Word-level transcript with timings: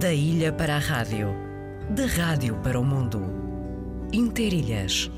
Da 0.00 0.12
ilha 0.12 0.52
para 0.52 0.76
a 0.76 0.78
rádio, 0.78 1.28
da 1.88 2.06
rádio 2.06 2.56
para 2.56 2.78
o 2.78 2.84
mundo. 2.84 3.22
Interilhas, 4.12 5.10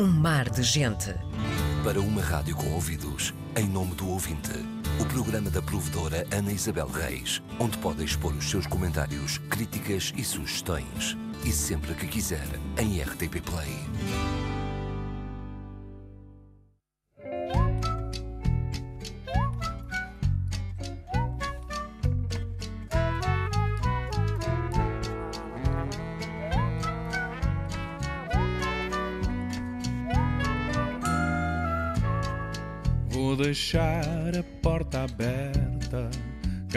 um 0.00 0.06
mar 0.06 0.48
de 0.48 0.62
gente. 0.62 1.14
Para 1.84 2.00
uma 2.00 2.22
rádio 2.22 2.56
com 2.56 2.72
ouvidos, 2.72 3.34
em 3.54 3.68
nome 3.68 3.94
do 3.94 4.08
ouvinte, 4.08 4.52
o 4.98 5.04
programa 5.04 5.50
da 5.50 5.60
provedora 5.60 6.26
Ana 6.32 6.50
Isabel 6.50 6.88
Reis, 6.88 7.42
onde 7.60 7.76
pode 7.78 8.02
expor 8.02 8.32
os 8.32 8.48
seus 8.48 8.66
comentários, 8.66 9.38
críticas 9.50 10.12
e 10.16 10.24
sugestões. 10.24 11.16
E 11.44 11.52
sempre 11.52 11.94
que 11.94 12.08
quiser, 12.08 12.48
em 12.78 13.00
RTP 13.02 13.42
Play. 13.42 14.35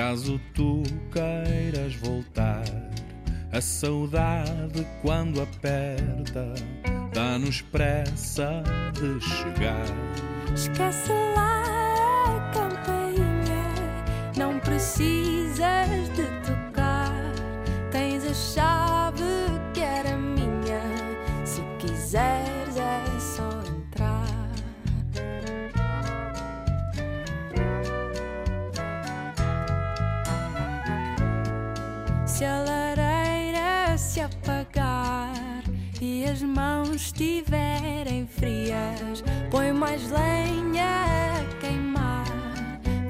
Caso 0.10 0.42
tu 0.56 0.82
queiras 1.12 1.94
voltar. 1.98 2.64
A 3.52 3.62
saudade 3.62 4.86
quando 5.04 5.40
aperta 5.40 6.52
dá-nos 7.14 7.62
pressa 7.62 8.64
de 8.94 9.24
chegar. 9.24 9.86
Esquece 10.56 11.12
lá 11.36 11.79
as 36.40 36.44
mãos 36.44 36.96
estiverem 36.96 38.26
frias, 38.26 39.22
põe 39.52 39.74
mais 39.74 40.10
lenha 40.10 41.04
a 41.36 41.60
queimar, 41.60 42.26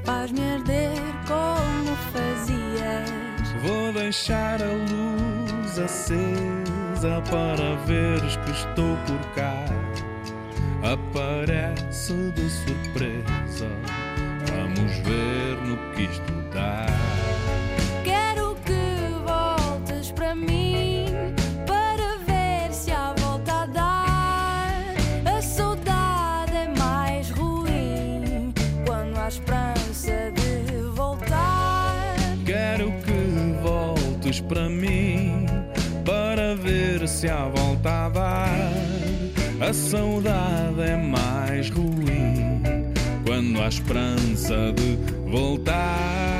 faz-me 0.04 0.40
arder 0.54 0.98
como 1.28 1.96
fazias. 2.12 3.62
Vou 3.62 3.92
deixar 3.92 4.60
a 4.60 4.72
luz 4.72 5.78
acesa 5.78 7.22
para 7.30 7.76
veres 7.86 8.36
que 8.36 8.50
estou 8.50 8.96
por 9.06 9.34
cá. 9.36 9.64
Aparece 10.82 12.32
de 12.32 12.50
surpresa, 12.50 13.68
vamos 14.50 14.96
ver 15.04 15.56
no 15.68 15.76
que 15.94 16.02
isto 16.02 16.32
dá. 16.52 16.86
Há 37.28 37.48
volta 37.48 38.06
a 38.06 38.08
dar. 38.08 38.72
A 39.60 39.72
saudade 39.72 40.80
é 40.80 40.96
mais 40.96 41.68
ruim 41.70 42.62
quando 43.26 43.60
há 43.60 43.68
esperança 43.68 44.72
de 44.72 44.96
voltar. 45.30 46.39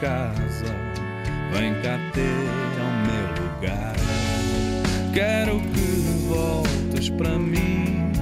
Casa, 0.00 0.74
vem 1.52 1.74
cá 1.82 1.98
ter 2.12 2.80
ao 2.80 2.92
meu 3.06 3.26
lugar. 3.44 3.94
Quero 5.12 5.60
que 5.60 6.26
voltes 6.28 7.10
para 7.10 7.38
mim, 7.38 8.12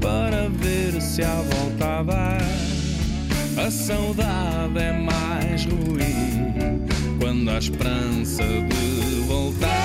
para 0.00 0.48
ver 0.50 1.00
se 1.00 1.22
há 1.22 1.34
volta 1.34 2.00
a 2.00 2.02
dar. 2.02 2.40
A 3.56 3.70
saudade 3.70 4.78
é 4.78 4.92
mais 4.92 5.64
ruim 5.64 6.86
quando 7.18 7.50
há 7.50 7.58
esperança 7.58 8.42
de 8.42 9.20
voltar. 9.26 9.83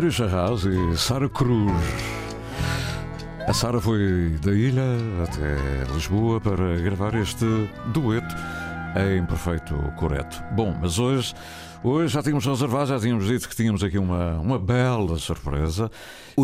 Rogério 0.00 0.12
Charras 0.12 0.64
e 0.64 0.96
Sara 0.96 1.28
Cruz. 1.28 1.70
A 3.46 3.52
Sara 3.52 3.78
foi 3.78 4.34
da 4.42 4.50
ilha 4.50 4.82
até 5.22 5.92
Lisboa 5.92 6.40
para 6.40 6.78
gravar 6.78 7.14
este 7.16 7.44
dueto 7.92 8.34
em 8.96 9.26
perfeito 9.26 9.74
correto. 9.96 10.42
Bom, 10.52 10.74
mas 10.80 10.98
hoje 10.98 11.34
Hoje 11.82 12.12
já 12.12 12.22
tínhamos 12.22 12.44
reservado, 12.44 12.88
já 12.88 13.00
tínhamos 13.00 13.26
dito 13.26 13.48
que 13.48 13.56
tínhamos 13.56 13.82
aqui 13.82 13.96
uma, 13.96 14.38
uma 14.38 14.58
bela 14.58 15.16
surpresa 15.16 15.90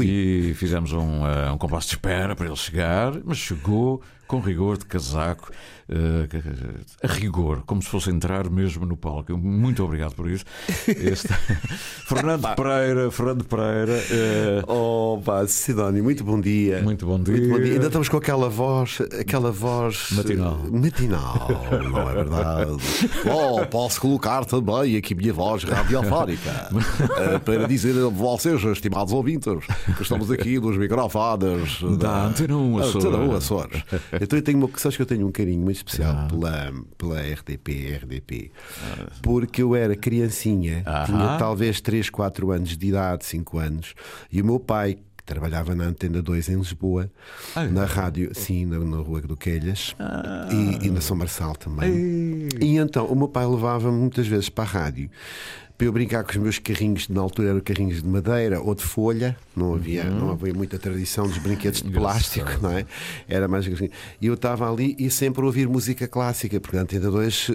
e 0.02 0.54
fizemos 0.56 0.92
um, 0.92 1.24
uh, 1.24 1.52
um 1.52 1.58
compasso 1.58 1.88
de 1.88 1.94
espera 1.94 2.34
para 2.34 2.46
ele 2.46 2.56
chegar, 2.56 3.12
mas 3.22 3.36
chegou 3.36 4.02
com 4.26 4.40
rigor 4.40 4.76
de 4.76 4.84
casaco, 4.84 5.50
uh, 5.88 7.02
a 7.02 7.06
rigor, 7.06 7.62
como 7.64 7.80
se 7.80 7.88
fosse 7.88 8.10
entrar 8.10 8.50
mesmo 8.50 8.84
no 8.84 8.96
palco. 8.96 9.36
Muito 9.36 9.84
obrigado 9.84 10.14
por 10.14 10.28
isso. 10.28 10.44
Este... 10.88 11.28
Fernando 12.06 12.54
Pereira, 12.54 13.10
Fernando 13.10 13.44
Pereira. 13.44 13.92
Uh... 13.92 14.72
Oh, 14.72 15.22
pá, 15.22 15.46
Sidónio, 15.46 16.02
muito 16.02 16.24
bom 16.24 16.40
dia. 16.40 16.82
Muito 16.82 17.06
bom 17.06 17.20
dia. 17.20 17.36
Muito 17.36 17.48
bom 17.50 17.60
dia. 17.60 17.74
Ainda 17.74 17.86
estamos 17.86 18.08
com 18.08 18.16
aquela 18.16 18.48
voz, 18.48 19.00
aquela 19.20 19.52
voz 19.52 20.08
matinal. 20.12 20.58
Matinal, 20.70 21.48
não 21.90 22.10
é 22.10 22.14
verdade? 22.14 22.72
oh, 23.30 23.64
posso 23.66 24.00
colocar 24.00 24.44
também 24.44 24.96
aqui 24.96 25.14
minha 25.26 25.32
voz 25.32 25.64
radiofónica 25.64 26.70
uh, 26.72 27.40
para 27.44 27.66
dizer 27.66 27.96
a 27.98 28.08
vocês, 28.08 28.62
estimados 28.62 29.12
ouvintes, 29.12 29.64
que 29.96 30.02
estamos 30.02 30.30
aqui 30.30 30.60
nos 30.60 30.76
microfones 30.76 31.80
da 31.98 32.26
Antena 32.26 32.56
1 32.56 32.78
Açores. 32.78 33.04
Antena 33.04 33.18
1 33.18 33.34
Açores. 33.34 33.82
Então 34.20 34.38
eu 34.38 34.42
tenho 34.42 34.58
uma, 34.58 34.68
sabes 34.76 34.96
que 34.96 35.02
eu 35.02 35.06
tenho 35.06 35.26
um 35.26 35.32
carinho 35.32 35.62
muito 35.62 35.78
especial 35.78 36.14
ah. 36.16 36.28
pela, 36.28 36.72
pela 36.96 37.20
RDP, 37.20 37.98
RDP, 38.02 38.52
ah. 38.82 39.06
porque 39.20 39.62
eu 39.62 39.74
era 39.74 39.96
criancinha, 39.96 40.82
ah. 40.86 41.04
tinha 41.06 41.36
talvez 41.38 41.80
3, 41.80 42.08
4 42.08 42.50
anos 42.52 42.76
de 42.76 42.86
idade, 42.86 43.24
5 43.24 43.58
anos, 43.58 43.94
e 44.30 44.40
o 44.40 44.44
meu 44.44 44.60
pai, 44.60 44.98
trabalhava 45.26 45.74
na 45.74 45.84
Antena 45.84 46.22
2 46.22 46.48
em 46.48 46.56
Lisboa, 46.56 47.10
ah, 47.54 47.64
na 47.64 47.84
rádio, 47.84 48.30
sim, 48.34 48.64
na, 48.64 48.78
na 48.78 48.98
Rua 48.98 49.20
do 49.20 49.36
Quelhas 49.36 49.94
ah. 49.98 50.48
e, 50.50 50.86
e, 50.86 50.90
na 50.90 51.00
São 51.00 51.16
Marçal 51.16 51.54
também. 51.56 52.48
E 52.60 52.76
então 52.76 53.06
o 53.06 53.16
meu 53.16 53.28
pai 53.28 53.46
levava-me 53.46 53.98
muitas 53.98 54.26
vezes 54.26 54.48
para 54.48 54.64
a 54.64 54.66
rádio 54.66 55.10
para 55.76 55.86
eu 55.86 55.92
brincar 55.92 56.24
com 56.24 56.30
os 56.30 56.36
meus 56.36 56.58
carrinhos, 56.58 57.08
na 57.08 57.20
altura 57.20 57.50
eram 57.50 57.60
carrinhos 57.60 58.02
de 58.02 58.08
madeira 58.08 58.60
ou 58.60 58.74
de 58.74 58.82
folha, 58.82 59.36
não 59.56 59.74
havia, 59.74 60.04
uhum. 60.04 60.18
não 60.18 60.30
havia 60.32 60.52
muita 60.52 60.78
tradição 60.78 61.26
dos 61.26 61.38
brinquedos 61.38 61.80
de 61.80 61.90
plástico, 61.90 62.50
não 62.60 62.70
é? 62.70 62.84
Era 63.26 63.48
mais 63.48 63.66
assim. 63.66 63.88
E 64.20 64.26
eu 64.26 64.34
estava 64.34 64.70
ali 64.70 64.94
e 64.98 65.10
sempre 65.10 65.40
a 65.40 65.46
ouvir 65.46 65.66
música 65.66 66.06
clássica, 66.06 66.60
porque 66.60 66.76
Antena 66.76 67.10
2 67.10 67.50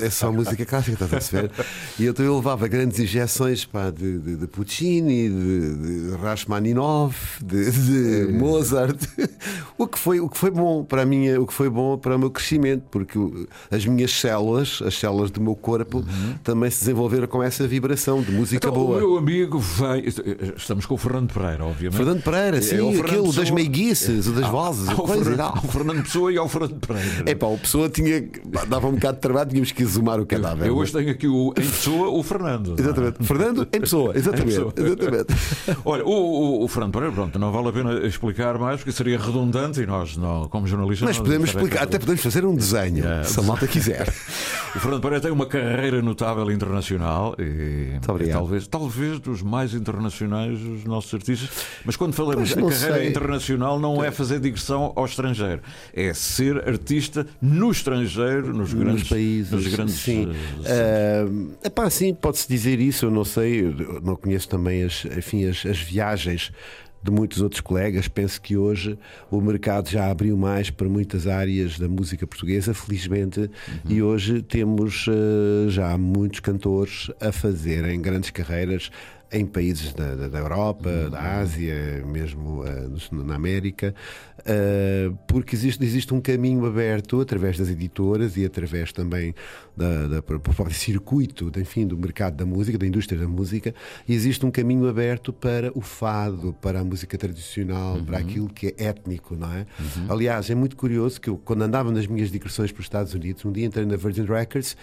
é 0.00 0.10
só 0.10 0.30
música 0.30 0.66
clássica, 0.66 0.92
estás 0.92 1.10
a 1.10 1.16
perceber? 1.16 1.50
E 1.98 2.06
então 2.06 2.24
eu 2.24 2.36
levava 2.36 2.68
grandes 2.68 2.98
injeções 2.98 3.64
pá, 3.64 3.90
de, 3.90 4.18
de, 4.18 4.36
de 4.36 4.46
Puccini, 4.46 5.30
de, 5.30 6.10
de 6.10 6.16
Rachmaninoff, 6.16 7.42
de, 7.42 7.70
de 7.70 8.32
Mozart, 8.32 8.98
o 9.78 9.86
que, 9.86 9.98
foi, 9.98 10.20
o 10.20 10.28
que 10.28 10.36
foi 10.36 10.50
bom 10.50 10.84
para 10.84 11.02
a 11.02 11.06
minha, 11.06 11.40
o 11.40 11.46
que 11.46 11.54
foi 11.54 11.70
bom 11.70 11.96
para 11.96 12.16
o 12.16 12.18
meu 12.18 12.30
crescimento, 12.30 12.84
porque 12.90 13.18
as 13.70 13.86
minhas 13.86 14.12
células, 14.12 14.82
as 14.84 14.98
células 14.98 15.30
do 15.30 15.40
meu 15.40 15.56
corpo, 15.56 15.98
uhum. 15.98 16.34
também 16.44 16.70
se 16.70 16.80
desenvolveram 16.80 17.26
com 17.26 17.42
essa 17.42 17.66
vibração 17.66 18.22
de 18.22 18.30
música 18.30 18.68
então, 18.68 18.72
boa. 18.72 18.96
O 18.96 19.00
meu 19.00 19.16
amigo 19.16 19.58
vem. 19.58 20.04
Estamos 20.56 20.84
com 20.84 20.94
o 20.94 20.98
Fernando 20.98 21.32
Pereira, 21.32 21.45
obviamente. 21.60 21.96
Fernando 21.96 22.22
Pereira, 22.22 22.62
sim, 22.62 22.76
é 22.76 22.82
o 22.82 22.86
Fernando 22.86 23.06
aquele 23.06 23.22
Pessoa... 23.22 23.44
das 23.44 23.50
meiguices, 23.50 24.32
das 24.32 24.48
vozes. 24.48 24.88
Ao, 24.88 25.06
Fernando, 25.06 25.40
ao 25.40 25.62
Fernando 25.68 26.02
Pessoa 26.02 26.32
e 26.32 26.38
ao 26.38 26.48
Fernando 26.48 26.86
Pereira. 26.86 27.24
É 27.26 27.34
pá, 27.34 27.46
o 27.46 27.58
Pessoa 27.58 27.88
tinha. 27.88 28.28
dava 28.68 28.88
um 28.88 28.92
bocado 28.92 29.16
de 29.16 29.20
trabalho, 29.20 29.48
tínhamos 29.50 29.72
que 29.72 29.82
exumar 29.82 30.20
o 30.20 30.26
cadáver. 30.26 30.66
Eu, 30.66 30.74
eu 30.74 30.76
hoje 30.76 30.92
tenho 30.92 31.10
aqui 31.10 31.28
o, 31.28 31.50
em 31.50 31.54
Pessoa 31.54 32.08
o 32.08 32.22
Fernando. 32.22 32.74
Exatamente. 32.78 33.24
Fernando 33.24 33.68
em 33.72 33.80
Pessoa, 33.80 34.12
exatamente. 34.16 34.42
Em 34.42 34.64
pessoa. 34.64 34.74
exatamente. 34.76 35.26
Olha, 35.84 36.04
o, 36.04 36.10
o, 36.10 36.64
o, 36.64 36.68
Fernando 36.68 36.92
Pereira, 36.92 37.14
pronto, 37.14 37.38
não 37.38 37.52
vale 37.52 37.68
a 37.68 37.72
pena 37.72 38.06
explicar 38.06 38.58
mais, 38.58 38.76
porque 38.78 38.92
seria 38.92 39.18
redundante 39.18 39.80
e 39.80 39.86
nós, 39.86 40.16
não, 40.16 40.48
como 40.48 40.66
jornalistas. 40.66 41.08
Mas 41.08 41.18
podemos 41.18 41.50
explicar, 41.50 41.82
até 41.82 41.98
podemos 41.98 42.22
fazer 42.22 42.44
um 42.44 42.54
desenho, 42.54 43.06
é, 43.06 43.24
se 43.24 43.38
a 43.38 43.42
malta 43.42 43.66
quiser. 43.66 44.08
o 44.74 44.78
Fernando 44.78 45.02
Pereira 45.02 45.20
tem 45.20 45.30
uma 45.30 45.46
carreira 45.46 46.00
notável 46.02 46.50
internacional 46.50 47.34
e. 47.38 47.96
Obrigado 48.08 48.36
talvez, 48.36 48.66
talvez 48.66 49.20
dos 49.20 49.42
mais 49.42 49.74
internacionais 49.74 50.58
dos 50.58 50.84
nossos 50.84 51.12
artistas. 51.12 51.35
Mas 51.84 51.96
quando 51.96 52.14
falamos 52.14 52.48
de 52.48 52.54
carreira 52.54 52.98
sei. 52.98 53.08
internacional, 53.08 53.78
não 53.78 54.02
é 54.02 54.10
fazer 54.10 54.40
digressão 54.40 54.92
ao 54.94 55.04
estrangeiro, 55.04 55.60
é 55.92 56.12
ser 56.14 56.68
artista 56.68 57.26
no 57.40 57.70
estrangeiro, 57.70 58.48
nos, 58.48 58.72
nos 58.72 58.74
grandes 58.74 59.08
países. 59.08 59.52
Nos 59.52 59.66
grandes, 59.66 59.94
sim, 59.94 60.26
uh, 60.26 61.56
epá, 61.64 61.88
sim 61.90 62.14
pode-se 62.14 62.48
dizer 62.48 62.80
isso. 62.80 63.06
Eu 63.06 63.10
não 63.10 63.24
sei, 63.24 63.60
eu 63.60 64.00
não 64.02 64.16
conheço 64.16 64.48
também 64.48 64.84
as, 64.84 65.04
enfim, 65.04 65.46
as, 65.46 65.64
as 65.66 65.78
viagens 65.78 66.52
de 67.06 67.10
muitos 67.10 67.40
outros 67.40 67.60
colegas. 67.60 68.08
Penso 68.08 68.40
que 68.40 68.56
hoje 68.56 68.98
o 69.30 69.40
mercado 69.40 69.88
já 69.88 70.10
abriu 70.10 70.36
mais 70.36 70.70
para 70.70 70.88
muitas 70.88 71.26
áreas 71.26 71.78
da 71.78 71.88
música 71.88 72.26
portuguesa, 72.26 72.74
felizmente, 72.74 73.40
uhum. 73.40 73.48
e 73.88 74.02
hoje 74.02 74.42
temos 74.42 75.06
uh, 75.06 75.70
já 75.70 75.96
muitos 75.96 76.40
cantores 76.40 77.10
a 77.20 77.30
fazerem 77.32 78.00
grandes 78.00 78.30
carreiras 78.30 78.90
em 79.32 79.44
países 79.44 79.92
da, 79.92 80.14
da 80.28 80.38
Europa, 80.38 80.88
uhum. 80.88 81.10
da 81.10 81.38
Ásia, 81.38 82.04
mesmo 82.06 82.62
uh, 82.62 83.24
na 83.24 83.34
América, 83.34 83.94
uh, 84.40 85.16
porque 85.26 85.56
existe, 85.56 85.84
existe 85.84 86.14
um 86.14 86.20
caminho 86.20 86.64
aberto 86.64 87.20
através 87.20 87.58
das 87.58 87.68
editoras 87.68 88.36
e 88.36 88.44
através 88.44 88.92
também 88.92 89.34
da, 89.76 90.06
da, 90.06 90.16
do 90.20 90.22
próprio 90.22 90.74
circuito 90.74 91.50
enfim, 91.58 91.86
do 91.86 91.96
mercado 91.96 92.36
da 92.36 92.46
música, 92.46 92.78
da 92.78 92.86
indústria 92.86 93.20
da 93.20 93.28
música, 93.28 93.74
existe 94.08 94.44
um 94.46 94.50
caminho 94.50 94.88
aberto 94.88 95.32
para 95.32 95.70
o 95.74 95.80
fado, 95.80 96.54
para 96.60 96.80
a 96.80 96.84
música 96.84 97.18
tradicional, 97.18 97.96
uhum. 97.96 98.04
para 98.04 98.18
aquilo 98.18 98.48
que 98.48 98.68
é 98.78 98.84
étnico, 98.86 99.34
não 99.36 99.52
é? 99.52 99.66
Uhum. 99.78 100.06
Aliás, 100.08 100.48
é 100.50 100.54
muito 100.54 100.76
curioso 100.76 101.20
que 101.20 101.28
eu, 101.28 101.36
quando 101.36 101.62
andava 101.62 101.90
nas 101.90 102.06
minhas 102.06 102.30
digressões 102.30 102.70
para 102.70 102.80
os 102.80 102.86
Estados 102.86 103.14
Unidos, 103.14 103.44
um 103.44 103.52
dia 103.52 103.66
entrei 103.66 103.84
na 103.84 103.96
Virgin 103.96 104.24
Records 104.24 104.76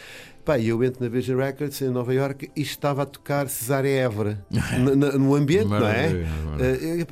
Pá, 0.45 0.59
eu 0.59 0.83
entro 0.83 1.01
na 1.01 1.09
Virgin 1.09 1.35
Records 1.35 1.81
em 1.81 1.89
Nova 1.89 2.13
York 2.13 2.51
e 2.53 2.61
estava 2.61 3.03
a 3.03 3.05
tocar 3.05 3.47
Cesária 3.47 3.89
Évora 3.89 4.45
no, 4.77 4.95
no 4.95 5.35
ambiente, 5.35 5.69
não 5.69 5.87
é? 5.87 6.11
Eh, 6.59 7.05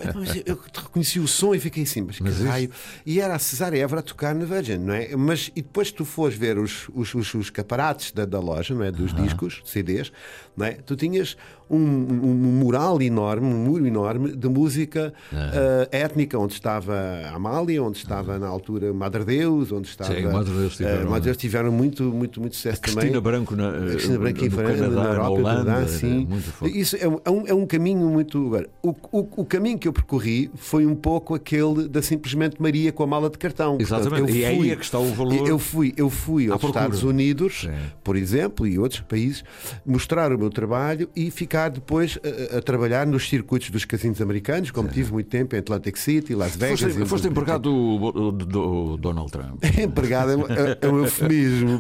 eu, 0.45 0.53
eu, 0.53 0.59
reconheci 0.73 1.17
o 1.17 1.27
som 1.27 1.55
e 1.55 1.59
fiquei 1.59 1.83
assim, 1.83 2.01
mas, 2.01 2.19
mas 2.19 2.37
que 2.37 2.43
raio. 2.43 2.69
E 3.05 3.21
era 3.21 3.35
a 3.35 3.39
Cesária 3.39 3.81
Évora 3.81 4.01
a 4.01 4.03
tocar 4.03 4.35
na 4.35 4.43
Virgin, 4.43 4.79
não 4.79 4.93
é? 4.93 5.15
Mas 5.15 5.49
e 5.55 5.61
depois 5.61 5.91
tu 5.91 6.03
fores 6.03 6.35
ver 6.37 6.57
os, 6.57 6.89
os, 6.93 7.15
os, 7.15 7.33
os 7.33 7.49
caparates 7.49 8.11
da, 8.11 8.25
da, 8.25 8.39
loja, 8.39 8.75
não 8.75 8.83
é? 8.83 8.91
Dos 8.91 9.13
uh 9.13 9.15
-huh. 9.15 9.23
discos, 9.23 9.61
CDs, 9.63 10.11
não 10.56 10.65
é? 10.65 10.71
Tu 10.74 10.95
tinhas 10.95 11.38
um, 11.71 11.77
um, 11.77 12.33
mural 12.33 13.01
enorme, 13.01 13.48
um 13.48 13.63
muro 13.63 13.88
enorme 13.88 14.36
de 14.36 14.50
música 14.50 15.13
uh, 15.31 15.88
étnica, 15.89 16.38
onde 16.38 16.53
estava 16.53 16.94
a 16.94 17.36
Amália, 17.36 17.81
onde 17.81 17.98
estava 17.98 18.38
na 18.38 18.48
altura 18.48 18.94
Madre 18.94 19.24
Deus, 19.24 19.71
onde 19.71 19.88
estava. 19.88 20.13
Sim, 20.13 20.24
Madre 20.24 20.53
Deus 20.53 20.75
tiveram, 20.75 21.07
uh, 21.07 21.09
Madre 21.09 21.25
Deus 21.25 21.38
tiveram 21.38 21.71
muito, 21.71 22.03
muito, 22.03 22.42
muito 22.42 22.56
sucesso 22.57 22.81
também. 22.81 23.21
Branco 23.21 23.56
na, 23.56 23.71
Cristina 23.71 24.18
Branco 24.18 24.45
em 24.45 24.50
França, 24.50 24.89
na 24.89 25.03
Europa, 25.03 25.21
na 25.21 25.30
Holanda, 25.30 25.88
sim. 25.88 26.27
Isso 26.63 26.98
é 26.98 27.07
um, 27.30 27.48
é 27.48 27.53
um 27.53 27.65
caminho 27.65 28.09
muito. 28.09 28.51
O, 28.81 28.89
o, 29.12 29.27
o 29.38 29.45
caminho 29.45 29.77
que 29.77 29.88
eu 29.88 29.94
percorri 29.94 30.51
foi 30.56 30.86
um 30.86 30.95
pouco 30.95 31.36
aquele 31.36 31.88
da 31.88 32.01
simplesmente 32.01 32.62
Maria 32.62 32.92
com 32.92 33.03
a 33.03 33.07
mala 33.07 33.30
de 33.30 33.38
cartão. 33.38 33.77
Exatamente. 33.80 34.09
Portanto, 34.09 34.36
e 34.36 34.45
aí 34.45 34.71
é 34.71 34.75
que 34.75 34.83
está 34.83 35.00
o 35.00 35.13
valor. 35.13 35.48
Eu 35.48 35.59
fui, 35.59 35.94
eu 35.95 36.09
fui 36.09 36.50
aos 36.50 36.62
Estados 36.62 37.03
Unidos, 37.03 37.69
por 38.03 38.18
exemplo, 38.18 38.68
e 38.68 38.77
outros 38.77 39.01
países, 39.01 39.44
mostrar 39.86 40.33
o 40.33 40.40
meu 40.41 40.49
trabalho 40.49 41.09
e 41.15 41.31
ficar 41.31 41.69
depois 41.69 42.19
a, 42.51 42.57
a 42.57 42.62
trabalhar 42.62 43.05
nos 43.05 43.29
circuitos 43.29 43.69
dos 43.69 43.86
casinos 43.86 44.21
americanos, 44.21 44.71
como 44.71 44.89
tive 44.89 45.12
muito 45.12 45.29
tempo 45.29 45.55
em 45.55 45.60
Atlantic 45.60 45.98
City, 45.98 46.36
Las 46.36 46.55
Vegas. 46.55 46.81
Foste, 46.81 47.05
foste 47.05 47.27
empregado 47.27 47.69
do, 47.69 48.31
do, 48.31 48.45
do, 48.45 48.98
Donald 48.98 49.31
Trump. 49.31 49.63
empregado 49.77 50.31
é, 50.31 50.36
é, 50.36 50.77
é 50.81 50.89
um 50.89 51.00
eufemismo. 51.00 51.79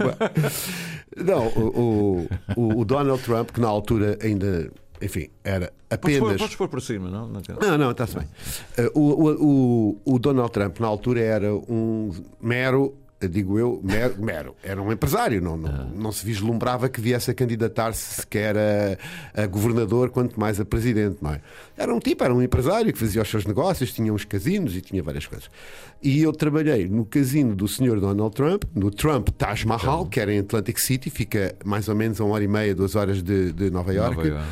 Não, 1.15 1.47
o, 1.47 2.27
o, 2.55 2.79
o 2.79 2.85
Donald 2.85 3.21
Trump, 3.23 3.51
que 3.51 3.59
na 3.59 3.67
altura 3.67 4.17
ainda 4.21 4.71
enfim, 5.01 5.29
era 5.43 5.73
apenas. 5.89 6.19
Podes 6.19 6.19
pôr, 6.19 6.37
podes 6.37 6.55
pôr 6.55 6.67
por 6.67 6.81
cima, 6.81 7.09
não? 7.09 7.27
Não, 7.27 7.77
não, 7.77 7.91
está-se 7.91 8.15
bem. 8.15 8.27
Uh, 8.77 8.99
o, 8.99 9.95
o, 10.05 10.13
o, 10.13 10.19
Donald 10.19 10.51
Trump, 10.51 10.79
na 10.79 10.87
altura, 10.87 11.19
era 11.21 11.53
um 11.53 12.11
mero 12.39 12.93
digo 13.27 13.57
eu, 13.59 13.79
mero, 13.83 14.15
mero, 14.19 14.55
era 14.63 14.81
um 14.81 14.91
empresário, 14.91 15.41
não, 15.41 15.57
não, 15.57 15.69
ah. 15.69 15.87
não 15.95 16.11
se 16.11 16.25
vislumbrava 16.25 16.89
que 16.89 16.99
viesse 16.99 17.31
a 17.31 17.33
candidatar-se 17.33 18.21
sequer 18.21 18.55
a, 18.57 19.43
a, 19.43 19.47
governador, 19.47 20.09
quanto 20.09 20.39
mais 20.39 20.59
a 20.59 20.65
presidente, 20.65 21.17
não 21.21 21.31
é? 21.31 21.41
Era 21.77 21.93
um 21.93 21.99
tipo, 21.99 22.23
era 22.23 22.33
um 22.33 22.41
empresário 22.41 22.91
que 22.91 22.99
fazia 22.99 23.21
os 23.21 23.29
seus 23.29 23.45
negócios, 23.45 23.91
tinha 23.91 24.13
uns 24.13 24.25
casinos 24.25 24.75
e 24.75 24.81
tinha 24.81 25.01
várias 25.01 25.25
coisas. 25.25 25.49
E 26.01 26.21
eu 26.21 26.33
trabalhei 26.33 26.87
no 26.87 27.05
casino 27.05 27.55
do 27.55 27.67
senhor 27.67 27.99
Donald 27.99 28.35
Trump, 28.35 28.63
no 28.73 28.89
Trump 28.89 29.29
Taj 29.29 29.65
Mahal, 29.65 30.05
que 30.05 30.19
era 30.19 30.33
em 30.33 30.39
Atlantic 30.39 30.77
City, 30.79 31.09
fica 31.09 31.55
mais 31.63 31.87
ou 31.87 31.95
menos 31.95 32.19
a 32.19 32.25
uma 32.25 32.35
hora 32.35 32.43
e 32.43 32.47
meia, 32.47 32.75
duas 32.75 32.95
horas 32.95 33.21
de, 33.21 33.51
de 33.53 33.69
Nova 33.69 33.93
York. 33.93 34.15
Nova 34.15 34.27
York. 34.27 34.43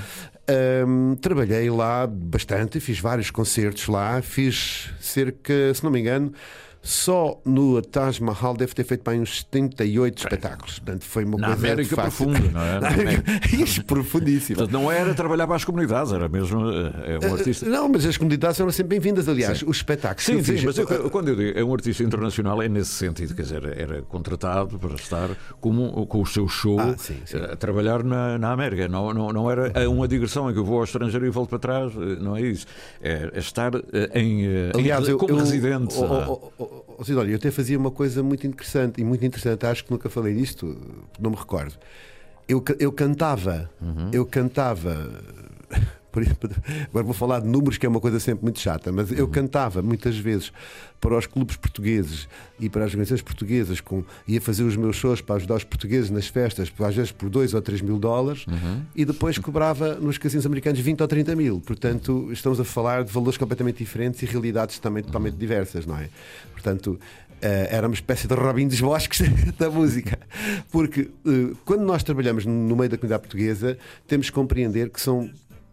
Um, 0.50 1.16
trabalhei 1.16 1.70
lá 1.70 2.08
bastante, 2.08 2.80
fiz 2.80 3.00
vários 3.00 3.30
concertos 3.30 3.88
lá, 3.88 4.20
fiz 4.20 4.90
cerca, 5.00 5.72
se 5.76 5.84
não 5.84 5.92
me 5.92 6.00
engano, 6.00 6.34
só 6.82 7.40
no 7.46 7.82
Taj 7.82 8.22
Mahal 8.24 8.56
deve 8.56 8.74
ter 8.74 8.84
feito 8.86 9.08
aí 9.10 9.20
uns 9.20 9.40
78 9.40 10.18
espetáculos. 10.20 10.80
Portanto, 10.80 11.04
foi 11.04 11.26
uma 11.26 11.38
Na 11.38 11.48
coisa 11.48 11.68
América 11.68 11.96
fácil. 11.96 12.28
profunda, 12.28 12.52
não 12.52 12.62
é? 12.62 12.80
Na 12.80 12.88
América. 12.88 13.32
Isso, 13.56 13.84
profundíssimo. 13.86 14.58
Portanto, 14.60 14.74
não 14.74 14.90
era 14.92 15.14
trabalhar 15.14 15.46
para 15.46 15.58
as 15.58 15.66
comunidades, 15.66 16.14
era 16.14 16.30
mesmo 16.30 16.62
eh, 16.72 17.18
é 17.22 17.28
um 17.28 17.34
artista. 17.34 17.66
Não, 17.68 17.90
mas 17.90 18.06
as 18.06 18.16
comunidades 18.18 18.60
eram 18.60 18.72
sempre 18.72 18.90
bem-vindas. 18.98 19.28
Aliás, 19.28 19.62
os 19.62 19.78
espetáculos. 19.78 20.24
Sim, 20.26 20.38
eu 20.38 20.44
sim, 20.44 20.66
mas 20.66 20.78
eu- 20.78 21.10
quando 21.10 21.28
eu 21.28 21.36
digo 21.36 21.60
é 21.60 21.64
um 21.64 21.74
artista 21.74 22.02
internacional 22.04 22.62
é 22.62 22.70
nesse 22.70 22.92
sentido, 22.92 23.36
quer 23.36 23.42
dizer, 23.44 23.78
era 23.78 24.02
contratado 24.04 24.80
para 24.80 24.96
estar 24.96 25.30
como, 25.60 26.06
com 26.08 26.22
o 26.22 26.26
seu 26.26 26.48
show 26.48 26.80
Ah, 26.80 26.96
sim, 26.98 27.18
sim. 27.26 27.38
eh, 27.38 27.52
a 27.52 27.56
trabalhar 27.58 28.04
na, 28.04 28.38
na 28.38 28.52
América. 28.52 28.88
Não, 28.88 29.14
não, 29.14 29.34
não 29.34 29.52
era 29.52 29.72
eh, 29.76 29.88
uma 29.88 30.08
digressão 30.08 30.50
em 30.50 30.54
que 30.54 30.60
eu 30.60 30.66
vou 30.66 30.78
ao 30.78 30.86
estrangeiro 30.86 31.26
e 31.26 31.30
volto 31.30 31.50
para 31.50 31.60
trás, 31.60 31.92
eh, 31.94 32.16
não 32.22 32.38
é 32.38 32.42
isso. 32.42 32.66
É, 33.02 33.30
é 33.34 33.40
estar 33.40 33.76
eh, 33.76 34.10
em, 34.16 34.46
eh, 34.46 34.72
em- 34.76 34.80
Aliás, 34.80 35.08
eu, 35.08 35.18
como 35.18 35.34
eu, 35.34 35.38
residente. 35.38 35.96
oh, 35.98 36.52
ah. 36.64 36.69
Oh, 36.72 36.96
oh, 37.00 37.04
Sidónio, 37.04 37.32
eu 37.32 37.36
até 37.38 37.52
fazia 37.52 37.78
uma 37.78 37.92
coisa 37.92 38.22
muito 38.24 38.46
interessante 38.48 39.00
e 39.02 39.04
muito 39.04 39.26
interessante. 39.26 39.66
Acho 39.66 39.84
que 39.86 39.92
nunca 39.92 40.10
falei 40.10 40.34
disto, 40.34 40.78
não 41.20 41.32
me 41.32 41.36
recordo. 41.38 41.76
Eu, 42.48 42.64
eu 42.80 42.92
cantava, 42.92 43.70
Uhum. 43.82 44.10
eu 44.12 44.26
cantava. 44.26 45.22
Agora 46.90 47.04
vou 47.06 47.14
falar 47.14 47.40
de 47.42 47.48
números, 47.48 47.78
que 47.78 47.86
é 47.86 47.90
uma 47.90 48.00
coisa 48.00 48.20
sempre 48.20 48.44
muito 48.44 48.60
chata, 48.60 48.92
mas 48.92 49.10
Uhum. 49.12 49.18
eu 49.18 49.28
cantava 49.28 49.82
muitas 49.82 50.18
vezes 50.18 50.52
para 51.00 51.18
os 51.18 51.26
clubes 51.26 51.56
portugueses 51.56 52.28
e 52.60 52.68
para 52.70 52.84
as 52.84 52.92
organizações 52.92 53.22
portuguesas, 53.22 53.80
com, 53.80 54.04
ia 54.28 54.42
fazer 54.42 54.64
os 54.64 54.76
meus 54.76 54.96
shows 54.98 55.22
para 55.22 55.36
ajudar 55.36 55.56
os 55.56 55.64
portugueses 55.64 56.10
nas 56.10 56.28
festas, 56.28 56.72
às 56.80 56.96
vezes 56.96 57.12
por 57.12 57.30
2 57.30 57.54
ou 57.54 57.62
3 57.62 57.82
mil 57.82 57.98
dólares, 57.98 58.46
Uhum. 58.48 58.82
e 58.96 59.06
depois 59.06 59.38
cobrava 59.38 59.96
nos 59.96 60.18
casinos 60.18 60.46
americanos 60.46 60.80
20 60.80 61.02
ou 61.02 61.08
30 61.08 61.36
mil. 61.36 61.62
Portanto, 61.62 62.30
estamos 62.32 62.60
a 62.60 62.66
falar 62.66 63.04
de 63.04 63.12
valores 63.14 63.38
completamente 63.38 63.78
diferentes 63.78 64.22
e 64.24 64.26
realidades 64.26 64.78
também 64.80 65.04
totalmente 65.04 65.36
diversas, 65.36 65.86
não 65.86 65.98
é? 65.98 66.10
Portanto, 66.52 67.00
eh, 67.42 67.70
era 67.72 67.88
uma 67.88 67.94
espécie 67.94 68.28
de 68.28 68.34
Robin 68.34 68.68
dos 68.68 68.82
Bosques 68.82 69.22
da 69.58 69.70
música. 69.70 70.20
Porque 70.70 71.10
eh, 71.26 71.54
quando 71.64 71.84
nós 71.84 72.04
trabalhamos 72.04 72.46
no 72.46 72.76
meio 72.76 72.90
da 72.90 72.98
comunidade 72.98 73.22
portuguesa, 73.22 73.78
temos 74.06 74.28
que 74.30 74.36
compreender 74.36 74.90
que 74.90 75.00
são 75.00 75.30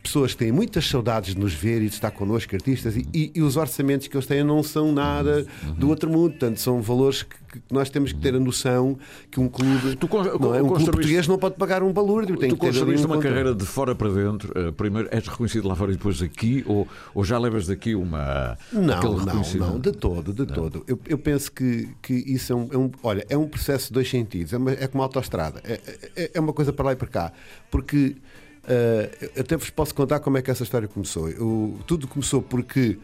pessoas 0.07 0.33
que 0.33 0.39
têm 0.39 0.53
muitas 0.53 0.89
saudades 0.89 1.35
de 1.35 1.41
nos 1.41 1.53
ver 1.53 1.83
e 1.83 1.89
de 1.89 1.95
estar 1.95 2.11
connosco, 2.11 2.55
artistas, 2.55 2.97
e, 2.97 3.07
e- 3.13 3.33
e 3.35 3.43
os 3.43 3.57
orçamentos 3.57 4.07
que 4.09 4.17
eles 4.17 4.27
têm 4.27 4.43
não 4.45 4.63
são 4.63 4.93
nada 4.93 5.45
do 5.77 5.89
outro 5.89 6.09
mundo. 6.11 6.31
Portanto, 6.31 6.59
são 6.61 6.81
valores 6.81 7.23
que, 7.23 7.37
que 7.53 7.61
nós 7.71 7.91
temos 7.91 8.13
que 8.13 8.21
ter 8.21 8.35
a 8.35 8.41
noção 8.41 8.99
que 9.31 9.41
um 9.41 9.49
clube, 9.49 9.97
Tu 9.97 10.09
não 10.41 10.55
é? 10.55 10.63
um 10.63 10.69
clube 10.69 10.85
português 10.91 11.27
não 11.27 11.39
pode 11.39 11.57
pagar 11.57 11.83
um 11.83 11.93
balúrdio. 11.93 12.37
Tem 12.37 12.49
Tu 12.51 12.55
que 12.55 12.61
ter 12.61 12.67
construíste 12.69 13.07
um 13.07 13.11
uma 13.11 13.19
carreira 13.19 13.55
de 13.55 13.65
fora 13.65 13.95
para 13.95 14.09
dentro. 14.11 14.53
eh, 14.55 14.71
primeiro 14.73 15.09
és 15.11 15.27
reconhecido 15.27 15.67
lá 15.69 15.75
fora 15.75 15.91
e 15.93 15.97
depois 15.97 16.21
aqui, 16.23 16.63
ou, 16.67 16.87
ou 17.15 17.25
já 17.25 17.39
levas 17.39 17.67
daqui 17.67 17.95
uma. 17.95 18.57
Não, 18.73 18.83
não, 18.85 19.43
não, 19.57 19.81
de 19.81 19.93
todo, 19.93 20.33
de 20.33 20.47
todo. 20.47 20.85
Eu, 20.87 20.99
eu 21.09 21.19
penso 21.19 21.51
que, 21.53 21.89
que 22.03 22.15
isso 22.15 22.53
é 22.53 22.57
um, 22.57 22.69
é 22.73 22.77
um- 22.79 22.91
Olha, 23.03 23.25
é 23.29 23.37
um 23.37 23.49
processo 23.49 23.89
de 23.89 23.95
dois 23.95 24.09
sentidos. 24.09 24.53
É, 24.53 24.57
uma- 24.57 24.73
é 24.73 24.87
como 24.87 25.03
a 25.03 25.07
autostrada. 25.07 25.61
É, 25.65 25.81
é, 26.17 26.31
é 26.35 26.41
uma 26.41 26.53
coisa 26.53 26.73
para 26.73 26.87
lá 26.87 26.93
e 26.93 26.97
para 26.97 27.09
cá. 27.09 27.33
Porque 27.71 28.17
eh, 28.67 29.31
eu 29.37 29.43
até 29.43 29.57
vos 29.57 29.71
posso 29.71 29.95
contar 29.95 30.21
como 30.21 30.37
é 30.39 30.43
que 30.43 30.51
essa 30.51 30.63
história 30.63 30.89
começou. 30.89 31.29
Eu- 31.29 31.79
tudo 31.87 32.07
começou 32.09 32.43
porque 32.43 32.99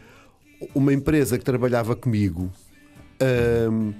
uma 0.75 0.93
empresa 0.93 1.39
que 1.39 1.45
trabalhava 1.45 1.95
comigo, 1.97 2.51
ahm, 3.21 3.93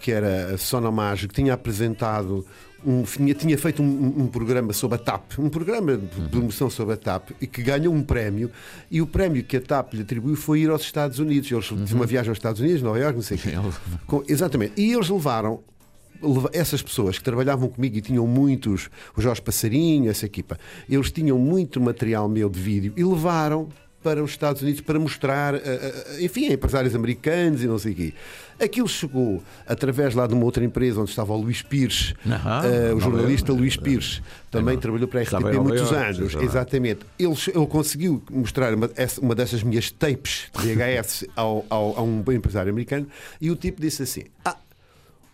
que 0.00 0.10
era 0.10 0.54
a 0.54 0.58
Sonomage, 0.58 1.28
que 1.28 1.34
tinha 1.34 1.54
apresentado. 1.54 2.44
Um, 2.84 3.04
tinha, 3.04 3.56
feito 3.56 3.80
um, 3.80 4.22
um- 4.22 4.26
programa 4.26 4.72
sobre 4.72 4.96
a 4.96 4.98
TAP, 4.98 5.38
um 5.38 5.48
programa 5.48 5.96
de 5.96 6.20
promoção 6.30 6.68
sobre 6.68 6.94
a 6.94 6.96
TAP, 6.96 7.30
e 7.40 7.46
que 7.46 7.62
ganhou 7.62 7.94
um 7.94 8.02
prémio. 8.02 8.50
E 8.90 9.00
o 9.00 9.06
prémio 9.06 9.44
que 9.44 9.56
a 9.56 9.60
TAP 9.60 9.94
lhe 9.94 10.02
atribuiu 10.02 10.34
foi 10.34 10.62
ir 10.62 10.68
aos 10.70 10.82
Estados 10.82 11.20
Unidos. 11.20 11.48
Eles 11.48 11.64
tinham 11.66 11.86
uma 11.92 12.06
viagem 12.06 12.30
aos 12.30 12.38
Estados 12.38 12.60
Unidos, 12.60 12.82
Nova 12.82 12.98
Iorque, 12.98 13.14
não 13.14 13.22
sei 13.22 13.36
o 13.36 13.40
quê. 13.40 13.50
Com- 14.04 14.24
exatamente. 14.26 14.72
E 14.76 14.92
eles 14.92 15.08
levaram 15.08 15.50
leva- 15.50 15.60
essas 16.52 16.82
pessoas 16.82 17.18
que 17.18 17.24
trabalhavam 17.24 17.68
comigo 17.68 17.96
e 17.96 18.00
tinham 18.00 18.26
muitos, 18.26 18.88
o 19.16 19.20
Jorge 19.20 19.42
Passarinho, 19.42 20.10
essa 20.10 20.26
equipa, 20.26 20.58
eles 20.88 21.10
tinham 21.10 21.38
muito 21.38 21.80
material 21.80 22.28
meu 22.28 22.48
de 22.48 22.60
vídeo 22.60 22.92
e 22.96 23.04
levaram 23.04 23.68
para 24.02 24.20
os 24.24 24.32
Estados 24.32 24.60
Unidos 24.62 24.80
para 24.80 24.98
mostrar, 24.98 25.54
eh, 25.54 25.60
eh, 25.64 26.24
enfim, 26.24 26.48
a 26.48 26.54
empresários 26.54 26.92
americanos 26.92 27.62
e 27.62 27.68
não 27.68 27.78
sei 27.78 27.92
o 27.92 27.94
quê. 27.94 28.12
Aquilo 28.60 28.88
chegou 28.88 29.40
através 29.64 30.12
lá 30.16 30.26
de 30.26 30.34
uma 30.34 30.44
outra 30.44 30.64
empresa 30.64 31.00
onde 31.00 31.10
estava 31.10 31.32
o 31.32 31.36
Luís 31.40 31.62
Pires, 31.62 32.12
eh, 32.64 32.92
o 32.92 32.98
jornalista. 32.98 33.52
Luís 33.52 33.76
Pires, 33.76 34.20
também 34.50 34.76
trabalhou 34.76 35.06
para 35.06 35.20
a 35.20 35.22
RTP 35.22 35.32
muitos 35.62 35.92
anos. 35.92 36.18
exatamente. 36.44 37.00
Ele, 37.16 37.34
ele 37.54 37.66
conseguiu 37.68 38.20
mostrar 38.28 38.74
uma, 38.74 38.90
uma 39.20 39.34
dessas 39.36 39.62
minhas 39.62 39.92
tapes 39.92 40.46
de 40.60 40.74
VHS 40.74 41.24
ao, 41.36 41.64
ao- 41.70 41.96
a 41.98 42.02
um 42.02 42.24
empresário 42.32 42.72
americano 42.72 43.06
e 43.40 43.52
o 43.52 43.54
tipo 43.56 43.80
disse 43.80 44.02
assim: 44.02 44.24
Ah, 44.44 44.56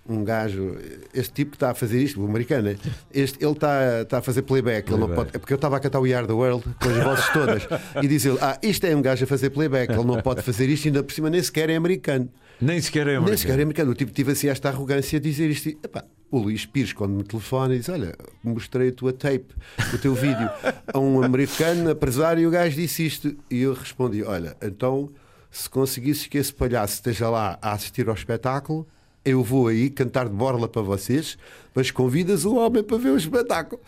um 0.08 0.24
gajo, 0.24 0.76
este 1.12 1.32
tipo 1.34 1.50
que 1.52 1.56
está 1.56 1.70
a 1.70 1.74
fazer 1.74 2.02
isto, 2.02 2.20
o 2.20 2.26
americano, 2.26 2.74
este, 3.12 3.44
ele 3.44 3.52
está, 3.52 4.02
está 4.02 4.18
a 4.18 4.22
fazer 4.22 4.42
playback, 4.42 4.90
ele 4.90 4.98
não 5.00 5.08
pode, 5.10 5.30
é 5.34 5.38
porque 5.38 5.52
eu 5.52 5.56
estava 5.56 5.76
a 5.76 5.80
cantar 5.80 5.98
o 5.98 6.02
We 6.02 6.14
Are 6.14 6.26
the 6.26 6.32
World 6.32 6.64
com 6.80 6.88
as 6.88 7.04
vozes 7.04 7.28
todas 7.28 7.68
e 8.02 8.08
diz 8.08 8.24
ele: 8.24 8.38
Ah, 8.40 8.58
isto 8.62 8.86
é 8.86 8.96
um 8.96 9.02
gajo 9.02 9.24
a 9.24 9.26
fazer 9.26 9.50
playback, 9.50 9.92
ele 9.92 10.04
não 10.04 10.20
pode 10.22 10.42
fazer 10.42 10.68
isto, 10.68 10.86
ainda 10.88 11.02
por 11.02 11.12
cima 11.12 11.28
nem 11.28 11.42
sequer 11.42 11.68
é 11.70 11.76
americano. 11.76 12.28
Nem 12.60 12.80
sequer 12.80 13.02
é 13.02 13.04
Nem 13.10 13.16
americano. 13.16 13.38
sequer 13.38 13.58
é 13.58 13.62
americano. 13.62 13.90
O 13.90 13.94
tipo 13.94 14.10
tive 14.12 14.32
assim 14.32 14.48
esta 14.48 14.68
arrogância 14.68 15.20
de 15.20 15.30
dizer 15.30 15.48
isto. 15.50 15.68
Epá, 15.68 16.04
o 16.30 16.38
Luís 16.38 16.66
Pires, 16.66 16.92
quando 16.92 17.12
me 17.12 17.22
telefona, 17.22 17.76
diz: 17.76 17.88
Olha, 17.88 18.14
mostrei 18.42 18.88
a 18.88 18.92
tua 18.92 19.12
tape, 19.12 19.54
o 19.94 19.98
teu 19.98 20.14
vídeo 20.14 20.48
a 20.92 20.98
um 20.98 21.22
americano 21.22 21.90
empresário 21.90 22.42
e 22.42 22.46
o 22.46 22.50
gajo 22.50 22.74
disse 22.74 23.06
isto. 23.06 23.36
E 23.50 23.60
eu 23.60 23.74
respondi: 23.74 24.22
Olha, 24.24 24.56
então 24.62 25.08
se 25.50 25.68
conseguisses 25.70 26.26
que 26.26 26.36
esse 26.38 26.52
palhaço 26.52 26.94
esteja 26.94 27.30
lá 27.30 27.58
a 27.62 27.72
assistir 27.72 28.08
ao 28.08 28.14
espetáculo, 28.14 28.86
eu 29.28 29.42
vou 29.42 29.68
aí 29.68 29.90
cantar 29.90 30.28
de 30.28 30.34
borla 30.34 30.68
para 30.68 30.82
vocês, 30.82 31.36
mas 31.74 31.90
convidas 31.90 32.44
o 32.44 32.54
homem 32.56 32.82
para 32.82 32.96
ver 32.98 33.10
o 33.10 33.16
espetáculo. 33.16 33.80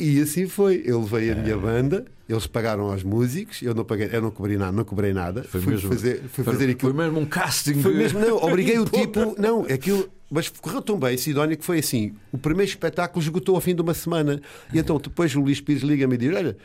E 0.00 0.20
assim 0.20 0.46
foi. 0.46 0.82
Eu 0.84 1.00
levei 1.00 1.30
a 1.32 1.34
minha 1.34 1.56
banda, 1.56 2.04
eles 2.28 2.46
pagaram 2.46 2.90
aos 2.92 3.02
músicos, 3.02 3.60
eu 3.62 3.74
não 3.74 3.84
paguei, 3.84 4.08
eu 4.12 4.22
não 4.22 4.30
cobrei 4.30 4.56
nada, 4.56 4.70
não 4.72 4.84
cobrei 4.84 5.12
nada. 5.12 5.42
Foi 5.42 5.60
fui 5.60 5.72
mesmo, 5.74 5.88
fazer, 5.88 6.20
fui 6.28 6.44
foi, 6.44 6.54
fazer 6.54 6.70
aquilo. 6.70 6.92
foi 6.94 7.04
mesmo 7.04 7.18
um 7.18 7.26
casting. 7.26 7.74
Foi 7.82 7.94
mesmo, 7.94 8.20
não, 8.20 8.36
obriguei 8.36 8.78
o 8.78 8.84
tipo, 8.88 9.34
não, 9.40 9.62
aquilo, 9.62 10.08
mas 10.30 10.48
correu 10.48 10.80
tão 10.80 10.96
bem, 10.98 11.16
Sidónia, 11.16 11.56
que 11.56 11.64
foi 11.64 11.80
assim: 11.80 12.14
o 12.30 12.38
primeiro 12.38 12.70
espetáculo 12.70 13.20
esgotou 13.20 13.56
ao 13.56 13.60
fim 13.60 13.74
de 13.74 13.82
uma 13.82 13.92
semana. 13.94 14.40
E 14.72 14.78
então 14.78 14.98
depois 14.98 15.34
o 15.34 15.40
Luís 15.40 15.60
Pires 15.60 15.82
liga-me 15.82 16.14
e 16.14 16.18
diz: 16.18 16.36
Olha, 16.36 16.56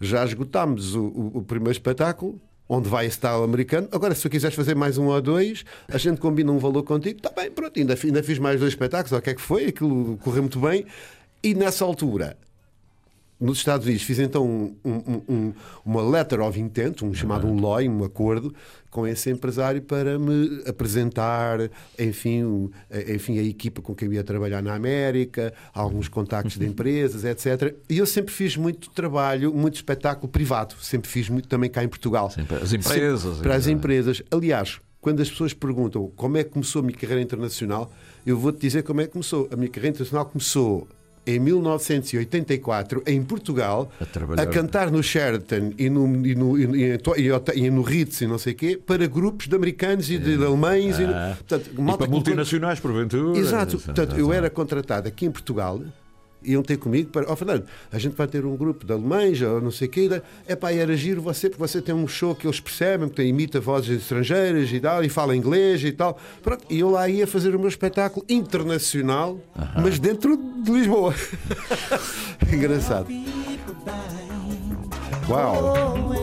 já 0.00 0.24
esgotámos 0.24 0.94
o, 0.94 1.02
o- 1.06 1.30
o 1.38 1.42
primeiro 1.42 1.72
espetáculo. 1.72 2.40
Onde 2.68 2.88
vai 2.88 3.06
esse 3.06 3.18
tal 3.18 3.44
americano? 3.44 3.88
Agora, 3.92 4.14
se 4.14 4.22
tu 4.22 4.28
quiseres 4.28 4.56
fazer 4.56 4.74
mais 4.74 4.98
um 4.98 5.06
ou 5.06 5.22
dois, 5.22 5.64
a 5.88 5.98
gente 5.98 6.20
combina 6.20 6.50
um 6.50 6.58
valor 6.58 6.82
contigo. 6.82 7.18
Está 7.18 7.30
bem, 7.30 7.50
pronto, 7.50 7.78
ainda, 7.78 7.96
ainda 8.02 8.22
fiz 8.22 8.38
mais 8.38 8.58
dois 8.58 8.72
espetáculos. 8.72 9.12
ou 9.12 9.18
O 9.18 9.22
que 9.22 9.30
é 9.30 9.34
que 9.34 9.40
foi? 9.40 9.66
Aquilo 9.66 10.16
correu 10.18 10.42
muito 10.42 10.58
bem. 10.58 10.84
E 11.42 11.54
nessa 11.54 11.84
altura, 11.84 12.36
nos 13.38 13.58
Estados 13.58 13.86
Unidos 13.86 14.02
fiz 14.02 14.18
então 14.18 14.46
um- 14.46 14.74
um- 14.84 15.22
um- 15.28 15.52
uma 15.84 16.02
letter 16.02 16.40
of 16.40 16.58
intent, 16.58 17.02
um 17.02 17.12
chamado 17.12 17.46
um 17.46 17.54
LOI, 17.60 17.88
um 17.88 18.02
acordo 18.02 18.54
com 18.90 19.06
esse 19.06 19.30
empresário 19.30 19.82
para 19.82 20.18
me 20.18 20.62
apresentar, 20.66 21.70
enfim, 21.98 22.70
a- 22.90 23.12
enfim, 23.12 23.38
a 23.38 23.42
equipa 23.42 23.82
com 23.82 23.94
quem 23.94 24.08
eu 24.08 24.14
ia 24.14 24.24
trabalhar 24.24 24.62
na 24.62 24.74
América, 24.74 25.52
alguns 25.74 26.08
contactos 26.08 26.56
de 26.58 26.64
empresas, 26.66 27.24
etc. 27.24 27.74
E 27.90 27.98
eu 27.98 28.06
sempre 28.06 28.32
fiz 28.32 28.56
muito 28.56 28.88
trabalho, 28.90 29.52
muito 29.52 29.74
espetáculo 29.74 30.28
privado, 30.32 30.74
sempre 30.80 31.10
fiz 31.10 31.28
muito 31.28 31.46
também 31.46 31.68
cá 31.68 31.84
em 31.84 31.88
Portugal. 31.88 32.30
Sim, 32.30 32.44
para 32.44 32.58
as 32.58 32.72
empresas, 32.72 33.22
Sempre 33.22 33.42
para 33.42 33.54
as 33.54 33.66
e- 33.66 33.72
empresas. 33.72 34.22
Aliás, 34.30 34.80
quando 35.00 35.20
as 35.20 35.28
pessoas 35.30 35.52
perguntam 35.52 36.10
como 36.16 36.38
é 36.38 36.42
que 36.44 36.50
começou 36.50 36.80
a 36.80 36.82
minha 36.84 36.96
carreira 36.96 37.20
internacional, 37.20 37.92
eu 38.24 38.38
vou-te 38.38 38.60
dizer 38.60 38.82
como 38.82 39.00
é 39.02 39.06
que 39.06 39.12
começou. 39.12 39.46
A 39.52 39.56
minha 39.56 39.68
carreira 39.68 39.94
internacional 39.94 40.24
começou 40.26 40.88
em 41.26 41.38
1984, 41.40 43.02
em 43.06 43.22
Portugal, 43.22 43.90
A 44.00 44.04
trabalhar. 44.06 44.46
cantar 44.46 44.90
no 44.90 45.02
Sheraton 45.02 45.72
e 45.78 45.90
no, 45.90 46.26
e 46.26 46.34
no, 46.34 46.58
e 46.58 46.96
e 46.96 47.56
e 47.66 47.70
no 47.70 47.82
Ritz 47.82 48.20
e 48.20 48.26
não 48.26 48.38
sei 48.38 48.52
o 48.52 48.56
quê, 48.56 48.80
para 48.84 49.06
grupos 49.06 49.48
de 49.48 49.56
americanos 49.56 50.08
e 50.10 50.18
de 50.18 50.34
alemães. 50.44 50.98
E, 50.98 51.04
Ah. 51.04 51.34
portanto, 51.36 51.70
E 51.76 51.80
malta 51.80 52.04
para 52.04 52.10
multinacionais, 52.12 52.78
porventura. 52.80 53.38
Exato. 53.38 53.78
Portanto, 53.78 54.16
eu 54.16 54.32
era 54.32 54.48
contratado 54.50 55.08
aqui 55.08 55.26
em 55.26 55.30
Portugal, 55.30 55.80
iam 56.46 56.62
ter 56.62 56.76
comigo 56.76 57.10
para. 57.10 57.30
Ó 57.30 57.36
Fernando, 57.36 57.64
a 57.90 57.98
gente 57.98 58.14
vai 58.14 58.26
ter 58.26 58.44
um 58.44 58.56
grupo 58.56 58.86
de 58.86 58.92
alemães 58.92 59.40
ou 59.42 59.60
não 59.60 59.70
sei 59.70 59.88
o 59.88 59.90
quê. 59.90 60.22
É 60.46 60.54
pá, 60.56 60.72
era 60.72 60.96
giro 60.96 61.20
você, 61.20 61.48
porque 61.48 61.60
você 61.60 61.82
tem 61.82 61.94
um 61.94 62.06
show 62.06 62.34
que 62.34 62.46
eles 62.46 62.60
percebem, 62.60 63.08
que 63.08 63.22
imita 63.22 63.60
vozes 63.60 64.02
estrangeiras 64.02 64.72
e 64.72 64.80
tal, 64.80 65.04
e 65.04 65.08
fala 65.08 65.36
inglês 65.36 65.82
e 65.84 65.92
tal. 65.92 66.18
Pronto, 66.42 66.64
e 66.70 66.78
eu 66.78 66.90
lá 66.90 67.08
ia 67.08 67.26
fazer 67.26 67.54
o 67.54 67.58
meu 67.58 67.68
espetáculo 67.68 68.24
internacional, 68.28 69.40
mas 69.82 69.98
dentro 69.98 70.36
de 70.36 70.70
Lisboa. 70.70 71.14
Engraçado. 72.52 73.08
Uau! 75.28 75.74
Oh. 75.74 76.16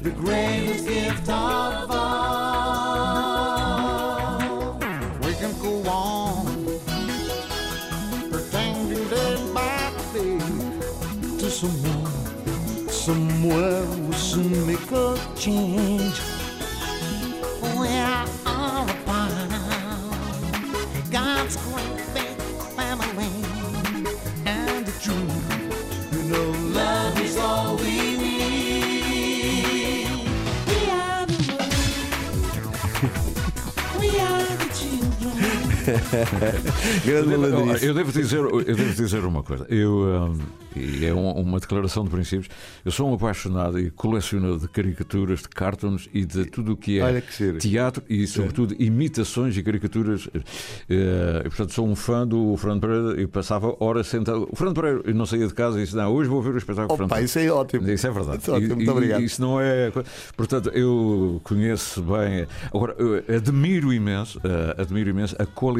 The 0.00 0.10
greatest 0.10 0.86
gift 0.86 1.28
of 1.28 1.90
all. 1.90 2.77
Some 13.50 14.66
make 14.66 14.90
a 14.92 15.16
change. 15.36 16.20
We're 17.62 18.26
all 18.46 18.84
about 18.84 19.30
God's 21.10 21.56
great 21.56 21.96
big 22.14 22.36
family 22.76 23.32
and 24.44 24.84
the 24.84 24.92
truth. 25.00 25.46
You 26.12 26.22
know, 26.30 26.50
love 26.74 27.20
is 27.20 27.36
all 27.38 27.76
we 27.76 28.16
need. 28.18 28.88
We 30.66 30.90
are 30.90 31.26
the 31.26 31.38
world. 31.48 31.74
We 33.98 34.08
are 34.20 34.56
the 34.56 34.68
children. 34.74 35.74
Grande 37.04 37.32
Eu 37.32 37.40
devo, 37.40 37.76
eu 37.84 37.94
devo 37.94 38.12
dizer, 38.12 38.38
eu 38.38 38.62
devo 38.76 38.94
dizer 38.94 39.24
uma 39.24 39.42
coisa. 39.42 39.66
Eu, 39.68 40.30
hum, 40.32 40.38
e 40.76 41.04
é 41.06 41.12
um- 41.14 41.32
uma 41.32 41.58
declaração 41.58 42.04
de 42.04 42.10
princípios. 42.10 42.48
Eu 42.84 42.90
sou 42.92 43.10
um 43.10 43.14
apaixonado 43.14 43.78
e 43.78 43.90
colecionador 43.90 44.58
de 44.58 44.68
caricaturas, 44.68 45.40
de 45.40 45.48
cartoons 45.48 46.08
e 46.12 46.24
de 46.24 46.44
tudo 46.46 46.72
o 46.72 46.76
que 46.76 47.00
é 47.00 47.20
que 47.20 47.52
teatro 47.54 48.02
e, 48.08 48.26
sobretudo, 48.26 48.74
imitações 48.78 49.56
e 49.56 49.62
caricaturas. 49.62 50.28
Eh, 50.88 51.42
e, 51.44 51.48
portanto, 51.48 51.72
sou 51.72 51.86
um 51.88 51.96
fã 51.96 52.26
do 52.26 52.56
Fernando 52.56 52.80
Pereira 52.82 53.20
e 53.22 53.26
passava 53.26 53.74
horas 53.80 54.06
sentado. 54.06 54.48
O 54.50 54.56
Fernando 54.56 54.74
Pereira 54.80 55.02
não 55.14 55.26
saía 55.26 55.46
de 55.46 55.54
casa 55.54 55.78
e 55.78 55.84
disse: 55.84 55.96
Não, 55.96 56.12
hoje 56.12 56.28
vou 56.28 56.40
ver 56.42 56.54
o 56.54 56.58
espetáculo. 56.58 56.90
Fernando 56.90 57.06
Opa, 57.06 57.14
Pereira." 57.16 57.24
isso 57.26 57.38
é 57.38 57.50
ótimo. 57.50 57.90
Isso 57.90 58.06
é 58.06 58.10
verdade. 58.10 58.38
Isso 58.38 58.50
é 58.50 58.54
ótimo, 58.54 58.72
E- 58.72 58.76
muito 58.76 58.90
obrigado. 58.92 59.22
Isso 59.22 59.40
não 59.40 59.60
é. 59.60 59.90
Portanto, 60.36 60.68
eu 60.70 61.40
conheço 61.44 62.02
bem. 62.02 62.46
Agora, 62.72 62.94
eu 62.98 63.24
admiro 63.36 63.92
imenso, 63.92 64.40
eh, 64.44 64.74
admiro 64.80 65.10
imenso 65.10 65.34
a 65.38 65.46
qualidade. 65.46 65.77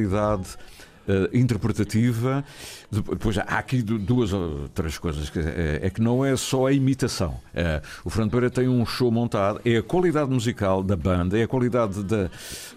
Eh, 1.10 1.30
interpretativa, 1.32 2.44
depois 2.90 3.38
há 3.38 3.42
aqui 3.42 3.80
du- 3.82 3.98
duas 3.98 4.30
ou 4.32 4.68
três 4.74 4.98
coisas. 4.98 5.30
que 5.30 5.38
É, 5.38 5.80
é 5.84 5.90
que 5.90 6.02
não 6.02 6.22
é 6.24 6.36
só 6.36 6.66
a 6.66 6.72
imitação. 6.72 7.38
É, 7.54 7.80
o 8.04 8.10
Fernando 8.10 8.30
Pereira 8.30 8.50
tem 8.54 8.68
um 8.68 8.84
show 8.84 9.10
montado, 9.10 9.58
é 9.64 9.78
a 9.78 9.82
qualidade 9.82 10.30
musical 10.30 10.82
da 10.82 10.96
banda, 10.96 11.38
é 11.38 11.44
a 11.44 11.48
qualidade 11.48 12.02
da- 12.04 12.28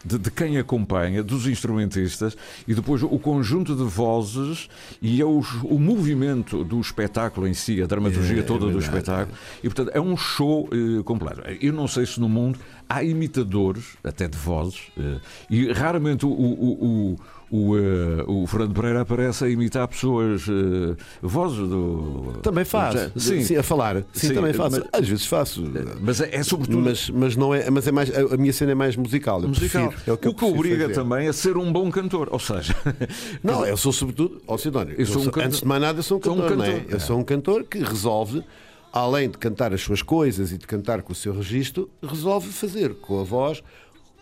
de, 0.06 0.18
de 0.18 0.32
quem 0.32 0.58
acompanha, 0.58 1.22
dos 1.22 1.46
instrumentistas, 1.46 2.38
e 2.68 2.74
depois 2.74 3.04
o 3.04 3.20
conjunto 3.20 3.76
de 3.76 3.84
vozes 3.84 4.70
e 5.02 5.22
é 5.22 5.26
o, 5.26 5.44
o 5.64 5.78
movimento 5.80 6.64
do 6.64 6.80
espetáculo 6.80 7.46
em 7.48 7.54
si, 7.54 7.82
a 7.82 7.86
dramaturgia 7.86 8.40
É, 8.40 8.44
toda 8.44 8.66
é 8.66 8.72
do 8.72 8.80
verdade. 8.80 8.98
espetáculo. 8.98 9.38
E 9.62 9.68
portanto 9.68 9.92
é 9.94 10.00
um 10.00 10.16
show 10.16 10.70
completo. 11.04 11.42
Eu 11.60 11.74
não 11.74 11.88
sei 11.88 12.06
se 12.06 12.18
no 12.20 12.30
mundo 12.30 12.58
há 12.96 13.04
imitadores, 13.04 13.84
até 14.04 14.28
de 14.28 14.38
vozes, 14.38 14.80
eh, 14.98 15.20
e 15.50 15.72
raramente 15.72 16.26
o, 16.26 16.30
o, 16.30 17.16
o, 17.16 17.18
o, 17.54 17.78
eh, 17.78 18.24
o 18.28 18.48
Fernando 18.48 18.74
Pereira 18.74 19.02
aparece 19.02 19.44
a 19.46 19.50
imitar 19.50 19.88
pessoas, 19.88 20.44
eh, 20.48 20.96
vozes 21.22 21.58
do. 21.58 22.34
Também 22.42 22.64
faz. 22.66 23.12
Sim, 23.16 23.42
Sim, 23.44 23.56
a 23.58 23.64
falar. 23.64 23.98
Sim, 24.14 24.28
Sim, 24.30 24.34
também 24.34 24.54
faço. 24.54 24.80
mas- 24.80 25.02
Às 25.02 25.08
vezes 25.10 25.26
faço. 25.26 25.64
mas 26.02 26.22
é, 26.22 26.36
é 26.36 26.44
sobretudo. 26.44 26.80
Mas, 26.82 27.10
mas 27.10 27.36
não 27.36 27.54
é, 27.54 27.70
mas 27.70 27.88
é 27.88 27.92
mais 27.92 28.10
a 28.16 28.38
minha 28.38 28.54
cena 28.54 28.72
é 28.72 28.76
mais 28.76 28.96
musical. 28.96 29.42
Musical. 29.42 29.88
prefiro, 29.90 30.04
é 30.10 30.14
o 30.14 30.18
que, 30.18 30.28
o 30.30 30.34
que 30.34 30.46
obriga 30.46 30.84
fazer. 30.84 30.94
também 30.94 31.28
a 31.28 31.34
ser 31.34 31.58
um 31.58 31.72
bom 31.72 31.90
cantor. 31.92 32.30
Ou 32.32 32.40
seja, 32.40 32.74
Não, 33.44 33.66
eu 33.66 33.76
sou 33.78 33.92
sobretudo, 33.92 34.42
ó 34.48 34.58
Sidónio, 34.58 34.96
Eu 34.98 35.06
sou 35.06 35.22
um 35.22 35.26
cantor- 35.26 35.44
antes 35.44 35.60
de 35.60 35.66
mais 35.68 35.82
nada 35.82 36.00
eu 36.00 36.04
sou 36.04 36.18
um 36.20 36.22
sou 36.24 36.34
um 36.34 36.42
cantor, 36.42 36.66
é? 36.66 36.72
cantor, 36.80 36.94
Eu 36.94 37.00
sou 37.00 37.20
um 37.20 37.24
cantor 37.24 37.64
que 37.66 37.80
resolve, 37.80 38.44
além 38.92 39.30
de 39.30 39.38
cantar 39.38 39.74
as 39.74 39.82
suas 39.82 40.02
coisas 40.02 40.52
e 40.52 40.58
de 40.58 40.68
cantar 40.68 41.02
com 41.02 41.14
o 41.14 41.16
seu 41.16 41.34
registro, 41.34 41.90
resolve 42.02 42.50
fazer 42.50 42.94
com 42.96 43.20
a 43.20 43.24
voz 43.24 43.64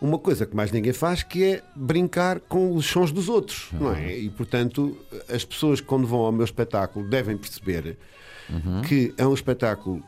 uma 0.01 0.17
coisa 0.17 0.45
que 0.45 0.55
mais 0.55 0.71
ninguém 0.71 0.93
faz, 0.93 1.23
que 1.23 1.43
é 1.43 1.63
brincar 1.75 2.39
com 2.39 2.73
os 2.73 2.85
sons 2.85 3.11
dos 3.11 3.27
outros, 3.27 3.67
não 3.73 3.93
é? 3.93 4.17
E 4.17 4.29
portanto, 4.29 4.97
as 5.27 5.43
pessoas 5.43 5.81
que 5.81 5.87
quando 5.87 6.07
vão 6.07 6.19
ao 6.19 6.31
meu 6.31 6.45
espetáculo 6.45 7.05
devem 7.07 7.35
perceber 7.35 7.97
que 8.87 9.13
é 9.17 9.27
um 9.27 9.33
espetáculo 9.33 10.01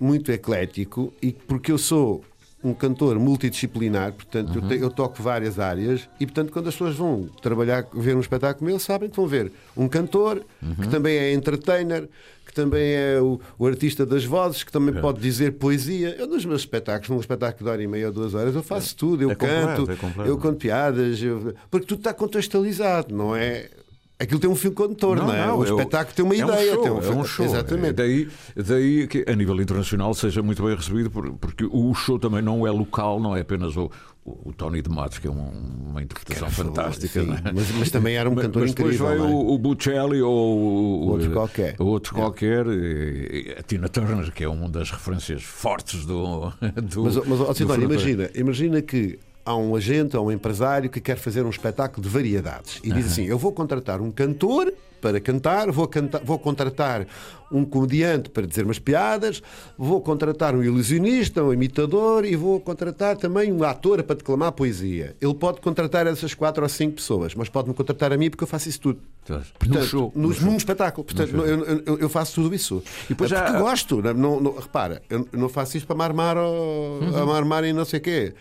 muito 0.00 0.32
eclético 0.32 1.12
e 1.22 1.32
porque 1.32 1.70
eu 1.70 1.78
sou 1.78 2.24
um 2.64 2.72
cantor 2.72 3.18
multidisciplinar, 3.18 4.12
portanto 4.12 4.58
eu, 4.58 4.62
te- 4.68 4.82
eu 4.82 4.90
toco 4.90 5.22
várias 5.22 5.58
áreas 5.58 6.08
e 6.18 6.24
portanto 6.26 6.50
quando 6.50 6.68
as 6.68 6.74
pessoas 6.74 6.96
vão 6.96 7.28
trabalhar, 7.42 7.86
ver 7.92 8.16
um 8.16 8.20
espetáculo 8.20 8.66
meu, 8.70 8.78
sabem 8.78 9.10
que 9.10 9.16
vão 9.16 9.26
ver 9.26 9.52
um 9.76 9.86
cantor 9.86 10.42
que 10.80 10.88
também 10.88 11.16
é 11.16 11.32
entertainer, 11.34 12.08
que 12.46 12.54
também 12.54 12.94
é 12.94 13.20
o, 13.20 13.38
o 13.58 13.66
artista 13.66 14.06
das 14.06 14.24
vozes, 14.24 14.62
que 14.64 14.72
também 14.72 14.94
pode 15.00 15.20
dizer 15.20 15.52
poesia. 15.52 16.14
Eu 16.18 16.26
nos 16.26 16.44
meus 16.44 16.62
espetáculos, 16.62 17.10
num 17.10 17.20
espetáculo 17.20 17.64
de 17.64 17.70
hora 17.70 17.82
e 17.82 17.86
meia 17.86 18.06
ou 18.06 18.12
duas 18.12 18.34
horas, 18.34 18.54
eu 18.54 18.62
faço 18.62 18.94
tudo, 18.96 19.22
eu 19.22 19.30
É 19.30 19.34
completo, 19.34 19.66
canto, 19.86 19.90
é 19.92 19.96
completo. 19.96 20.30
eu 20.30 20.38
conto 20.38 20.56
piadas, 20.56 21.22
eu- 21.22 21.54
porque 21.70 21.86
tudo 21.86 21.98
está 21.98 22.12
contextualizado, 22.14 23.14
não 23.14 23.34
é? 23.36 23.68
Aquilo 24.16 24.38
tem 24.38 24.48
um 24.48 24.54
fio 24.54 24.70
condutor, 24.72 25.16
não, 25.16 25.34
é? 25.34 25.52
o 25.52 25.64
é 25.64 25.68
espetáculo 25.68 26.14
tem 26.14 26.24
uma 26.24 26.34
é 26.34 26.38
ideia, 26.38 26.72
um 26.72 26.74
show, 26.74 26.82
tem 26.82 26.92
um, 26.92 27.02
é 27.02 27.10
um 27.20 27.24
show. 27.24 27.44
Exatamente. 27.46 27.88
É 27.88 27.92
Daí, 27.92 28.28
daí 28.54 29.06
que 29.08 29.24
a 29.28 29.34
nível 29.34 29.60
internacional 29.60 30.14
seja 30.14 30.40
muito 30.40 30.62
bem 30.62 30.74
recebido, 30.76 31.10
por- 31.10 31.32
porque 31.34 31.64
o 31.68 31.92
show 31.94 32.16
também 32.16 32.40
não 32.40 32.64
é 32.64 32.70
local, 32.70 33.18
não 33.18 33.36
é 33.36 33.40
apenas 33.40 33.76
o, 33.76 33.90
o, 34.24 34.50
o 34.50 34.52
Tony 34.52 34.80
de 34.82 34.88
Matos, 34.88 35.18
que 35.18 35.26
é 35.26 35.30
um- 35.30 35.50
uma 35.90 36.00
interpretação 36.00 36.48
fantástica. 36.48 37.20
Sim, 37.22 37.26
não 37.26 37.34
é? 37.34 37.42
mas, 37.52 37.70
mas 37.72 37.90
também 37.90 38.14
era 38.14 38.30
um 38.30 38.34
Mas- 38.36 38.46
cantor 38.46 38.62
mas 38.62 38.72
depois 38.72 38.94
incrível. 38.94 39.06
vai 39.18 39.18
não 39.18 39.26
é? 39.28 39.42
o, 39.42 39.52
o 39.54 39.58
Buccelli 39.58 40.22
ou 40.22 40.58
o, 40.60 41.08
Outro 41.08 41.30
qualquer. 41.32 41.74
o 41.80 41.84
outro 41.86 42.14
qualquer, 42.14 42.66
e- 42.68 43.56
a 43.58 43.62
Tina 43.64 43.88
Turner, 43.88 44.32
que 44.32 44.44
é 44.44 44.48
uma 44.48 44.68
das 44.68 44.92
referências 44.92 45.42
fortes 45.42 46.06
do. 46.06 46.50
do 46.80 47.02
Mas, 47.02 47.16
mas 47.16 47.40
ó, 47.40 47.52
imagina, 47.82 48.30
imagina 48.32 48.80
que 48.80 49.18
há 49.44 49.56
um 49.56 49.74
agente 49.76 50.16
ou 50.16 50.26
um 50.26 50.32
empresário 50.32 50.88
que 50.90 51.00
quer 51.00 51.16
fazer 51.16 51.44
um 51.44 51.50
espetáculo 51.50 52.02
de 52.02 52.08
variedades 52.08 52.80
e 52.82 52.90
diz 52.92 53.06
assim: 53.06 53.24
Eu 53.24 53.38
vou 53.38 53.52
contratar 53.52 54.00
um 54.00 54.10
cantor 54.10 54.72
para 55.00 55.20
cantar, 55.20 55.70
vou, 55.70 55.86
cantar, 55.86 56.22
vou 56.24 56.38
contratar 56.38 57.06
um 57.52 57.62
comediante 57.62 58.30
para 58.30 58.46
dizer 58.46 58.64
umas 58.64 58.78
piadas, 58.78 59.42
vou 59.76 60.00
contratar 60.00 60.54
um 60.56 60.62
ilusionista, 60.64 61.44
um 61.44 61.52
imitador 61.52 62.24
e 62.24 62.34
vou 62.34 62.58
contratar 62.58 63.18
também 63.18 63.52
um 63.52 63.62
ator 63.64 64.02
para 64.02 64.16
declamar 64.16 64.52
poesia. 64.52 65.14
Ele 65.20 65.34
pode 65.34 65.60
contratar 65.60 66.06
essas 66.06 66.32
quatro 66.32 66.62
ou 66.62 66.68
cinco 66.70 66.94
pessoas, 66.96 67.34
mas 67.34 67.50
pode-me 67.50 67.74
contratar 67.74 68.14
a 68.14 68.16
mim 68.16 68.30
porque 68.30 68.44
eu 68.44 68.48
faço 68.48 68.70
isso 68.70 68.80
tudo. 68.80 69.00
Portanto, 69.26 69.68
no 69.68 69.84
show. 69.86 70.12
no- 70.14 70.28
no 70.28 70.34
show. 70.34 70.50
num 70.50 70.56
espetáculo. 70.56 71.04
Portanto, 71.04 71.36
eu, 71.36 71.82
eu- 71.84 71.98
eu 71.98 72.08
faço 72.08 72.36
tudo 72.40 72.54
isso. 72.54 72.82
E 73.04 73.08
depois 73.10 73.30
É 73.30 73.36
há- 73.36 73.42
porque 73.42 73.58
gosto. 73.58 74.00
Não, 74.00 74.14
não- 74.14 74.40
não- 74.40 74.54
repara, 74.58 75.02
eu 75.10 75.28
não 75.32 75.50
faço 75.50 75.76
isto 75.76 75.86
para 75.86 75.96
me 75.96 76.02
armar, 76.02 76.38
ou, 76.38 77.02
Uhum. 77.02 77.30
armar 77.30 77.62
em 77.64 77.74
não 77.74 77.84
sei 77.84 78.00
o 78.00 78.02
quê. 78.02 78.32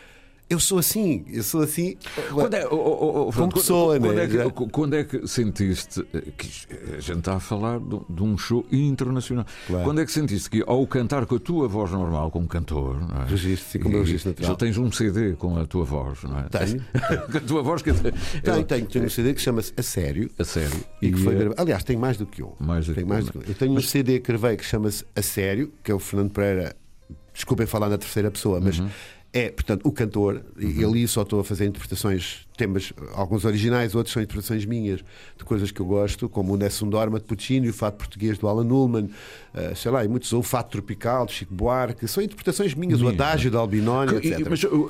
Eu 0.54 0.60
sou 0.60 0.78
assim. 0.80 1.26
Eu 1.28 1.44
sou 1.44 1.62
assim. 1.62 1.96
Quando 2.32 2.54
é, 2.54 2.68
oh, 2.68 2.76
oh, 2.76 3.28
oh, 3.28 3.32
Fernando, 3.32 3.54
pessoa, 3.54 4.00
quando, 4.00 4.13
né? 4.13 4.24
é 4.24 4.28
que, 4.28 4.68
quando 4.72 4.94
é 4.96 5.04
que 5.04 5.28
sentiste 5.28 6.06
eh, 6.13 6.22
que 6.38 6.46
isto- 6.48 6.74
a 6.96 7.00
gente 7.00 7.20
está 7.20 7.36
a 7.36 7.39
falar 7.39 7.80
de, 7.80 8.00
de 8.10 8.24
um 8.24 8.38
show 8.38 8.66
internacional? 8.72 9.46
Claro. 9.68 9.84
Quando 9.84 10.02
é 10.02 10.06
que 10.06 10.12
sentiste 10.12 10.50
que 10.50 10.63
ao 10.68 10.86
cantar 10.86 11.26
com 11.26 11.36
a 11.36 11.39
tua 11.39 11.68
voz 11.68 11.92
normal, 11.92 12.30
como 12.32 12.48
cantor, 12.48 13.00
não 13.02 13.24
é? 13.24 13.26
Registro, 13.26 13.80
com 13.82 13.88
o 13.88 13.92
meu 13.92 14.02
E- 14.02 14.06
registro 14.06 14.30
natural. 14.32 14.52
Já 14.52 14.56
tens 14.56 14.78
um 14.78 14.92
CD 14.92 15.34
com 15.34 15.58
a 15.58 15.66
tua 15.66 15.84
voz, 15.86 16.24
não 16.24 16.39
é? 16.39 16.44
Tenho. 16.50 16.84
com 17.32 17.38
a 17.38 17.42
tua 17.42 17.63
voz 17.63 17.82
que 17.82 17.89
é 17.89 17.94
Tenho, 17.94 18.63
tenho, 18.63 18.86
tenho 18.86 19.06
um 19.06 19.10
CD 19.10 19.34
que 19.34 19.42
chama-se 19.42 19.74
A 19.76 19.82
Sério. 19.84 20.30
a 20.38 20.44
sério. 20.44 20.84
E 21.02 21.12
que 21.12 21.18
foi 21.18 21.34
eh, 21.34 21.38
gravado. 21.39 21.62
Aliás, 21.62 21.84
tem 21.84 21.98
mais 21.98 22.18
do 22.18 22.26
que 22.26 22.44
um. 22.44 22.52
Mais 22.60 22.86
do 22.86 22.94
tem 22.94 23.04
que 23.04 23.10
mais 23.10 23.26
do 23.26 23.32
que 23.32 23.38
um. 23.39 23.42
Eu 23.48 23.54
tenho 23.56 23.72
um 23.74 23.82
CD 23.82 24.20
que 24.20 24.28
gravei 24.32 24.56
que 24.58 24.63
chama-se 24.66 25.04
A 25.16 25.22
Sério, 25.22 25.72
que 25.84 25.92
é 25.92 25.96
o 25.96 26.00
Fernando 26.00 26.32
Pereira. 26.32 26.76
Desculpem 27.34 27.66
falar 27.66 27.89
na 27.89 27.98
terceira 27.98 28.30
pessoa, 28.30 28.60
mas 28.62 28.78
Uhum. 28.78 28.88
É, 29.34 29.50
portanto, 29.50 29.86
o 29.86 29.91
cantor. 29.91 30.46
E 30.58 30.86
ali 30.86 31.08
só 31.08 31.24
estou 31.24 31.39
a 31.39 31.43
fazer 31.43 31.65
interpretações, 31.65 32.42
temas, 32.63 32.93
alguns 33.13 33.43
originais, 33.45 33.93
outros 33.95 34.13
são 34.13 34.21
interpretações 34.21 34.65
minhas, 34.65 35.02
de 35.38 35.43
coisas 35.43 35.71
que 35.71 35.80
eu 35.82 35.86
gosto, 35.86 36.30
como 36.30 36.54
o 36.54 36.58
Nessun 36.58 36.89
Dorma 36.89 37.19
de 37.19 37.26
Puccini, 37.26 37.69
o 37.69 37.73
Fato 37.73 37.95
Português 37.97 38.38
do 38.38 38.47
Alan 38.47 38.65
Ullman, 38.65 39.10
eh, 39.54 39.73
sei 39.76 39.91
lá, 39.91 40.04
e 40.04 40.08
muitos, 40.08 40.32
ou 40.34 40.39
o 40.39 40.43
Fato 40.43 40.71
Tropical 40.71 41.26
de 41.26 41.34
Chico 41.34 41.54
Buarque. 41.54 42.08
São 42.08 42.23
interpretações 42.23 42.73
minhas, 42.73 43.02
o 43.02 43.06
Minhas, 43.06 43.19
Adágio 43.19 43.52
de 43.52 43.58
Albinoni, 43.58 44.15
etc. 44.17 44.47
Mas 44.49 44.63
uh, 44.63 44.88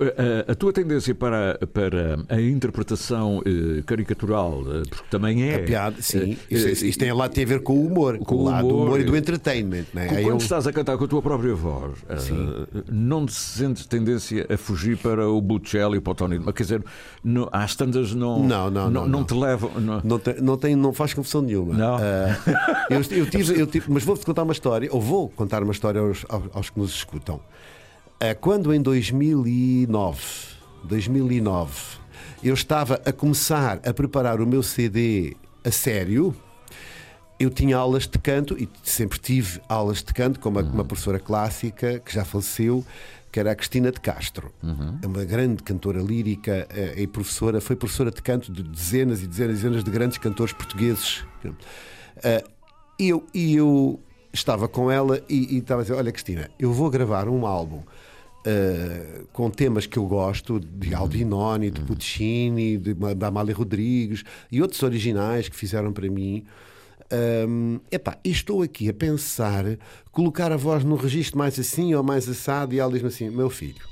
a, 0.47 0.51
a 0.51 0.55
tua 0.55 0.71
tendência 0.71 1.13
para, 1.15 1.59
para 1.73 2.17
a 2.29 2.39
interpretação 2.41 3.41
eh, 3.45 3.81
caricatural, 3.85 4.63
eh, 4.67 4.83
porque 4.89 5.05
também 5.09 5.43
é. 5.49 5.55
A 5.55 5.63
piada, 5.63 6.01
sim. 6.01 6.37
eh, 6.51 6.55
Isto, 6.55 6.85
isto 6.85 6.99
tem 6.99 7.11
lá 7.13 7.27
tem 7.27 7.43
a 7.43 7.47
ver 7.47 7.61
com 7.61 7.73
o 7.73 7.85
humor, 7.87 8.17
com, 8.19 8.35
o 8.35 8.43
lado 8.43 8.67
do 8.67 8.73
humor 8.75 8.87
humor 8.87 8.99
e 8.99 9.03
do 9.03 9.15
entertainment. 9.17 9.85
Né? 9.93 10.07
Quando 10.07 10.27
eu- 10.27 10.37
estás 10.37 10.67
a 10.67 10.71
cantar 10.73 10.97
com 10.97 11.05
a 11.05 11.07
tua 11.07 11.21
própria 11.21 11.55
voz, 11.55 11.93
não 12.91 13.25
te 13.25 13.33
sentes 13.33 13.85
tendência 13.85 14.45
a 14.49 14.57
fugir 14.57 14.97
para 14.97 15.27
o 15.27 15.41
Buccelli 15.41 15.97
e 15.97 16.01
para 16.01 16.11
o 16.11 16.15
Tony? 16.15 16.39
Mas, 16.39 16.53
Quer 16.53 16.63
dizer, 16.63 16.83
não, 17.23 17.49
às 17.63 17.75
tantas 17.75 18.13
não, 18.13 18.43
Não, 18.43 18.69
não, 18.69 18.89
não, 18.89 19.07
não. 19.07 19.23
te 19.23 19.33
levam. 19.33 19.71
Não, 19.79 20.01
Não, 20.03 20.19
tem, 20.19 20.41
não, 20.41 20.57
tem, 20.57 20.75
não 20.75 20.93
faz 20.93 21.13
confusão 21.13 21.41
nenhuma. 21.41 21.73
Não. 21.73 21.95
Ah, 21.95 22.37
eu, 22.89 22.97
eu 23.17 23.25
tive, 23.29 23.59
eu 23.59 23.67
tive- 23.67 23.91
mas 23.91 24.03
vou-te 24.03 24.25
contar 24.25 24.43
uma 24.43 24.53
história, 24.53 24.89
ou 24.91 25.01
vou 25.01 25.29
contar 25.29 25.63
uma 25.63 25.71
história 25.71 25.99
aos, 26.01 26.25
aos, 26.53 26.69
que 26.69 26.79
nos 26.79 26.91
escutam. 26.93 27.39
Ah, 28.19 28.35
quando 28.35 28.73
em 28.73 28.81
2009, 28.81 30.19
2009 30.83 31.71
eu 32.43 32.53
estava 32.53 33.01
a 33.05 33.11
começar 33.13 33.79
a 33.85 33.93
preparar 33.93 34.41
o 34.41 34.45
meu 34.47 34.61
CD 34.61 35.35
a 35.63 35.71
sério, 35.71 36.35
eu 37.39 37.49
tinha 37.49 37.77
aulas 37.77 38.03
de 38.07 38.17
canto 38.19 38.55
e 38.61 38.67
sempre 38.83 39.17
tive 39.19 39.59
aulas 39.67 40.03
de 40.03 40.13
canto 40.13 40.39
com 40.39 40.49
uma, 40.49 40.61
uma 40.61 40.83
professora 40.85 41.19
clássica 41.19 41.99
que 41.99 42.13
já 42.13 42.23
faleceu, 42.25 42.85
que 43.33 43.39
era 43.39 43.51
a 43.51 43.55
Cristina 43.55 43.91
de 43.91 43.99
Castro. 43.99 44.53
É 45.01 45.07
uma 45.07 45.25
grande 45.25 45.63
cantora 45.63 45.99
lírica 46.01 46.67
eh, 46.69 47.01
e 47.01 47.07
professora, 47.07 47.59
foi 47.59 47.75
professora 47.75 48.11
de 48.11 48.21
canto 48.21 48.51
de 48.51 48.61
dezenas 48.61 49.23
e 49.23 49.27
dezenas 49.27 49.55
e 49.55 49.61
dezenas 49.63 49.83
de 49.83 49.89
grandes 49.91 50.17
cantores 50.19 50.53
portugueses. 50.53 51.25
Eh, 52.23 52.43
E 52.99 53.09
eu, 53.09 53.25
e 53.33 53.55
eu 53.55 53.99
estava 54.31 54.67
com 54.67 54.89
ela 54.91 55.19
e, 55.27 55.55
e 55.55 55.57
estava 55.57 55.81
a 55.81 55.83
dizer: 55.83 55.95
Olha, 55.95 56.11
Cristina, 56.11 56.47
eu 56.59 56.71
vou 56.71 56.89
gravar 56.91 57.27
um 57.27 57.45
álbum. 57.47 57.81
uh, 58.45 59.25
com 59.33 59.49
temas 59.49 59.85
que 59.87 59.97
eu 59.97 60.05
gosto 60.05 60.59
de 60.59 60.93
Aldinoni, 60.93 61.71
de 61.71 61.81
Puccini, 61.81 62.77
de, 62.77 62.93
da 63.15 63.27
Amália 63.27 63.55
Rodrigues 63.55 64.23
e 64.51 64.61
outros 64.61 64.83
originais 64.83 65.49
que 65.49 65.55
fizeram 65.55 65.91
para 65.91 66.07
mim. 66.09 66.43
Um, 67.11 67.79
epá, 67.91 68.17
estou 68.23 68.61
aqui 68.61 68.89
a 68.89 68.93
pensar 68.93 69.65
colocar 70.11 70.51
a 70.51 70.57
voz 70.57 70.83
num 70.83 70.95
registro 70.95 71.37
mais 71.37 71.59
assim 71.59 71.93
ou 71.93 72.03
mais 72.03 72.27
assado, 72.27 72.73
e 72.73 72.79
ela 72.79 72.91
diz-me 72.91 73.07
assim: 73.07 73.29
Meu 73.29 73.49
filho, 73.49 73.85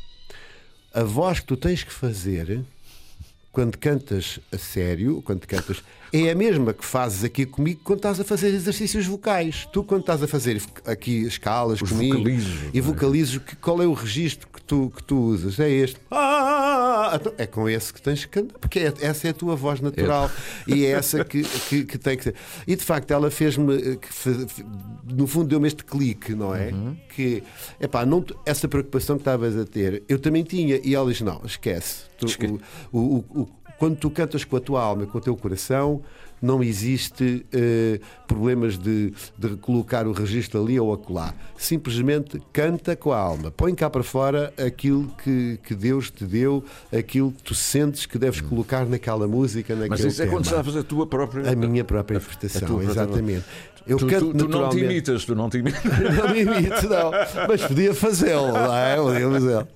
a 0.93 1.03
voz 1.03 1.39
que 1.39 1.47
tu 1.47 1.57
tens 1.57 1.83
que 1.83 1.91
fazer 1.91 2.63
quando 3.51 3.77
cantas 3.77 4.39
a 4.51 4.57
sério, 4.57 5.21
quando 5.23 5.45
cantas, 5.45 5.83
é 6.13 6.29
a 6.31 6.35
mesma 6.35 6.73
que 6.73 6.85
fazes 6.85 7.23
aqui 7.23 7.45
comigo 7.45 7.81
quando 7.83 7.99
estás 7.99 8.19
a 8.19 8.23
fazer 8.23 8.47
exercícios 8.49 9.05
vocais. 9.05 9.67
Tu, 9.71 9.83
quando 9.83 10.01
estás 10.01 10.21
a 10.21 10.27
fazer 10.27 10.61
aqui 10.85 11.23
escalas 11.25 11.81
Os 11.81 11.89
comigo 11.89 12.17
vocalizos, 12.17 12.59
e 12.73 12.77
é? 12.79 12.81
vocalizes, 12.81 13.37
que- 13.37 13.55
qual 13.55 13.81
é 13.81 13.85
o 13.87 13.93
registro 13.93 14.47
que 14.47 14.61
tu, 14.61 14.91
que 14.95 15.03
tu 15.03 15.17
usas? 15.17 15.59
É 15.59 15.69
este. 15.69 15.97
Ah, 16.11 17.17
então 17.19 17.33
é 17.37 17.45
com 17.45 17.67
esse 17.69 17.93
que 17.93 18.01
tens 18.01 18.25
que 18.25 18.31
cantar, 18.41 18.59
porque 18.59 18.79
é- 18.79 18.93
essa 19.01 19.27
é 19.27 19.31
a 19.31 19.33
tua 19.33 19.55
voz 19.55 19.79
natural 19.81 20.29
e 20.67 20.85
é 20.85 20.89
essa 20.91 21.23
que, 21.23 21.43
que, 21.43 21.85
que 21.85 21.97
tem 21.97 22.17
que 22.17 22.23
ser. 22.25 22.35
E 22.67 22.75
de 22.75 22.83
facto, 22.83 23.11
ela 23.11 23.31
fez-me, 23.31 23.73
eh, 23.75 23.97
no 25.13 25.27
fundo, 25.27 25.47
deu-me 25.47 25.67
este 25.67 25.83
clique, 25.83 26.33
não 26.35 26.53
é? 26.53 26.71
Uhum. 26.71 26.95
Que, 27.15 27.43
epá, 27.79 28.05
não, 28.05 28.23
essa 28.45 28.67
preocupação 28.67 29.15
que 29.17 29.21
estavas 29.21 29.57
a 29.57 29.65
ter, 29.65 30.03
eu 30.07 30.19
também 30.19 30.43
tinha. 30.43 30.79
E 30.83 30.93
ela 30.95 31.09
diz: 31.11 31.21
Não, 31.21 31.41
esquece. 31.45 32.03
Tu- 32.17 32.27
o- 32.91 32.99
o- 32.99 33.25
o- 33.41 33.49
quando 33.81 33.95
tu 33.95 34.11
cantas 34.11 34.43
com 34.43 34.55
a 34.57 34.59
tua 34.59 34.79
alma, 34.79 35.07
com 35.07 35.17
o 35.17 35.21
teu 35.21 35.35
coração, 35.35 36.03
não 36.39 36.61
existe 36.61 37.43
eh, 37.51 37.99
problemas 38.27 38.77
de, 38.77 39.11
de 39.35 39.55
colocar 39.57 40.05
o 40.05 40.11
registro 40.11 40.61
ali 40.61 40.79
ou 40.79 40.93
acolá. 40.93 41.33
Simplesmente 41.57 42.39
canta 42.53 42.95
com 42.95 43.11
a 43.11 43.17
alma. 43.17 43.49
Põe 43.49 43.73
cá 43.73 43.89
para 43.89 44.03
fora 44.03 44.53
aquilo 44.55 45.07
que, 45.23 45.57
que 45.63 45.73
Deus 45.73 46.11
te 46.11 46.25
deu, 46.25 46.63
aquilo 46.95 47.31
que 47.31 47.41
tu 47.41 47.55
sentes 47.55 48.05
que 48.05 48.19
deves 48.19 48.39
colocar 48.39 48.85
naquela 48.85 49.27
música, 49.27 49.73
naquele 49.73 49.89
Mas 49.89 49.99
isso 50.01 50.21
é 50.21 50.25
tema. 50.25 50.37
quando 50.37 50.45
estás 50.45 50.61
a 50.61 50.63
fazer 50.63 50.79
a 50.79 50.83
tua 50.83 51.07
própria. 51.07 51.51
A 51.51 51.55
minha 51.55 51.83
própria 51.83 52.17
interpretação, 52.17 52.83
exatamente. 52.83 53.45
Eu 53.87 53.97
tu, 53.97 54.05
canto 54.07 54.25
tu- 54.33 54.37
tu 54.37 54.47
não 54.47 54.69
te 54.69 54.77
imitas, 54.79 55.25
tu 55.25 55.35
não 55.35 55.49
te 55.49 55.57
imitas. 55.57 55.81
Não 56.15 56.29
me 56.29 56.41
imito, 56.41 56.87
não. 56.87 57.11
Mas 57.47 57.61
podia 57.63 57.93
fazê-lo, 57.95 58.51
não 58.51 58.75
é? 58.77 58.95
Podia 58.95 59.29
fazê-lo. 59.31 59.67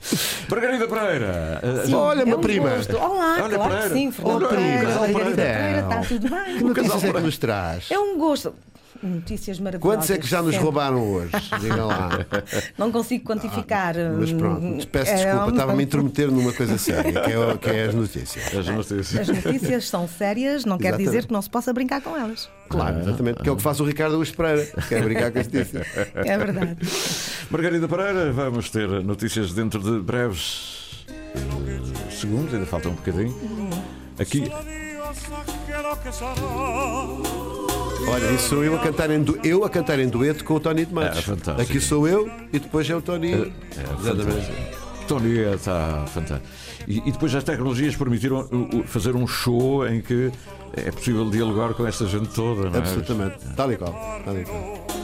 Margarida 0.49 0.87
Pereira. 0.87 1.59
eh, 1.63 1.95
Olha, 1.95 2.21
É 2.21 2.25
meu 2.25 2.37
um 2.37 2.41
prima. 2.41 2.69
gosto. 2.69 2.95
Olá, 2.97 3.37
Olha, 3.41 3.55
claro 3.55 3.71
Pereira. 3.71 3.89
que 3.89 3.93
sim, 3.95 4.11
Fernando 4.11 4.35
Olha, 4.35 4.47
Pereira, 4.47 4.79
Pereira. 4.99 5.35
Pereira, 5.35 5.79
está 5.79 6.01
tudo 6.01 6.29
Que 6.29 6.35
bem. 6.35 6.61
notícias 6.61 7.03
é 7.03 7.13
que 7.13 7.19
nos 7.21 7.37
traz? 7.37 7.91
É 7.91 7.97
um 7.99 8.17
gosto. 8.17 8.53
Notícias 9.05 9.59
maravilhosas. 9.59 9.97
Quantos 9.97 10.09
é 10.09 10.17
que 10.17 10.27
já 10.27 10.41
nos 10.41 10.51
sempre. 10.51 10.63
roubaram 10.63 11.13
hoje? 11.13 11.31
Diga 11.59 11.85
lá. 11.85 12.09
Não 12.77 12.91
consigo 12.91 13.23
quantificar. 13.23 13.95
Mas 14.19 14.33
pronto, 14.33 14.87
peço 14.87 15.11
É, 15.11 15.15
desculpa, 15.15 15.49
estava-me 15.51 15.79
a 15.79 15.83
intrometer 15.83 16.31
numa 16.31 16.51
coisa 16.51 16.77
séria, 16.77 17.21
que 17.21 17.31
é, 17.31 17.57
que 17.57 17.69
é 17.69 17.85
as 17.85 17.93
notícias. 17.95 18.55
As 18.55 18.67
notícias. 18.67 19.29
As 19.29 19.43
notícias 19.43 19.87
são 19.87 20.07
sérias, 20.07 20.65
não 20.65 20.77
quer 20.77 20.97
dizer 20.97 21.25
que 21.25 21.33
não 21.33 21.41
se 21.41 21.49
possa 21.49 21.71
brincar 21.71 22.01
com 22.01 22.17
elas. 22.17 22.49
Claro, 22.69 22.99
exatamente, 22.99 23.43
que 23.43 23.49
é 23.49 23.51
o 23.51 23.55
que 23.55 23.61
faz 23.61 23.79
o 23.79 23.85
Ricardo 23.85 24.13
Augusto 24.13 24.35
Pereira. 24.35 24.67
Quer 24.89 25.03
brincar 25.03 25.31
com 25.31 25.39
as 25.39 25.47
notícias. 25.47 25.87
É 26.15 26.37
verdade. 26.37 26.77
Margarida 27.49 27.87
Pereira, 27.87 28.31
vamos 28.31 28.69
ter 28.69 28.87
notícias 29.03 29.53
dentro 29.53 29.79
de 29.79 29.99
breves 30.01 31.05
segundos, 32.09 32.53
ainda 32.53 32.65
falta 32.65 32.89
um 32.89 32.93
bocadinho. 32.93 33.35
Aqui, 34.17 34.49
Olha, 38.07 38.31
isso 38.31 38.49
sou 38.49 38.63
eu 38.63 38.75
a 38.75 38.79
cantar 38.79 39.09
em, 39.09 39.21
du- 39.23 39.39
eu 39.43 39.63
a 39.65 39.69
cantar 39.69 39.99
em 39.99 40.07
dueto 40.07 40.43
com 40.43 40.55
o 40.55 40.59
Tony 40.59 40.85
de 40.85 40.93
Matos. 40.93 41.19
É, 41.19 41.21
fantástico. 41.21 41.61
Aqui 41.61 41.79
sou 41.81 42.07
eu 42.07 42.29
e 42.53 42.59
depois 42.59 42.89
é 42.89 42.95
o 42.95 43.01
Tony. 43.01 43.33
é 43.33 43.83
fantástico. 43.83 44.55
Tony 45.07 45.39
está 45.39 46.05
fantástico. 46.07 46.47
E, 46.87 46.99
e 46.99 47.11
depois 47.11 47.33
as 47.33 47.43
tecnologias 47.43 47.95
permitiram 47.95 48.47
fazer 48.85 49.15
um 49.15 49.25
show 49.27 49.87
em 49.87 50.01
que 50.01 50.31
é 50.73 50.91
possível 50.91 51.29
dialogar 51.29 51.73
com 51.73 51.85
esta 51.87 52.05
gente 52.05 52.29
toda, 52.29 52.69
não 52.69 52.75
é? 52.75 52.77
Absolutamente. 52.77 53.37
Tal 53.55 53.71
e 53.71 53.77
qual. 53.77 54.21
Tal 54.23 54.37
e 54.37 54.43
qual. 54.43 54.94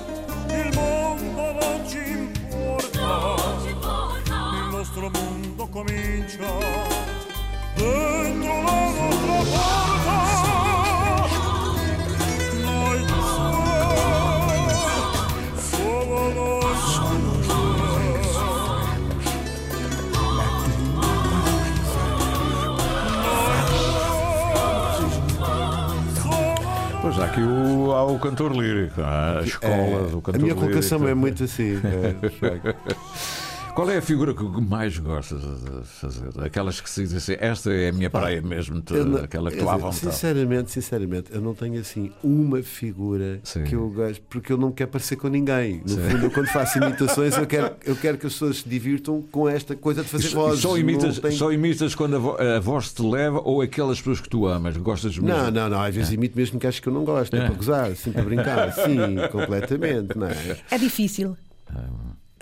Aqui 27.32 27.42
o, 27.42 27.92
há 27.94 28.04
o 28.06 28.20
cantor 28.20 28.52
lírico, 28.56 29.02
há 29.02 29.40
a 29.40 29.44
escola 29.44 30.08
do 30.08 30.18
É, 30.18 30.20
a 30.20 30.22
cantor 30.22 30.42
minha 30.42 30.56
colocação 30.56 30.98
é 30.98 31.02
lírico. 31.02 31.20
muito 31.20 31.44
assim. 31.44 31.80
é. 31.84 32.72
Qual 33.74 33.90
é 33.90 33.98
a 33.98 34.02
figura 34.02 34.34
que 34.34 34.44
mais 34.44 34.98
gostas 35.00 35.40
de 35.42 35.84
fazer? 35.86 36.30
Aquelas 36.44 36.82
que 36.82 36.90
se 36.90 37.02
dizem 37.04 37.18
assim, 37.18 37.36
esta 37.40 37.72
é 37.74 37.90
a 37.90 37.94
minha 37.94 38.10
praia 38.10 38.42
mesmo, 38.42 38.82
tu- 38.82 38.94
não- 39.06 39.24
aquela 39.24 39.50
que 39.50 39.58
tu 39.58 39.70
à 39.70 39.78
vontade. 39.78 39.96
Sinceramente, 39.96 40.72
sinceramente, 40.72 41.32
eu 41.34 41.40
não 41.42 41.56
tenho 41.56 41.80
assim 41.80 42.12
uma 42.22 42.62
figura 42.62 43.40
Sim. 43.44 43.64
que 43.64 43.74
eu 43.74 43.90
gosto, 43.90 44.22
porque 44.30 44.52
eu 44.52 44.58
não 44.58 44.72
quero 44.74 44.92
parecer 44.92 45.16
com 45.16 45.30
ninguém. 45.30 45.82
No 45.88 45.98
fundo, 45.98 46.26
eu 46.26 46.32
quando 46.32 46.48
faço 46.48 46.78
imitações, 46.84 47.36
eu 47.38 47.48
quero, 47.48 47.76
eu 47.86 47.96
quero 47.96 48.18
que 48.18 48.28
as 48.28 48.34
pessoas 48.34 48.58
se 48.58 48.68
divirtam 48.70 49.22
com 49.32 49.48
esta 49.48 49.76
coisa 49.76 50.04
de 50.04 50.10
fazer 50.10 50.28
E 50.28 50.34
vozes. 50.34 50.62
só, 50.62 50.78
imitas, 50.78 51.18
tenho- 51.20 51.34
só 51.38 51.52
imitas 51.52 51.96
quando 51.96 52.18
a, 52.18 52.20
vo- 52.20 52.38
a 52.38 52.60
voz 52.60 52.92
te 52.94 53.02
leva 53.02 53.40
ou 53.44 53.62
aquelas 53.62 53.98
pessoas 54.00 54.20
que 54.20 54.30
tu 54.30 54.48
amas, 54.48 54.76
gostas 54.78 55.18
mesmo? 55.18 55.30
não, 55.30 55.50
não, 55.50 55.70
não, 55.70 55.82
às 55.82 55.96
vezes 55.96 56.12
imito 56.12 56.38
mesmo 56.38 56.60
que 56.60 56.68
acho 56.68 56.82
que 56.82 56.90
eu 56.90 56.94
não 56.94 57.06
gosto, 57.06 57.34
é, 57.36 57.40
É. 57.40 57.46
para 57.46 57.56
gozar, 57.56 57.96
sempre 57.96 58.22
a 58.22 58.26
brincar, 58.26 58.72
sim, 58.76 58.98
completamente, 59.32 60.18
não 60.18 60.28
é? 60.28 60.58
É 60.70 60.78
difícil. 60.78 61.38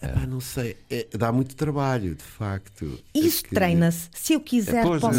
Epá, 0.01 0.25
não 0.25 0.39
sei, 0.39 0.77
é- 0.89 1.07
dá 1.17 1.29
muito 1.31 1.55
trabalho, 1.55 2.15
de 2.15 2.23
facto. 2.23 2.97
Isso 3.13 3.43
É 3.45 3.47
que- 3.49 3.55
treina-se. 3.55 4.09
Se 4.13 4.33
eu 4.33 4.39
quiser, 4.39 4.81
Pois, 4.83 5.01
posso. 5.01 5.17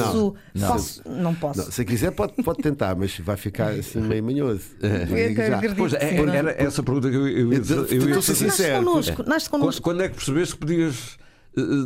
não. 0.55 0.69
posso- 0.69 1.03
Não 1.09 1.35
posso. 1.35 1.59
Não, 1.65 1.71
se 1.71 1.85
quiser, 1.85 2.11
pode, 2.13 2.33
pode 2.43 2.63
tentar, 2.63 2.95
mas 2.97 3.19
vai 3.19 3.37
ficar 3.37 3.73
assim 3.73 4.01
meio 4.01 4.25
manhoso. 4.25 4.63
É. 4.81 5.05
Digo 5.05 5.37
já. 5.43 5.57
acredito. 5.57 5.77
Pois, 5.77 5.93
é- 5.93 6.09
Sim, 6.11 6.23
não 6.25 6.33
é? 6.33 6.37
era 6.39 6.63
essa 6.63 6.83
pergunta 6.83 7.11
que 7.11 7.17
eu, 7.17 7.29
eu, 7.29 7.49
ia 7.53 7.57
Eu- 7.57 7.61
dizer- 7.61 7.75
eu 7.77 7.83
ia 7.83 7.97
estou 7.99 8.19
a 8.19 8.23
ser 8.23 8.35
fazer. 8.35 8.51
sincero. 8.51 8.51
Nasce 8.51 8.65
certo. 8.65 8.85
connosco. 8.87 9.23
Nasce 9.29 9.51
Quando, 9.51 9.61
connosco. 9.61 9.83
quando 9.83 10.03
é 10.03 10.09
que 10.09 10.15
percebeste 10.15 10.55
que 10.55 10.61
podias 10.61 10.95
eh, 11.19 11.20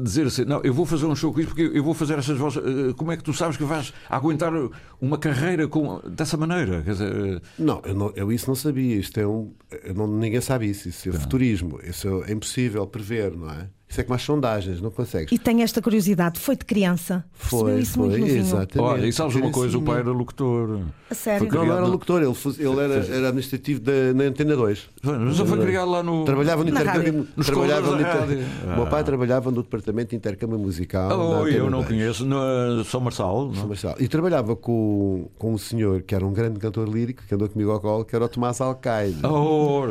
dizer 0.03 0.27
assim, 0.27 0.44
não, 0.44 0.61
eu 0.62 0.72
vou 0.74 0.85
fazer 0.85 1.07
um 1.07 1.16
show 1.16 1.33
com 1.33 1.40
isto 1.40 1.55
porque 1.55 1.70
eu 1.77 1.83
vou 1.83 1.94
fazer 1.94 2.18
essas 2.18 2.37
vozes. 2.38 2.59
eh, 2.64 2.92
Como 2.96 3.11
é 3.12 3.16
que 3.16 3.22
tu 3.24 3.33
sabes 3.33 3.57
que 3.57 3.64
vais 3.64 3.92
aguentar 4.11 4.53
uma 5.00 5.16
carreira 5.18 5.66
com, 5.66 6.00
dessa 6.11 6.37
maneira? 6.37 6.83
Quer 6.83 6.92
dizer, 6.92 7.12
eh, 7.37 7.40
Não 7.59 7.81
eu, 7.85 7.94
não, 7.94 8.12
eu 8.14 8.31
isso 8.33 8.46
não 8.48 8.55
sabia. 8.55 8.96
Isto 8.96 9.18
é 9.20 9.27
um. 9.27 9.53
não- 9.94 10.07
ninguém 10.07 10.40
sabe 10.40 10.68
isso. 10.68 10.88
Isso 10.88 11.09
é 11.09 11.12
futurismo. 11.12 11.79
Isso 11.83 12.22
é 12.27 12.33
impossível 12.33 12.87
prever, 12.87 13.37
não 13.37 13.50
é? 13.50 13.68
Isso 13.88 14.01
é 14.01 14.05
como 14.05 14.16
as 14.16 14.23
sondagens, 14.23 14.81
não 14.81 14.90
consegues. 14.90 15.31
E 15.31 15.38
tenho 15.38 15.61
esta 15.62 15.81
curiosidade. 15.81 16.40
Foi 16.40 16.57
de 16.57 16.64
criança. 16.64 17.25
Foi, 17.33 17.79
isso 17.81 17.99
muito 17.99 18.12
foi, 18.12 18.20
novinho. 18.20 18.38
exatamente. 18.38 18.79
olha, 18.81 19.07
e 19.07 19.12
sabes 19.12 19.37
uma 19.37 19.51
coisa, 19.51 19.79
o 19.79 19.83
pai 19.83 20.01
era 20.01 20.11
locutor. 20.11 20.81
A 21.11 21.14
sério. 21.14 21.49
Não, 21.53 21.64
não 21.66 21.77
era 21.77 21.87
locutor, 21.87 22.23
ele, 22.23 22.33
ele 22.59 22.81
era, 22.81 22.94
era 23.07 23.29
administrativo 23.29 23.81
da, 23.81 23.92
na 24.14 24.25
Antena 24.25 24.57
2. 24.57 24.88
Mas 25.03 25.38
ele 25.38 25.49
foi 25.49 25.61
criado 25.61 25.90
lá 25.90 26.03
no. 26.03 26.25
Trabalhava 26.25 26.64
no 26.64 26.70
intercâmbio. 26.70 27.29
Nos 27.37 27.47
trabalhava 27.47 27.90
no 27.92 28.01
inter- 28.01 28.18
rádio. 28.20 28.38
O 28.64 28.77
meu 28.77 28.87
pai 28.87 29.01
Ah. 29.01 29.05
trabalhava 29.05 29.51
no 29.51 29.62
departamento 29.62 30.11
de 30.11 30.16
intercâmbio 30.16 30.59
musical. 30.59 31.11
Oh, 31.16 31.42
Antena 31.42 31.57
eu 31.59 31.70
não 31.70 31.79
2. 31.83 31.88
conheço. 31.88 32.25
No 32.25 32.85
São 32.85 33.01
Marçal. 33.01 33.53
Não? 33.55 33.68
Marcial. 33.68 33.94
E 34.01 34.09
trabalhava 34.09 34.57
com, 34.57 35.29
com 35.38 35.53
um 35.53 35.59
senhor 35.59 36.03
que 36.03 36.14
era 36.14 36.27
um 36.27 36.33
grande 36.33 36.59
cantor 36.59 36.88
lírico, 36.88 37.23
que 37.29 37.35
andou 37.35 37.49
comigo 37.49 37.70
ao 37.70 37.79
colo, 37.81 38.05
que 38.05 38.16
era 38.16 38.25
o 38.25 38.29
Tomás 38.29 38.61
Alcaide. 38.61 39.18
Oh, 39.25 39.85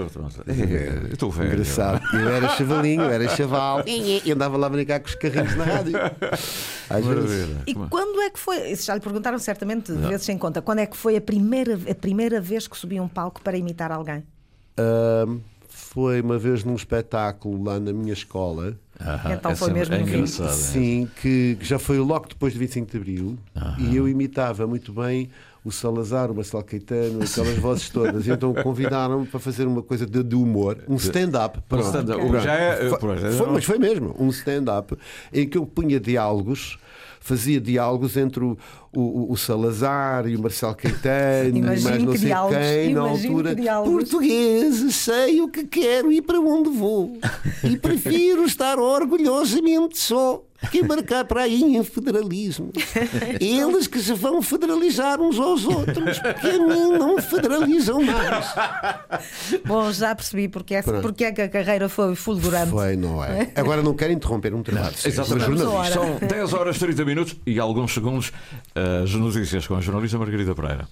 é, 0.47 1.03
eu 1.07 1.13
estou 1.13 1.29
velho. 1.31 1.53
Engraçado. 1.53 2.01
Eu 2.13 2.27
era 2.29 2.49
chavalinho, 2.49 3.01
eu 3.03 3.09
era 3.09 3.29
chaval 3.29 3.83
e 4.25 4.31
andava 4.31 4.57
lá 4.57 4.67
a 4.67 4.69
brincar 4.69 4.99
com 4.99 5.07
os 5.07 5.15
carrinhos 5.15 5.55
na 5.55 5.63
rádio. 5.63 5.93
Às 6.89 7.05
vezes. 7.05 7.57
E 7.67 7.73
quando 7.73 8.21
é 8.21 8.29
que 8.29 8.39
foi? 8.39 8.71
Isso 8.71 8.85
já 8.85 8.95
lhe 8.95 9.01
perguntaram 9.01 9.37
certamente 9.39 9.91
de 9.91 10.07
vezes 10.07 10.25
sem 10.25 10.37
conta. 10.37 10.61
Quando 10.61 10.79
é 10.79 10.85
que 10.85 10.95
foi 10.95 11.15
a 11.15 11.21
primeira, 11.21 11.79
a 11.89 11.95
primeira 11.95 12.39
vez 12.39 12.67
que 12.67 12.77
subiu 12.77 13.01
a 13.01 13.05
um 13.05 13.09
palco 13.09 13.41
para 13.41 13.57
imitar 13.57 13.91
alguém? 13.91 14.23
Ahm, 14.77 15.39
foi 15.67 16.21
uma 16.21 16.37
vez 16.37 16.63
num 16.63 16.75
espetáculo 16.75 17.63
lá 17.63 17.79
na 17.79 17.93
minha 17.93 18.13
escola. 18.13 18.77
Então 19.31 19.55
foi 19.55 19.71
mesmo 19.73 19.95
é 19.95 19.99
no 19.99 20.05
fim. 20.05 20.13
engraçado. 20.13 20.49
é. 20.49 20.53
Sim, 20.53 21.09
que, 21.21 21.57
que 21.59 21.65
já 21.65 21.77
foi 21.79 21.97
logo 21.97 22.27
depois 22.27 22.53
de 22.53 22.59
25 22.59 22.91
de 22.91 22.97
Abril 22.97 23.37
e 23.79 23.95
eu 23.95 24.07
imitava 24.07 24.65
muito 24.65 24.93
bem 24.93 25.29
o 25.63 25.71
Salazar, 25.71 26.29
o 26.31 26.35
Marcelo 26.35 26.63
Caetano, 26.63 27.23
aquelas 27.23 27.57
vozes 27.57 27.89
todas. 27.89 28.27
Então 28.27 28.53
convidaram-me 28.53 29.25
para 29.25 29.39
fazer 29.39 29.65
uma 29.67 29.81
coisa 29.81 30.05
de, 30.05 30.21
de 30.23 30.35
humor, 30.35 30.77
um 30.87 30.95
stand-up. 30.95 31.59
pronto. 31.69 31.85
stand-up. 31.85 32.19
Pronto. 32.19 32.39
Já 32.43 32.53
é- 32.55 32.89
Foi- 32.89 33.13
é- 33.15 33.31
foi- 33.31 33.47
mas 33.51 33.63
foi 33.65 33.77
mesmo, 33.79 34.15
um 34.19 34.29
stand-up 34.29 34.97
em 35.31 35.47
que 35.47 35.57
eu 35.57 35.65
punha 35.65 35.99
diálogos. 35.99 36.77
Fazia 37.25 37.61
diálogos 37.61 38.17
entre 38.17 38.43
o, 38.43 38.57
o, 38.95 39.31
o 39.31 39.37
Salazar 39.37 40.27
e 40.27 40.35
o 40.35 40.41
Marcelo 40.41 40.75
Caetano 40.75 41.55
e 41.55 41.59
Imagino 41.59 41.89
mais 41.89 42.03
não 42.03 42.11
que 42.11 42.19
sei 42.19 42.27
diálogos, 42.27 42.57
quem 42.57 42.93
na 42.93 43.01
altura. 43.01 43.55
Português, 43.83 44.95
sei 44.95 45.41
o 45.41 45.47
que 45.47 45.65
quero 45.65 46.11
e 46.11 46.21
para 46.21 46.39
onde 46.39 46.69
vou. 46.69 47.17
E 47.63 47.75
prefiro 47.77 48.45
estar 48.45 48.77
orgulhosamente 48.79 49.97
só 49.97 50.43
que 50.69 50.79
embarcar 50.79 51.25
para 51.25 51.41
aí 51.41 51.61
em 51.61 51.83
federalismo. 51.83 52.71
Eles 53.39 53.87
que 53.87 53.99
se 53.99 54.13
vão 54.13 54.41
federalizar 54.41 55.19
uns 55.19 55.39
aos 55.39 55.65
outros, 55.65 56.19
porque 56.19 56.47
a 56.47 56.59
mim 56.59 56.97
não 56.97 57.21
federalizam 57.21 58.01
mais. 58.01 58.53
Bom, 59.65 59.91
já 59.91 60.15
percebi 60.15 60.47
porque 60.47 60.75
é, 60.75 60.81
porque 60.81 61.25
é 61.25 61.31
que 61.31 61.41
a 61.41 61.49
carreira 61.49 61.89
foi 61.89 62.15
fulgurante. 62.15 62.71
Foi, 62.71 62.95
não 62.95 63.23
é? 63.23 63.51
Agora 63.55 63.81
não 63.81 63.93
quero 63.93 64.13
interromper 64.13 64.53
um 64.53 64.63
trabalho. 64.63 64.95
Exatamente. 65.03 65.59
São 65.91 66.17
10 66.27 66.53
horas 66.53 66.79
30 66.79 67.05
minutos 67.05 67.35
e 67.45 67.59
alguns 67.59 67.93
segundos 67.93 68.31
as 69.03 69.13
notícias 69.13 69.67
com 69.67 69.75
a 69.75 69.81
jornalista 69.81 70.17
Margarida 70.17 70.55
Pereira. 70.55 70.87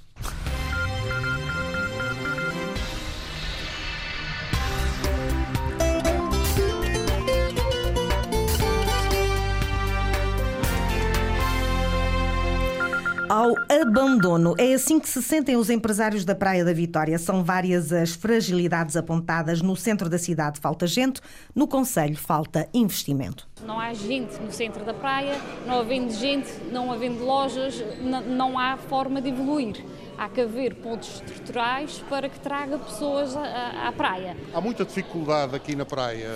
Abandono. 13.81 14.53
É 14.57 14.73
assim 14.73 14.99
que 14.99 15.09
se 15.09 15.21
sentem 15.21 15.55
os 15.55 15.69
empresários 15.69 16.23
da 16.23 16.35
Praia 16.35 16.63
da 16.63 16.71
Vitória. 16.71 17.17
São 17.17 17.43
várias 17.43 17.91
as 17.91 18.13
fragilidades 18.13 18.95
apontadas. 18.95 19.61
No 19.61 19.75
centro 19.75 20.07
da 20.07 20.17
cidade 20.17 20.59
falta 20.59 20.85
gente, 20.85 21.19
no 21.55 21.67
Conselho 21.67 22.15
falta 22.15 22.69
investimento. 22.73 23.47
Não 23.65 23.79
há 23.79 23.93
gente 23.93 24.39
no 24.39 24.51
centro 24.51 24.85
da 24.85 24.93
praia, 24.93 25.39
não 25.65 25.79
havendo 25.79 26.11
gente, 26.13 26.49
não 26.71 26.91
havendo 26.91 27.23
lojas, 27.23 27.83
não 28.27 28.57
há 28.57 28.77
forma 28.77 29.21
de 29.21 29.29
evoluir. 29.29 29.83
Há 30.17 30.29
que 30.29 30.41
haver 30.41 30.75
pontos 30.75 31.15
estruturais 31.15 32.03
para 32.07 32.29
que 32.29 32.39
traga 32.39 32.77
pessoas 32.77 33.35
à, 33.35 33.87
à 33.87 33.91
praia. 33.91 34.37
Há 34.53 34.61
muita 34.61 34.85
dificuldade 34.85 35.55
aqui 35.55 35.75
na 35.75 35.85
praia, 35.85 36.29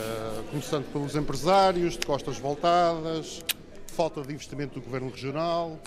começando 0.49 0.85
pelos 0.91 1.15
empresários, 1.15 1.95
de 1.95 2.05
costas 2.05 2.39
voltadas, 2.39 3.43
falta 3.87 4.21
de 4.23 4.33
investimento 4.33 4.79
do 4.79 4.81
Governo 4.81 5.11
Regional. 5.11 5.79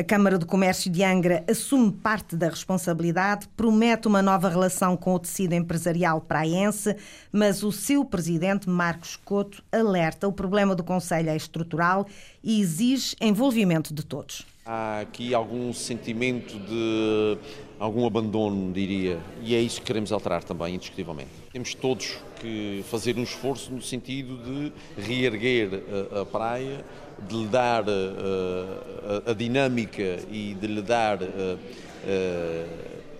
A 0.00 0.02
Câmara 0.02 0.38
de 0.38 0.46
Comércio 0.46 0.90
de 0.90 1.04
Angra 1.04 1.44
assume 1.46 1.92
parte 1.92 2.34
da 2.34 2.48
responsabilidade, 2.48 3.46
promete 3.54 4.08
uma 4.08 4.22
nova 4.22 4.48
relação 4.48 4.96
com 4.96 5.12
o 5.12 5.18
tecido 5.18 5.52
empresarial 5.52 6.22
praense, 6.22 6.96
mas 7.30 7.62
o 7.62 7.70
seu 7.70 8.02
presidente, 8.02 8.66
Marcos 8.66 9.16
Couto, 9.16 9.62
alerta 9.70 10.26
o 10.26 10.32
problema 10.32 10.74
do 10.74 10.82
Conselho 10.82 11.28
é 11.28 11.36
estrutural 11.36 12.06
e 12.42 12.62
exige 12.62 13.14
envolvimento 13.20 13.92
de 13.92 14.02
todos. 14.02 14.46
Há 14.64 15.00
aqui 15.00 15.34
algum 15.34 15.70
sentimento 15.74 16.58
de 16.58 17.36
algum 17.78 18.06
abandono, 18.06 18.72
diria, 18.72 19.18
e 19.42 19.54
é 19.54 19.60
isso 19.60 19.80
que 19.80 19.86
queremos 19.86 20.12
alterar 20.12 20.42
também, 20.44 20.76
indiscutivelmente. 20.76 21.30
Temos 21.52 21.74
todos 21.74 22.18
que 22.40 22.82
fazer 22.90 23.16
um 23.18 23.22
esforço 23.22 23.70
no 23.72 23.82
sentido 23.82 24.38
de 24.38 24.72
reerguer 25.02 25.82
a, 26.12 26.20
a 26.20 26.24
praia, 26.26 26.84
de 27.28 27.36
lhe 27.36 27.48
dar 27.48 27.84
eh, 27.86 29.22
a, 29.26 29.30
a 29.30 29.34
dinâmica 29.34 30.18
e 30.30 30.54
de 30.54 30.66
lhe 30.66 30.82
dar 30.82 31.22
eh, 31.22 31.56
eh, 32.06 32.66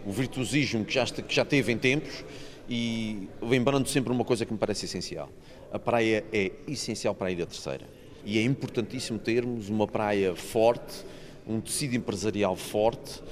o 0.06 0.12
virtuosismo 0.12 0.84
que 0.84 0.94
já, 0.94 1.04
que 1.04 1.34
já 1.34 1.44
teve 1.44 1.72
em 1.72 1.78
tempos 1.78 2.24
e 2.68 3.28
lembrando 3.42 3.88
sempre 3.88 4.12
uma 4.12 4.24
coisa 4.24 4.46
que 4.46 4.52
me 4.52 4.58
parece 4.58 4.86
essencial. 4.86 5.28
A 5.72 5.78
praia 5.78 6.24
é 6.32 6.52
essencial 6.66 7.14
para 7.14 7.28
a 7.28 7.30
Ilha 7.30 7.46
Terceira 7.46 7.86
e 8.24 8.38
é 8.38 8.42
importantíssimo 8.42 9.18
termos 9.18 9.68
uma 9.68 9.86
praia 9.86 10.34
forte, 10.34 11.04
um 11.46 11.60
tecido 11.60 11.96
empresarial 11.96 12.56
forte, 12.56 13.22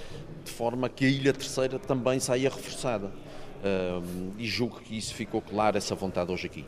de 0.44 0.50
forma 0.50 0.88
que 0.88 1.04
a 1.04 1.08
Ilha 1.08 1.32
Terceira 1.32 1.78
também 1.78 2.20
saia 2.20 2.48
reforçada. 2.48 3.10
E 4.38 4.46
julgo 4.46 4.80
que 4.80 4.96
isso 4.96 5.12
ficou 5.14 5.42
claro, 5.42 5.76
essa 5.76 5.94
vontade 5.94 6.32
hoje 6.32 6.46
aqui. 6.46 6.64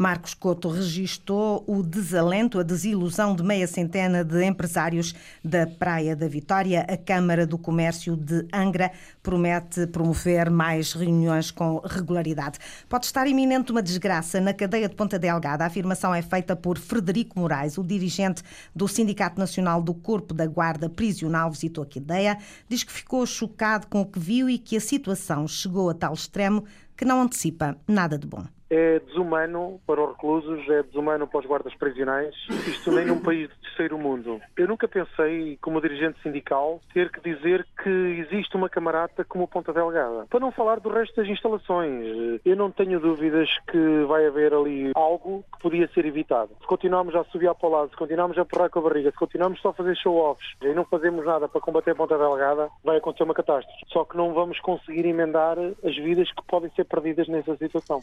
Marcos 0.00 0.32
Couto 0.32 0.70
registou 0.70 1.62
o 1.66 1.82
desalento, 1.82 2.58
a 2.58 2.62
desilusão 2.62 3.36
de 3.36 3.42
meia 3.42 3.66
centena 3.66 4.24
de 4.24 4.42
empresários 4.42 5.14
da 5.44 5.66
Praia 5.66 6.16
da 6.16 6.26
Vitória. 6.26 6.86
A 6.88 6.96
Câmara 6.96 7.46
do 7.46 7.58
Comércio 7.58 8.16
de 8.16 8.46
Angra 8.50 8.92
promete 9.22 9.86
promover 9.88 10.48
mais 10.48 10.94
reuniões 10.94 11.50
com 11.50 11.82
regularidade. 11.84 12.58
Pode 12.88 13.04
estar 13.04 13.26
iminente 13.26 13.72
uma 13.72 13.82
desgraça 13.82 14.40
na 14.40 14.54
cadeia 14.54 14.88
de 14.88 14.94
Ponta 14.94 15.18
Delgada. 15.18 15.64
A 15.64 15.66
afirmação 15.66 16.14
é 16.14 16.22
feita 16.22 16.56
por 16.56 16.78
Frederico 16.78 17.38
Moraes, 17.38 17.76
o 17.76 17.84
dirigente 17.84 18.42
do 18.74 18.88
Sindicato 18.88 19.38
Nacional 19.38 19.82
do 19.82 19.92
Corpo 19.92 20.32
da 20.32 20.46
Guarda 20.46 20.88
Prisional, 20.88 21.50
visitou 21.50 21.84
a 21.84 21.86
cadeia. 21.86 22.38
Diz 22.70 22.82
que 22.82 22.92
ficou 22.92 23.26
chocado 23.26 23.86
com 23.86 24.00
o 24.00 24.06
que 24.06 24.18
viu 24.18 24.48
e 24.48 24.56
que 24.56 24.78
a 24.78 24.80
situação 24.80 25.46
chegou 25.46 25.90
a 25.90 25.94
tal 25.94 26.14
extremo 26.14 26.64
que 26.96 27.04
não 27.04 27.20
antecipa 27.20 27.76
nada 27.86 28.16
de 28.16 28.26
bom. 28.26 28.46
É 28.70 29.00
desumano 29.00 29.80
para 29.84 30.00
os 30.00 30.10
reclusos, 30.10 30.68
é 30.68 30.84
desumano 30.84 31.26
para 31.26 31.40
os 31.40 31.46
guardas 31.46 31.74
prisionais, 31.74 32.34
isto 32.68 32.92
nem 32.92 33.04
num 33.04 33.20
país 33.20 33.48
de 33.48 33.56
terceiro 33.62 33.98
mundo. 33.98 34.40
Eu 34.56 34.68
nunca 34.68 34.86
pensei, 34.86 35.58
como 35.60 35.80
dirigente 35.80 36.22
sindical, 36.22 36.80
ter 36.94 37.10
que 37.10 37.20
dizer 37.20 37.66
que 37.82 37.90
existe 37.90 38.56
uma 38.56 38.68
camarata 38.68 39.24
como 39.24 39.48
Ponta 39.48 39.72
Delgada. 39.72 40.26
Para 40.30 40.38
não 40.38 40.52
falar 40.52 40.78
do 40.78 40.88
resto 40.88 41.16
das 41.16 41.28
instalações, 41.28 42.40
eu 42.44 42.54
não 42.54 42.70
tenho 42.70 43.00
dúvidas 43.00 43.48
que 43.66 44.04
vai 44.04 44.26
haver 44.26 44.54
ali 44.54 44.92
algo 44.94 45.44
que 45.52 45.62
podia 45.62 45.88
ser 45.88 46.06
evitado. 46.06 46.50
Se 46.60 46.66
continuarmos 46.66 47.14
a 47.16 47.24
subir 47.24 47.52
para 47.54 47.68
o 47.68 47.72
lado, 47.72 47.90
se 47.90 47.96
continuarmos 47.96 48.38
a 48.38 48.44
porrar 48.44 48.70
com 48.70 48.78
a 48.78 48.82
barriga, 48.82 49.10
se 49.10 49.16
continuarmos 49.16 49.60
só 49.60 49.70
a 49.70 49.74
fazer 49.74 49.96
show-offs 49.96 50.46
e 50.62 50.72
não 50.72 50.84
fazemos 50.84 51.26
nada 51.26 51.48
para 51.48 51.60
combater 51.60 51.96
Ponta 51.96 52.16
Delgada, 52.16 52.68
vai 52.84 52.98
acontecer 52.98 53.24
uma 53.24 53.34
catástrofe. 53.34 53.84
Só 53.88 54.04
que 54.04 54.16
não 54.16 54.32
vamos 54.32 54.60
conseguir 54.60 55.06
emendar 55.06 55.58
as 55.58 55.96
vidas 55.96 56.30
que 56.30 56.42
podem 56.46 56.70
ser 56.70 56.84
perdidas 56.84 57.26
nessa 57.26 57.56
situação. 57.56 58.00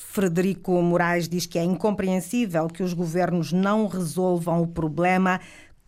Frederico 0.00 0.72
Moraes 0.82 1.28
diz 1.28 1.46
que 1.46 1.58
é 1.58 1.62
incompreensível 1.62 2.66
que 2.66 2.82
os 2.82 2.92
governos 2.92 3.52
não 3.52 3.86
resolvam 3.86 4.62
o 4.62 4.66
problema 4.66 5.40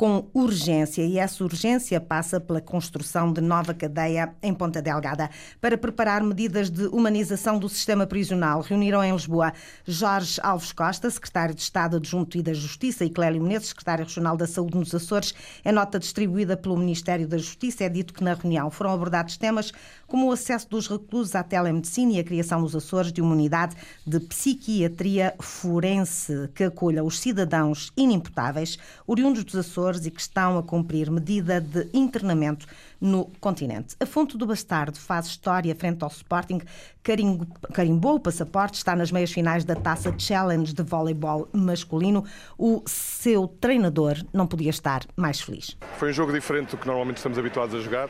com 0.03 0.29
urgência 0.35 1.07
e 1.07 1.17
essa 1.17 1.45
urgência 1.45 2.01
passa 2.01 2.41
pela 2.41 2.61
construção 2.61 3.33
de 3.33 3.41
nova 3.41 3.73
cadeia 3.73 4.35
em 4.43 4.53
Ponta 4.53 4.83
Delgada. 4.83 5.31
Para 5.61 5.79
preparar 5.79 6.25
medidas 6.25 6.69
de 6.69 6.89
humanização 6.89 7.57
do 7.57 7.69
sistema 7.69 8.05
prisional, 8.05 8.63
reuniram 8.63 9.05
em 9.05 9.13
Lisboa 9.13 9.53
Jorge 9.87 10.41
Alves 10.43 10.73
Costa, 10.73 11.09
secretário 11.09 11.55
de 11.55 11.63
Estado 11.63 11.99
adjunto 11.99 12.37
e 12.37 12.43
da 12.43 12.53
Justiça, 12.53 13.05
e 13.05 13.11
Clélio 13.11 13.41
Menezes, 13.41 13.69
secretário 13.69 14.05
regional 14.05 14.37
da 14.37 14.49
Saúde 14.49 14.77
nos 14.77 14.93
Açores. 14.93 15.37
Em 15.65 15.71
nota 15.71 16.01
distribuída 16.01 16.57
pelo 16.57 16.77
Ministério 16.77 17.29
da 17.29 17.39
Justiça, 17.39 17.85
é 17.85 17.89
dito 17.89 18.13
que 18.13 18.25
na 18.25 18.35
reunião 18.35 18.73
foram 18.73 18.95
abordados 18.95 19.37
temas 19.37 19.73
como 20.09 20.27
o 20.27 20.33
acesso 20.33 20.69
dos 20.69 20.89
reclusos 20.89 21.37
à 21.37 21.45
telemedicina 21.45 22.15
e 22.15 22.19
a 22.19 22.25
criação 22.25 22.61
nos 22.61 22.75
Açores 22.75 23.13
de 23.13 23.23
uma 23.23 23.35
unidade 23.35 23.77
de 24.05 24.19
psiquiatria 24.19 25.33
forense 25.41 26.51
que 26.57 26.65
acolha 26.65 27.05
os 27.05 27.21
cidadãos 27.21 27.93
inimputáveis 27.97 28.77
oriundos 29.07 29.45
dos 29.45 29.55
Açores 29.55 29.92
e 30.05 30.11
que 30.11 30.21
estão 30.21 30.59
a 30.59 30.63
cumprir 30.63 31.11
medida 31.11 31.61
de 31.61 31.89
internamento 31.93 32.67
no 33.01 33.27
continente. 33.41 33.97
A 34.01 34.07
Fonte 34.07 34.37
do 34.39 34.47
Bastardo 34.47 34.99
faz 34.99 35.27
história 35.27 35.75
frente 35.75 36.03
ao 36.03 36.09
Sporting, 36.11 36.61
carimbo- 37.03 37.47
carimbou 37.73 38.15
o 38.17 38.21
passaporte, 38.21 38.77
está 38.77 38.95
nas 38.95 39.11
meias 39.11 39.33
finais 39.33 39.65
da 39.65 39.75
Taça 39.75 40.15
Challenge 40.17 40.73
de 40.73 40.83
voleibol 40.83 41.49
masculino. 41.53 42.25
O 42.57 42.83
seu 42.87 43.49
treinador 43.49 44.17
não 44.33 44.47
podia 44.47 44.71
estar 44.71 45.03
mais 45.17 45.41
feliz. 45.41 45.77
Foi 45.99 46.11
um 46.11 46.13
jogo 46.13 46.33
diferente 46.33 46.71
do 46.71 46.77
que 46.77 46.87
normalmente 46.87 47.17
estamos 47.19 47.39
habituados 47.39 47.75
a 47.75 47.81
jogar. 47.81 48.09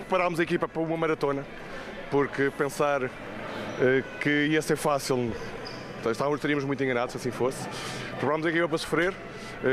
Preparámos 0.00 0.40
a 0.40 0.42
equipa 0.42 0.66
para 0.68 0.80
uma 0.82 0.96
maratona, 0.96 1.44
porque 2.10 2.50
pensar 2.56 3.02
eh, 3.04 4.02
que 4.20 4.46
ia 4.46 4.62
ser 4.62 4.76
fácil, 4.76 5.32
então, 6.00 6.12
estávamos, 6.12 6.38
estaríamos 6.38 6.64
muito 6.64 6.82
enganados 6.82 7.12
se 7.12 7.18
assim 7.18 7.30
fosse. 7.30 7.68
Preparámos 8.18 8.46
a 8.46 8.50
equipa 8.50 8.68
para 8.68 8.78
sofrer, 8.78 9.14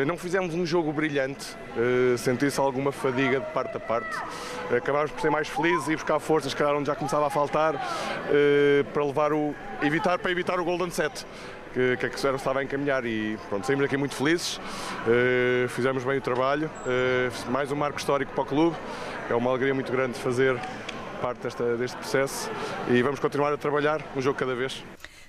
não 0.06 0.18
fizemos 0.18 0.54
um 0.54 0.66
jogo 0.66 0.92
brilhante, 0.92 1.56
eh, 1.78 2.18
senti-se 2.18 2.60
alguma 2.60 2.92
fadiga 2.92 3.40
de 3.40 3.46
parte 3.52 3.78
a 3.78 3.80
parte. 3.80 4.18
Acabámos 4.76 5.12
por 5.12 5.22
ser 5.22 5.30
mais 5.30 5.48
felizes 5.48 5.88
e 5.88 5.96
buscar 5.96 6.20
forças, 6.20 6.54
calhar 6.54 6.76
onde 6.76 6.88
já 6.88 6.96
começava 6.96 7.28
a 7.28 7.30
faltar, 7.30 7.76
eh, 8.30 8.84
para 8.94 9.06
levar 9.06 9.34
o, 9.34 9.54
evitar, 9.82 10.18
para 10.18 10.32
evitar 10.32 10.60
o 10.60 10.66
Golden 10.66 10.90
Set 10.90 11.26
que, 11.76 11.98
que 11.98 12.28
a 12.28 12.32
estava 12.32 12.62
a 12.62 12.64
encaminhar 12.64 13.06
e 13.06 13.38
pronto, 13.50 13.68
saímos 13.68 13.84
aqui 13.84 13.98
muito 13.98 14.16
felizes, 14.16 14.62
eh, 15.08 15.68
fizemos 15.68 16.06
bem 16.06 16.18
o 16.18 16.22
trabalho, 16.22 16.72
eh, 16.88 17.30
mais 17.50 17.70
um 17.70 17.76
marco 17.76 18.00
histórico 18.00 18.32
para 18.32 18.44
o 18.44 18.46
clube, 18.46 18.78
é 19.30 19.36
uma 19.36 19.50
alegria 19.50 19.74
muito 19.74 19.92
grande 19.92 20.18
fazer 20.18 20.58
parte 21.22 21.42
desta, 21.42 21.76
deste 21.76 21.98
processo 21.98 22.50
e 22.90 23.02
vamos 23.02 23.20
continuar 23.20 23.52
a 23.52 23.58
trabalhar 23.58 24.02
um 24.16 24.22
jogo 24.22 24.40
cada 24.40 24.56
vez. 24.56 24.84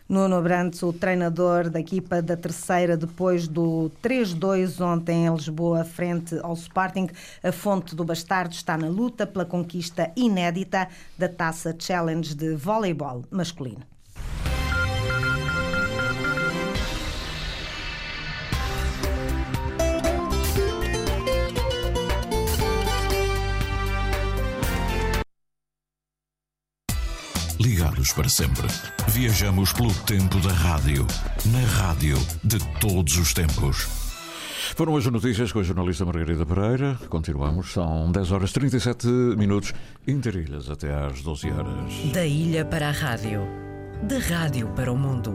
Nuno 0.08 0.40
Brandes, 0.40 0.84
o 0.84 0.92
treinador 0.92 1.68
da 1.68 1.80
equipa 1.80 2.22
da 2.22 2.36
terceira, 2.36 2.96
depois 2.96 3.48
do 3.48 3.90
3-2 4.00 4.80
ontem 4.80 5.26
em 5.26 5.34
Lisboa, 5.34 5.84
frente 5.84 6.38
ao 6.44 6.54
Sporting, 6.54 7.08
a 7.42 7.50
fonte 7.50 7.96
do 7.96 8.04
Bastardo 8.04 8.54
está 8.54 8.78
na 8.78 8.88
luta 8.88 9.26
pela 9.26 9.44
conquista 9.44 10.12
inédita 10.14 10.88
da 11.18 11.28
Taça 11.28 11.74
Challenge 11.76 12.36
de 12.36 12.54
voleibol 12.54 13.24
masculino. 13.32 13.95
Para 27.96 28.28
sempre. 28.28 28.68
Viajamos 29.08 29.72
pelo 29.72 29.92
tempo 30.04 30.38
da 30.40 30.52
rádio. 30.52 31.06
Na 31.46 31.60
rádio 31.60 32.16
de 32.44 32.58
todos 32.78 33.16
os 33.16 33.32
tempos. 33.32 33.86
Foram 34.74 34.96
as 34.96 35.06
notícias 35.06 35.50
com 35.50 35.60
a 35.60 35.62
jornalista 35.62 36.04
Margarida 36.04 36.44
Pereira. 36.44 36.98
Continuamos, 37.08 37.72
são 37.72 38.12
10 38.12 38.32
horas 38.32 38.52
37 38.52 39.06
minutos, 39.06 39.72
interilhas 40.06 40.70
até 40.70 40.94
às 40.94 41.22
12 41.22 41.50
horas. 41.50 42.12
Da 42.12 42.24
ilha 42.24 42.64
para 42.64 42.88
a 42.88 42.92
rádio, 42.92 43.40
da 44.02 44.18
rádio 44.18 44.68
para 44.68 44.92
o 44.92 44.96
mundo. 44.96 45.34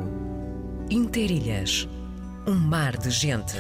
Interilhas, 0.89 1.87
um 2.47 2.53
mar 2.55 2.97
de 2.97 3.09
gente. 3.09 3.55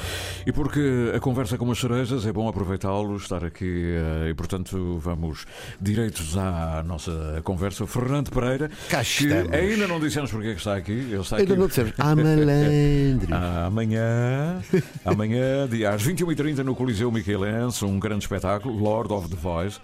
E 0.45 0.51
porque 0.51 1.11
a 1.15 1.19
conversa 1.19 1.57
com 1.57 1.69
as 1.71 1.77
cerejas 1.79 2.25
é 2.25 2.31
bom 2.31 2.47
aproveitá-lo, 2.47 3.15
estar 3.15 3.43
aqui 3.45 3.93
eh, 4.25 4.29
e, 4.29 4.33
portanto, 4.33 4.97
vamos 4.99 5.45
direitos 5.79 6.35
à 6.37 6.83
nossa 6.83 7.41
conversa. 7.43 7.85
Fernando 7.85 8.29
Pereira, 8.31 8.69
Cá 8.89 9.03
que 9.03 9.25
estamos. 9.25 9.53
ainda 9.53 9.87
não 9.87 9.99
dissemos 9.99 10.31
porque 10.31 10.47
é 10.49 10.51
que 10.53 10.57
está 10.59 10.75
aqui. 10.75 10.91
Ele 10.91 11.17
está 11.17 11.37
Ainda 11.37 11.53
aqui. 11.53 11.59
não 11.59 11.67
dissemos. 11.67 11.93
Ah, 11.99 12.15
malandro. 12.15 13.35
Amanhã, 13.65 14.61
amanhã, 15.05 15.67
dia 15.69 15.91
às 15.91 16.03
21h30 16.03 16.57
no 16.63 16.75
Coliseu 16.75 17.11
Miquelense, 17.11 17.85
um 17.85 17.99
grande 17.99 18.23
espetáculo, 18.23 18.75
Lord 18.77 19.13
of 19.13 19.29
the 19.29 19.35
Voice. 19.35 19.79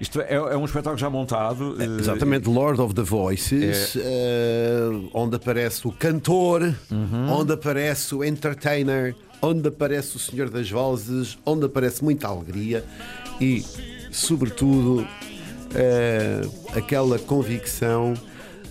Isto 0.00 0.20
é, 0.20 0.34
é 0.34 0.56
um 0.56 0.64
espetáculo 0.64 0.98
já 0.98 1.08
montado. 1.08 1.76
eh, 1.80 1.84
Exatamente, 2.00 2.48
Lord 2.48 2.80
of 2.80 2.94
the 2.94 3.02
Voices, 3.02 3.96
eh, 3.96 4.80
onde 5.14 5.36
aparece 5.36 5.86
o 5.86 5.92
cantor, 5.92 6.74
onde 7.30 7.52
aparece 7.52 8.14
o 8.14 8.24
entertainer, 8.24 9.14
onde 9.40 9.68
aparece 9.68 10.16
o 10.16 10.18
Senhor 10.18 10.50
das 10.50 10.70
Vozes, 10.70 11.38
onde 11.46 11.66
aparece 11.66 12.02
muita 12.02 12.28
alegria 12.28 12.84
e, 13.40 13.64
sobretudo, 14.10 15.06
eh, 15.74 16.42
aquela 16.76 17.18
convicção 17.18 18.14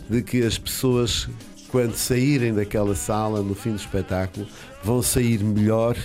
de 0.09 0.21
que 0.21 0.43
as 0.43 0.57
pessoas, 0.57 1.27
quando 1.69 1.95
saírem 1.95 2.53
daquela 2.53 2.95
sala 2.95 3.41
no 3.41 3.55
fim 3.55 3.71
do 3.71 3.77
espetáculo, 3.77 4.45
vão 4.83 5.01
sair 5.01 5.41
melhor 5.43 5.95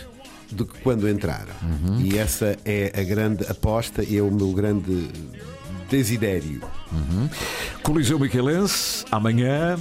do 0.51 0.65
que 0.67 0.81
quando 0.81 1.09
entraram. 1.09 1.55
E 1.99 2.19
essa 2.19 2.57
é 2.65 2.93
a 2.99 3.03
grande 3.03 3.45
aposta 3.49 4.03
e 4.03 4.17
é 4.17 4.23
o 4.23 4.31
meu 4.31 4.53
grande 4.53 5.09
desidério. 5.89 6.63
Uhum. 6.93 7.29
Coliseu 7.83 8.19
Miquelense, 8.19 9.05
amanhã. 9.11 9.79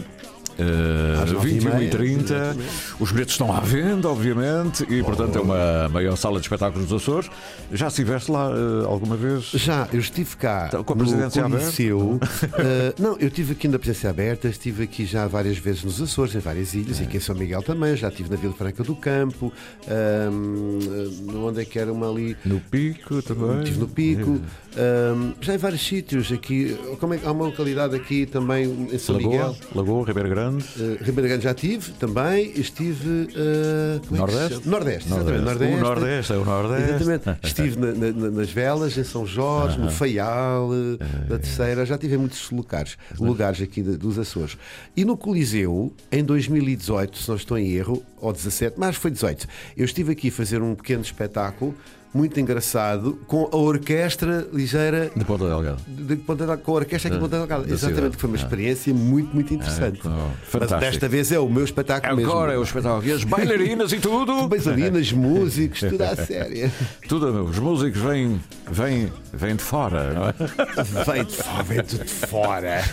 Eh, 0.58 1.22
Às 1.24 1.32
nove 1.32 1.50
e 1.58 1.62
meia, 1.62 1.90
21h30, 1.92 2.22
exatamente. 2.24 2.70
os 3.00 3.12
bilhetes 3.12 3.34
estão 3.34 3.56
à 3.56 3.60
venda, 3.60 4.10
obviamente, 4.10 4.86
e 4.90 5.04
portanto 5.04 5.38
é 5.38 5.42
uma 5.42 5.90
maior 5.90 6.16
sala 6.16 6.40
de 6.40 6.46
espetáculos 6.46 6.88
dos 6.88 7.02
Açores. 7.02 7.30
Já 7.72 7.88
estiveste 7.88 8.32
lá 8.32 8.50
eh, 8.52 8.86
alguma 8.86 9.16
vez? 9.16 9.46
Já, 9.54 9.88
eu 9.92 10.00
estive 10.00 10.36
cá 10.38 10.66
Então, 10.68 10.84
com 10.84 10.94
a 10.94 10.96
no 10.96 11.04
presidência 11.04 11.44
Coliseu. 11.44 12.20
Eh, 12.58 12.94
não, 13.00 13.18
eu 13.18 13.28
estive 13.28 13.52
aqui 13.54 13.68
na 13.68 13.78
presença 13.78 14.10
aberta, 14.10 14.48
estive 14.48 14.84
aqui 14.84 15.06
já 15.06 15.28
várias 15.28 15.58
vezes 15.58 15.84
nos 15.84 16.02
Açores, 16.02 16.34
em 16.36 16.40
várias 16.40 16.74
ilhas, 16.74 17.00
e 17.00 17.04
aqui 17.04 17.18
em 17.18 17.20
São 17.20 17.36
Miguel 17.36 17.62
também, 17.62 17.96
já 17.96 18.08
estive 18.08 18.30
na 18.30 18.36
Vila 18.38 18.54
Franca 18.54 18.84
do 18.84 18.96
Campo, 18.96 19.52
ahm, 19.88 21.36
onde 21.44 21.62
é 21.62 21.66
que 21.66 21.78
era 21.80 21.92
uma 21.92 22.10
ali. 22.10 22.36
No 22.46 22.60
Pico 22.60 23.22
também. 23.22 23.60
Estive 23.64 23.80
no 23.80 23.88
Pico, 23.88 24.40
ahm, 24.78 25.34
já 25.42 25.54
em 25.56 25.58
vários 25.58 25.86
sítios 25.86 26.32
aqui. 26.32 26.78
Como 27.00 27.14
é, 27.14 27.20
há 27.24 27.32
uma 27.32 27.46
localidade 27.46 27.96
aqui 27.96 28.26
também 28.26 28.66
em 28.92 28.98
São 28.98 29.16
Lagoa, 29.16 29.32
Miguel. 29.32 29.56
Lagoa, 29.74 30.06
Ribeiro 30.06 30.30
Grande. 30.30 30.66
Uh, 30.78 30.98
Ribeira 31.04 31.28
Grande 31.30 31.44
já 31.44 31.54
tive 31.54 31.92
também, 31.94 32.52
estive 32.60 33.10
uh, 33.10 34.00
como 34.08 34.16
é 34.16 34.20
Nordeste? 34.20 34.68
Nordeste, 34.70 35.10
exatamente, 35.10 35.44
Nordeste. 35.44 35.74
O 35.76 35.80
Nordeste, 35.80 36.34
é 36.34 36.38
o 36.38 36.46
Nordeste. 36.46 36.90
Exatamente. 37.04 37.40
Estive 37.48 37.80
na- 37.80 37.92
na- 37.94 38.12
na- 38.12 38.32
nas 38.32 38.50
Velas, 38.50 38.98
em 38.98 39.04
São 39.04 39.26
Jorge, 39.26 39.80
no 39.80 39.90
Faial, 39.90 40.70
uh, 40.70 40.98
É. 41.00 41.30
na 41.30 41.40
Terceira, 41.40 41.86
já 41.86 41.98
tive 41.98 42.16
em 42.16 42.18
muitos 42.18 42.50
lugares, 42.52 42.98
lugares 43.20 43.62
aqui 43.62 43.82
de- 43.82 43.98
dos 43.98 44.18
Açores. 44.20 44.58
E 44.96 45.06
no 45.06 45.16
Coliseu, 45.18 45.94
em 46.12 46.24
2018, 46.24 47.18
se 47.18 47.30
não 47.30 47.36
estou 47.36 47.58
em 47.58 47.72
erro, 47.72 48.04
ou 48.20 48.32
17, 48.34 48.76
mas 48.78 48.96
foi 48.96 49.12
18, 49.12 49.48
eu 49.78 49.86
estive 49.86 50.12
aqui 50.12 50.30
a 50.30 50.32
fazer 50.32 50.62
um 50.62 50.76
pequeno 50.76 51.02
espetáculo 51.02 51.76
muito 52.16 52.40
engraçado 52.40 53.20
com 53.28 53.50
a 53.52 53.58
orquestra 53.58 54.48
ligeira 54.54 55.12
De 55.16 55.26
Ponta 55.26 55.46
Delgada. 55.46 55.78
de 55.88 56.16
Ponta 56.16 56.38
Delgada, 56.46 56.62
com 56.62 56.72
a 56.72 56.76
orquestra 56.76 57.10
aqui 57.10 57.18
em 57.18 57.20
Ponta 57.20 57.38
Delgada. 57.38 57.64
da 57.64 57.74
Exatamente, 57.74 57.96
cidade. 57.98 58.16
que 58.16 58.22
foi 58.22 58.30
uma 58.30 58.38
Ah. 58.38 58.42
experiência 58.42 58.94
muito, 58.94 59.34
muito 59.34 59.54
interessante. 59.54 60.00
Ah, 60.06 60.30
Mas 60.42 60.50
fantástico. 60.50 60.80
desta 60.80 61.10
vez 61.10 61.32
é 61.32 61.40
o 61.40 61.50
meu 61.50 61.66
espetáculo 61.66 62.16
mesmo. 62.16 62.32
Agora 62.32 62.54
é 62.54 62.58
o 62.58 62.64
espetáculo. 62.64 63.06
E 63.06 63.12
as 63.12 63.24
bailarinas 63.26 63.92
e 63.92 64.00
tudo. 64.00 64.48
Bailarinas, 64.48 65.12
músicos, 65.12 65.82
tudo 65.82 66.02
à 66.02 66.16
séria. 66.16 66.72
Tudo, 67.08 67.44
os 67.44 67.60
músicos 67.60 68.02
vêm, 68.02 68.42
vêm, 68.72 69.12
vêm 69.34 69.56
de 69.56 69.62
fora, 69.64 70.14
não 70.14 70.28
é? 70.30 70.34
Vem 71.14 71.24
de 71.26 71.36
fora, 71.36 71.64
vem 71.64 71.84
tudo 71.84 72.04
de 72.04 72.10
fora. 72.12 72.84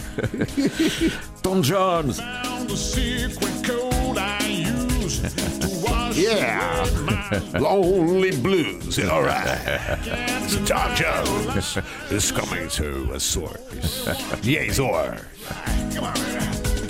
Tom 1.42 1.60
Jones. 1.60 2.18
Yeah! 6.14 6.86
Lonely 7.58 8.30
Blues, 8.40 8.98
alright. 8.98 9.58
Tom 10.66 10.94
Jones 10.94 11.78
is 12.10 12.30
coming 12.32 12.68
to 12.70 13.12
a 13.12 13.20
source. 13.20 14.04
The 14.42 14.56
Azores. 14.68 15.20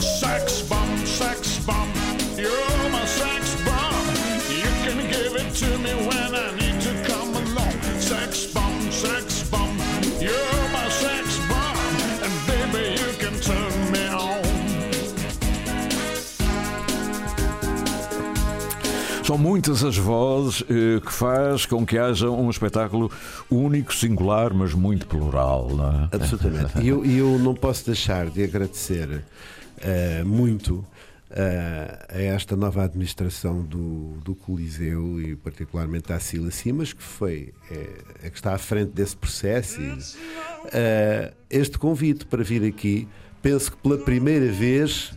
Sex 0.03 0.63
bomb, 0.69 0.97
sex 0.99 1.65
bomb, 1.67 1.93
you're 2.37 2.82
São 19.33 19.39
muitas 19.39 19.83
as 19.83 19.97
vozes 19.97 20.63
eh, 20.69 21.01
que 21.01 21.11
faz 21.11 21.65
com 21.65 21.87
que 21.87 21.97
haja 21.97 22.29
um 22.29 22.51
espetáculo 22.51 23.11
único, 23.51 23.95
singular, 23.95 24.53
mas 24.53 24.75
muito 24.75 25.07
plural, 25.07 25.71
não 25.71 25.89
é? 25.89 26.09
Absolutamente. 26.13 26.79
E 26.79 26.89
eu, 26.89 27.03
eu 27.03 27.39
não 27.39 27.55
posso 27.55 27.87
deixar 27.87 28.29
de 28.29 28.45
agradecer 28.45 29.25
eh, 29.81 30.23
muito 30.23 30.85
eh, 31.31 32.07
a 32.11 32.21
esta 32.21 32.55
nova 32.55 32.85
administração 32.85 33.63
do, 33.63 34.19
do 34.23 34.35
Coliseu 34.35 35.19
e 35.19 35.35
particularmente 35.35 36.13
à 36.13 36.21
Sila 36.21 36.51
Simas, 36.51 36.93
que 36.93 37.03
foi 37.03 37.55
eh, 37.71 38.27
a 38.27 38.29
que 38.29 38.37
está 38.37 38.53
à 38.53 38.59
frente 38.59 38.91
desse 38.91 39.17
processo. 39.17 39.81
E, 39.81 39.99
eh, 40.75 41.33
este 41.49 41.79
convite 41.79 42.27
para 42.27 42.45
vir 42.45 42.63
aqui, 42.65 43.09
penso 43.41 43.73
que 43.73 43.79
pela 43.79 43.97
primeira 43.97 44.53
vez 44.53 45.15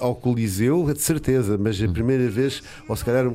ao 0.00 0.14
Coliseu, 0.14 0.92
de 0.92 1.00
certeza, 1.02 1.58
mas 1.58 1.80
a 1.82 1.88
primeira 1.88 2.28
vez, 2.28 2.62
ou 2.88 2.96
se 2.96 3.04
calhar 3.04 3.32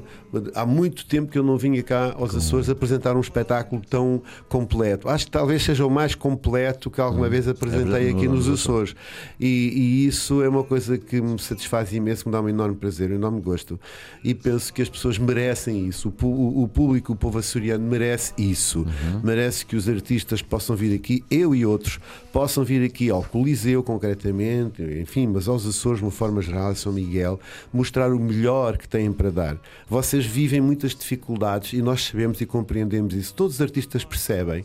há 0.56 0.66
muito 0.66 1.06
tempo 1.06 1.32
que 1.32 1.38
eu 1.38 1.44
não 1.44 1.58
vinha 1.58 1.82
cá 1.84 2.14
aos 2.18 2.36
Açores 2.36 2.70
apresentar 2.70 3.16
um 3.16 3.20
espetáculo 3.22 3.82
tão 3.90 4.22
completo. 4.50 5.08
Acho 5.10 5.26
que 5.26 5.32
talvez 5.32 5.62
seja 5.64 5.86
o 5.86 5.90
mais 5.90 6.16
completo 6.16 6.90
que 6.90 7.00
alguma 7.02 7.30
vez 7.30 7.48
apresentei 7.48 7.84
verdade, 7.86 8.10
aqui 8.10 8.28
no- 8.28 8.36
nos 8.36 8.48
no- 8.48 8.54
Açores. 8.54 8.96
E, 9.40 9.46
e 9.46 10.08
isso 10.08 10.42
é 10.42 10.50
uma 10.50 10.64
coisa 10.64 10.98
que 10.98 11.22
me 11.22 11.38
satisfaz 11.40 11.92
imenso, 11.94 12.28
me 12.28 12.32
dá 12.32 12.42
um 12.42 12.50
enorme 12.50 12.76
prazer, 12.76 13.12
um 13.12 13.16
enorme 13.16 13.42
gosto. 13.42 13.80
E 14.24 14.34
penso 14.34 14.74
que 14.74 14.82
as 14.82 14.90
pessoas 14.90 15.18
merecem 15.18 15.88
isso. 15.88 16.14
O, 16.22 16.26
o- 16.26 16.64
o 16.64 16.68
público, 16.68 17.14
o 17.14 17.16
povo 17.16 17.38
açoriano, 17.40 17.86
merece 17.88 18.34
isso. 18.38 18.86
Merece 19.24 19.66
que 19.66 19.76
os 19.76 19.88
artistas 19.88 20.42
possam 20.42 20.76
vir 20.76 20.96
aqui, 20.96 21.24
eu 21.30 21.54
e 21.54 21.66
outros, 21.66 22.00
possam 22.32 22.64
vir 22.64 22.84
aqui 22.84 23.10
ao 23.10 23.24
Coliseu, 23.24 23.84
concretamente, 23.84 24.82
enfim, 24.82 25.28
mas 25.28 25.48
aos 25.48 25.66
Açores, 25.66 26.00
de 26.00 26.06
uma 26.06 26.12
forma 26.12 26.42
geral, 26.42 26.74
São 26.76 26.92
Miguel, 26.92 27.40
mostrar 27.72 28.14
o 28.14 28.20
melhor 28.20 28.78
que 28.78 28.88
têm 28.88 29.12
para 29.12 29.30
dar. 29.30 29.58
Vocês 29.90 30.26
vivem 30.26 30.62
muitas 30.62 30.96
dificuldades 30.96 31.74
e 31.74 31.82
nós 31.82 32.06
sabemos 32.06 32.40
e 32.42 32.46
compreendemos 32.46 33.14
isso. 33.14 33.34
Todos 33.34 33.56
os 33.56 33.62
artistas 33.62 34.04
percebem 34.04 34.64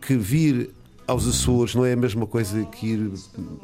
que 0.00 0.16
vir 0.16 0.70
aos 1.06 1.26
Açores 1.26 1.74
não 1.74 1.84
é 1.84 1.92
a 1.92 1.96
mesma 1.96 2.26
coisa 2.26 2.64
que 2.64 2.86
ir 2.88 3.12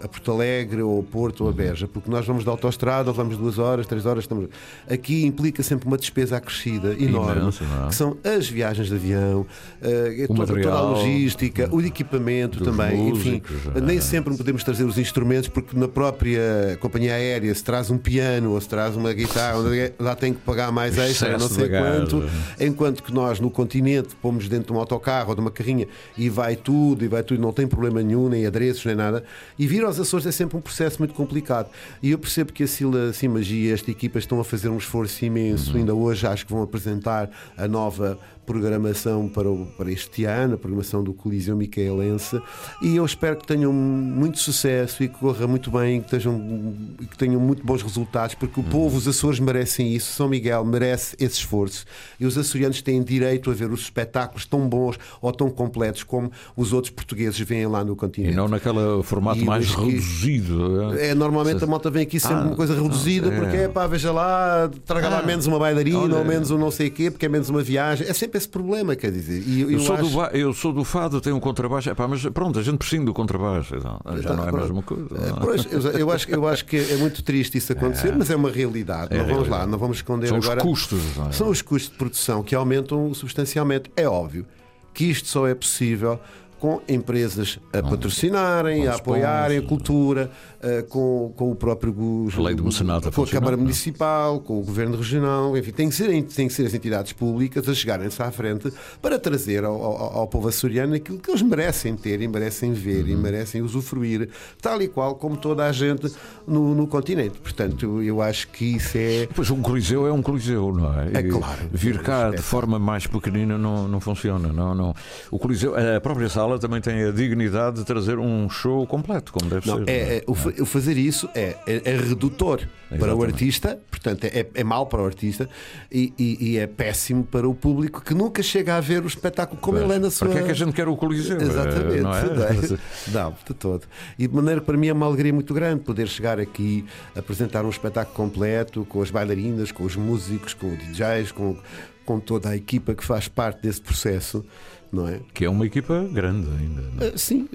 a 0.03 0.07
Porto 0.07 0.31
Alegre 0.31 0.83
ou 0.83 1.01
a 1.01 1.03
Porto 1.03 1.45
ou 1.45 1.51
a 1.51 1.53
Beja, 1.53 1.89
porque 1.89 2.09
nós 2.11 2.25
vamos 2.25 2.45
de 2.45 2.51
autoestrada, 2.51 3.11
vamos 3.13 3.37
duas 3.37 3.59
horas, 3.59 3.87
três 3.87 4.07
horas, 4.07 4.25
estamos. 4.25 4.49
Aqui 4.89 5.27
implica 5.27 5.63
sempre 5.63 5.89
uma 5.89 5.97
despesa 5.97 6.37
acrescida 6.37 6.95
enorme, 6.99 7.43
Imensa, 7.43 7.65
não 7.65 7.87
é? 7.87 7.89
que 7.89 7.95
são 7.95 8.17
as 8.23 8.49
viagens 8.49 8.89
de 8.89 8.95
avião, 8.95 9.45
eh, 9.81 10.27
toda, 10.29 10.47
toda 10.47 10.53
a 10.53 10.57
material, 10.57 10.93
logística, 10.93 11.69
o 11.73 11.81
equipamento 11.81 12.63
também, 12.63 13.09
enfim. 13.09 13.43
músicos, 13.43 13.57
é. 13.75 13.81
Nem 13.81 14.01
sempre 14.01 14.37
podemos 14.37 14.63
trazer 14.63 14.85
os 14.85 14.97
instrumentos, 14.97 15.49
porque 15.49 15.77
na 15.77 15.89
própria 15.89 16.79
companhia 16.81 17.15
aérea 17.15 17.53
se 17.55 17.65
traz 17.65 17.91
um 17.91 17.99
piano 17.99 18.53
ou 18.53 18.61
se 18.61 18.69
traz 18.69 18.95
uma 18.95 19.13
guitarra, 19.13 19.59
onde 19.59 19.93
lá 19.99 20.15
tem 20.15 20.33
que 20.33 20.41
pagar 20.41 20.71
mais 20.71 20.97
extra, 20.97 21.37
não 21.37 21.49
sei 21.49 21.69
quanto. 21.69 22.23
Enquanto 22.61 23.03
que 23.03 23.13
nós 23.13 23.41
no 23.41 23.51
continente 23.51 24.15
pomos 24.21 24.49
dentro 24.49 24.67
de 24.67 24.73
um 24.73 24.79
autocarro 24.79 25.31
ou 25.31 25.35
de 25.35 25.41
uma 25.41 25.51
carrinha 25.51 25.89
e 26.17 26.29
vai 26.29 26.55
tudo, 26.55 27.05
e 27.05 27.09
vai 27.09 27.23
tudo, 27.23 27.32
não 27.39 27.53
tem 27.53 27.67
problema 27.67 28.03
nenhum, 28.03 28.29
nem 28.29 28.47
adereços, 28.47 28.85
nem 28.85 28.95
nada. 28.95 29.25
E 29.59 29.67
vir 29.67 29.85
aos 29.85 29.99
Açores 29.99 30.27
é 30.27 30.33
sempre 30.33 30.57
um 30.57 30.61
processo 30.61 30.99
muito 30.99 31.15
complicado. 31.15 31.71
E 32.03 32.11
eu 32.11 32.19
percebo 32.19 32.53
que 32.53 32.63
a 32.63 32.67
Sila 32.67 33.13
Sim 33.13 33.29
Magia, 33.29 33.75
esta 33.75 33.91
equipa, 33.91 34.19
estão 34.19 34.41
a 34.41 34.45
fazer 34.45 34.69
um 34.69 34.79
esforço 34.79 35.25
imenso. 35.25 35.77
Ainda 35.77 35.95
hoje 35.95 36.27
acho 36.27 36.47
que 36.47 36.53
vão 36.53 36.63
apresentar 36.63 37.31
a 37.57 37.69
nova 37.69 38.19
programação 38.47 39.29
para, 39.29 39.51
o- 39.51 39.67
para 39.77 39.91
este 39.91 40.25
ano, 40.25 40.55
a 40.55 40.59
programação 40.59 41.03
do 41.03 41.13
Coliseu 41.15 41.57
Micaelense, 41.57 42.41
e 42.83 42.97
eu 42.97 43.05
espero 43.05 43.37
que 43.37 43.47
tenham 43.47 43.73
muito 43.73 44.39
sucesso 44.39 45.03
e 45.03 45.09
que 45.09 45.19
corra 45.19 45.47
muito 45.47 45.71
bem, 45.71 46.01
que, 46.01 46.07
estejam, 46.07 46.75
que 47.11 47.17
tenham 47.17 47.41
muito 47.41 47.65
bons 47.65 47.83
resultados, 47.83 48.35
porque 48.35 48.59
o 48.61 48.63
povo, 48.63 48.97
os 48.97 49.07
Açores 49.09 49.39
merecem 49.41 49.95
isso, 49.95 50.13
São 50.13 50.29
Miguel 50.29 50.65
merece 50.65 51.17
esse 51.19 51.37
esforço, 51.39 51.85
e 52.19 52.27
os 52.27 52.37
açorianos 52.37 52.83
têm 52.83 53.03
direito 53.03 53.51
a 53.51 53.55
ver 53.55 53.71
os 53.71 53.81
espetáculos 53.81 54.45
tão 54.47 54.69
bons 54.69 54.99
ou 55.21 55.33
tão 55.33 55.49
completos 55.51 56.03
como 56.03 56.31
os 56.57 56.73
outros 56.73 56.93
portugueses 56.93 57.39
veem 57.41 57.67
lá 57.67 57.85
no 57.85 57.93
E 57.93 57.97
continente. 57.97 58.35
não 58.37 58.49
naquele 58.49 59.03
formato 59.03 59.41
E 59.41 59.45
mais 59.45 59.71
reduzido. 59.75 60.93
É, 60.99 61.15
normalmente 61.15 61.63
a 61.63 61.67
malta 61.67 61.91
vem 61.91 62.03
aqui 62.03 62.19
sempre 62.21 62.37
Ah, 62.37 62.47
uma 62.47 62.57
coisa 62.57 62.75
reduzida, 62.81 63.29
é. 63.29 63.39
porque 63.41 63.57
é 63.57 63.69
pá, 63.69 63.87
veja 63.87 64.13
lá, 64.13 64.71
traga 64.85 65.09
lá 65.09 65.19
Ah, 65.21 65.27
menos 65.27 65.47
uma 65.47 65.59
bailarina 65.59 65.99
olha. 65.99 66.17
ou 66.17 66.25
menos 66.25 66.51
um 66.51 66.59
não 66.59 66.71
sei 66.71 66.89
o 66.89 66.91
quê, 66.91 67.11
porque 67.11 67.27
é 67.27 67.29
menos 67.29 67.49
uma 67.49 67.63
viagem. 67.63 68.07
É 68.09 68.13
sempre 68.13 68.32
esse 68.39 68.49
problema, 68.49 68.95
quer 68.97 69.11
dizer. 69.11 69.43
E 69.47 69.61
eu, 69.63 69.71
Eu, 69.71 69.81
sou 69.81 69.95
acho- 69.97 70.11
do, 70.11 70.21
eu 70.37 70.53
sou 70.53 70.73
do 70.73 70.85
fado, 70.85 71.21
tenho 71.21 71.37
um 71.37 71.41
contrabaixo. 71.41 71.91
Epá, 71.91 72.07
mas 72.09 72.23
pronto, 72.27 72.59
a 72.59 72.63
gente 72.63 72.79
prescinde 72.79 73.05
do 73.07 73.13
contrabaixo. 73.15 73.75
então, 73.77 74.01
já 74.21 74.33
não 74.35 74.45
é 74.45 74.49
a 74.49 74.51
Pronto. 74.51 74.63
mesma 74.65 74.83
coisa. 74.83 75.07
É, 75.15 75.29
é? 75.29 75.33
pois, 75.41 75.67
eu, 75.73 75.81
eu 75.93 76.11
acho, 76.11 76.31
eu 76.31 76.49
acho 76.49 76.65
que 76.65 76.77
é 76.77 76.97
muito 76.97 77.23
triste 77.23 77.59
isso 77.59 77.73
acontecer, 77.73 78.15
mas 78.17 78.31
é 78.31 78.37
uma 78.37 78.51
realidade. 78.51 79.15
É 79.15 79.19
não 79.19 79.27
vamos 79.27 79.49
lá, 79.49 79.67
não 79.67 79.79
vamos 79.79 79.97
esconder 79.99 80.29
São 80.29 80.39
os 80.39 80.45
agora. 80.47 80.61
custos, 80.61 81.01
não 81.17 81.29
é? 81.29 81.33
São 81.33 81.49
os 81.49 81.63
custos 81.63 81.91
de 81.93 81.97
produção 81.99 82.43
que 82.43 82.55
aumentam 82.55 83.13
substancialmente. 83.15 83.91
É 83.97 84.09
óbvio 84.09 84.47
que 84.95 85.05
isto 85.05 85.29
só 85.29 85.47
é 85.47 85.55
possível 85.55 86.19
com 86.61 86.81
empresas 86.89 87.59
a 87.73 87.83
patrocinarem, 87.83 88.87
a 88.87 88.95
apoiarem 88.95 89.59
a 89.59 89.63
cultura, 89.63 90.31
eh, 90.63 90.83
com, 90.89 91.33
com 91.37 91.51
o 91.51 91.55
próprio 91.55 91.93
A 92.37 92.41
lei 92.41 92.55
do 92.55 92.65
mecenato 92.65 93.11
com 93.13 93.23
a 93.23 93.27
Câmara 93.27 93.57
não 93.57 93.63
é? 93.63 93.65
Municipal, 93.65 94.41
com 94.41 94.61
o 94.61 94.63
Governo 94.65 94.97
Regional, 94.97 95.57
enfim, 95.57 95.73
tem 95.73 95.89
que 95.89 95.95
ser, 95.95 96.09
tem 96.25 96.47
que 96.49 96.53
ser 96.55 96.67
as 96.67 96.75
entidades 96.75 97.13
públicas 97.13 97.69
a 97.69 97.75
chegarem-se 97.75 98.23
à 98.23 98.31
frente 98.31 98.73
para 99.01 99.19
trazer 99.19 99.65
ao, 99.65 99.75
ao- 99.83 100.19
ao 100.21 100.29
povo 100.29 100.49
açoriano 100.49 100.95
aquilo 100.95 101.19
que 101.19 101.31
eles 101.31 101.43
merecem 101.43 101.97
ter 101.97 102.21
e 102.21 102.29
merecem 102.29 102.73
ver 102.73 103.03
Uhum. 103.05 103.09
e 103.09 103.17
merecem 103.17 103.63
usufruir, 103.63 104.29
tal 104.61 104.81
e 104.83 104.89
qual 104.89 105.15
como 105.15 105.37
toda 105.37 105.65
a 105.67 105.73
gente 105.73 106.11
no, 106.47 106.75
no 106.75 106.87
continente. 106.87 107.39
Portanto, 107.41 108.03
eu, 108.03 108.21
acho 108.23 108.49
que 108.49 108.77
isso 108.77 108.97
é. 108.97 109.29
Pois 109.35 109.51
um 109.51 109.61
coliseu 109.63 110.07
é 110.07 110.13
um 110.13 110.23
coliseu, 110.23 110.73
não 110.73 110.93
é? 111.01 111.11
É 111.15 111.21
E 111.21 111.29
claro. 111.31 111.59
Vir 111.73 112.01
cá 112.03 112.31
de 112.31 112.43
forma 112.43 112.79
mais 112.79 113.07
pequenina 113.07 113.57
não, 113.59 113.89
não 113.89 114.01
funciona. 114.01 114.53
Não, 114.53 114.75
não. 114.75 114.95
O 115.31 115.39
coliseu, 115.39 115.75
a 115.75 116.01
própria 116.01 116.29
sala 116.29 116.59
também 116.59 116.81
tem 116.81 117.03
a 117.05 117.11
dignidade 117.11 117.79
de 117.79 117.85
trazer 117.85 118.19
um 118.19 118.49
show 118.49 118.87
completo, 118.87 119.33
como 119.33 119.49
deve 119.51 119.67
Não, 119.69 119.79
ser. 119.79 119.89
é, 119.89 120.17
é, 120.19 120.25
o, 120.27 120.35
o 120.61 120.67
fazer 120.67 120.97
isso 120.97 121.29
é, 121.35 121.57
é, 121.67 121.83
é 121.85 121.97
redutor 121.97 122.59
para 122.89 122.97
o 122.97 122.97
Exatamente. 122.97 123.25
artista, 123.33 123.79
portanto, 123.91 124.25
é, 124.25 124.47
é 124.55 124.65
mau 124.65 124.87
para 124.87 125.01
o 125.03 125.07
artista 125.07 125.49
e, 125.91 126.13
e- 126.19 126.37
e 126.51 126.59
é 126.59 126.67
péssimo 126.67 127.25
para 127.25 127.49
o 127.49 127.55
público 127.55 128.03
que 128.03 128.13
nunca 128.13 128.43
chega 128.43 128.77
a 128.77 128.81
ver 128.81 129.03
o 129.03 129.07
espetáculo 129.07 129.59
como 129.61 129.79
Pois. 129.79 129.89
ele 129.89 129.97
é 129.97 129.99
na 129.99 130.11
sua. 130.11 130.29
Para 130.29 130.37
que 130.37 130.43
é 130.43 130.47
que 130.47 130.51
a 130.51 130.55
gente 130.55 130.73
quer 130.75 130.87
o 130.89 130.97
coliseu? 130.97 131.41
Exatamente, 131.41 132.01
Não 132.03 132.15
é? 132.15 132.25
não, 132.25 132.79
não, 133.31 133.37
de 133.49 133.55
todo. 133.55 133.87
E 134.19 134.27
de 134.29 134.35
maneira 134.35 134.61
que 134.61 134.67
para 134.67 134.77
mim 134.77 134.89
é 134.89 134.93
uma 134.93 135.07
alegria 135.07 135.33
muito 135.33 135.55
grande 135.55 135.83
poder 135.85 136.07
chegar 136.09 136.39
aqui, 136.39 136.85
apresentar 137.17 137.65
um 137.65 137.71
espetáculo 137.71 138.15
completo, 138.15 138.85
com 138.85 139.01
as 139.01 139.11
bailarinas, 139.11 139.73
com 139.73 139.85
os 139.85 139.97
músicos, 139.97 140.53
com 140.53 140.67
os 140.73 140.79
DJs, 140.79 141.33
com, 141.33 141.57
com 142.05 142.21
toda 142.21 142.51
a 142.51 142.57
equipa 142.57 142.95
que 142.95 143.05
faz 143.05 143.27
parte 143.29 143.63
desse 143.63 143.81
processo, 143.81 144.45
não 144.93 145.09
é? 145.09 145.21
Que 145.33 145.47
é 145.47 145.49
uma 145.51 145.65
equipa 145.65 146.07
grande 146.13 146.47
ainda. 146.61 146.83
não 146.95 147.07
é? 147.07 147.09
Ah, 147.09 147.13
sim. 147.17 147.49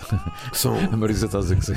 São, 0.52 0.76
A 0.78 0.96
Marisa 0.96 1.26
está 1.26 1.38
a 1.38 1.40
dizer 1.40 1.56
que 1.56 1.66
sim. 1.66 1.74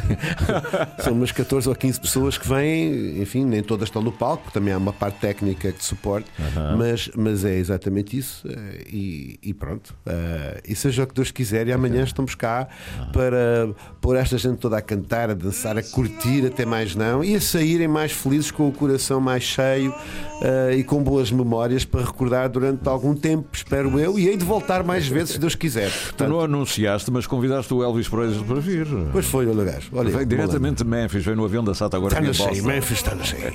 são 1.00 1.14
umas 1.14 1.32
14 1.32 1.68
ou 1.70 1.76
15 1.76 2.00
pessoas 2.00 2.38
que 2.38 2.48
vêm, 2.48 3.22
enfim, 3.22 3.46
nem 3.46 3.64
todas 3.64 3.88
estão 3.88 4.02
no 4.02 4.12
palco, 4.12 4.44
porque 4.44 4.60
também 4.60 4.74
há 4.74 4.78
uma 4.78 4.94
parte 4.94 5.20
técnica 5.20 5.72
de 5.72 5.84
suporte, 5.84 6.30
Aham. 6.40 6.76
mas, 6.78 7.10
mas 7.16 7.46
é 7.46 7.56
exatamente 7.56 8.18
isso. 8.18 8.48
eh, 8.48 8.84
E, 8.92 9.40
e 9.42 9.54
pronto. 9.54 9.94
Eh, 10.06 10.62
E 10.70 10.76
seja 10.76 11.04
o 11.04 11.08
que 11.08 11.14
Deus 11.14 11.32
quiser, 11.32 11.68
e 11.68 11.72
amanhã 11.74 12.04
estamos 12.04 12.36
cá 12.36 12.68
para 13.14 13.70
pôr 14.02 14.16
esta 14.16 14.38
gente 14.38 14.58
toda 14.58 14.78
a 14.78 14.82
cantar, 14.82 15.30
a 15.30 15.34
dançar, 15.34 15.78
a 15.78 15.84
curtir, 15.84 16.46
até 16.46 16.66
mais 16.66 16.96
não, 16.96 17.24
e 17.24 17.36
a 17.36 17.42
saírem 17.42 17.88
mais 17.88 18.12
felizes 18.12 18.52
com 18.52 18.68
o 18.68 18.72
coração 18.72 19.20
mais 19.22 19.44
cheio 19.44 19.94
eh, 20.42 20.76
e 20.78 20.84
com 20.84 21.02
boas 21.02 21.32
memórias 21.32 21.86
para 21.86 22.06
recordar 22.06 22.50
durante 22.50 22.88
algum 22.88 23.16
tempo, 23.16 23.48
espero 23.54 24.00
eu, 24.00 24.18
e 24.20 24.28
hei 24.28 24.38
de 24.38 24.46
voltar 24.46 24.84
mais 24.84 25.08
vezes, 25.08 25.32
se 25.32 25.40
Deus 25.40 25.56
quiser. 25.56 25.90
Tu 25.92 26.04
Portanto, 26.10 26.30
não 26.30 26.40
anunciaste, 26.42 27.10
mas 27.12 27.26
convidaste 27.26 27.74
o 27.74 27.84
Elvis 27.84 28.08
Presley 28.10 28.44
para 28.44 28.60
vir. 28.60 28.88
Pois 29.12 29.26
foi, 29.26 29.48
olha 29.48 29.62
o 29.62 29.66
gajo. 29.66 29.90
Olha, 29.94 30.10
Vem 30.18 30.28
diretamente 30.28 30.84
de 30.84 30.90
Memphis, 30.90 31.24
vem 31.24 31.36
no 31.36 31.46
avião 31.46 31.64
da 31.64 31.74
SATA 31.74 31.98
agora. 31.98 32.14
Está 32.20 32.34
cheia, 32.34 32.50
Boston. 32.50 32.68
Memphis 32.68 32.98
está 32.98 33.16
na 33.16 33.24
cheia. 33.24 33.52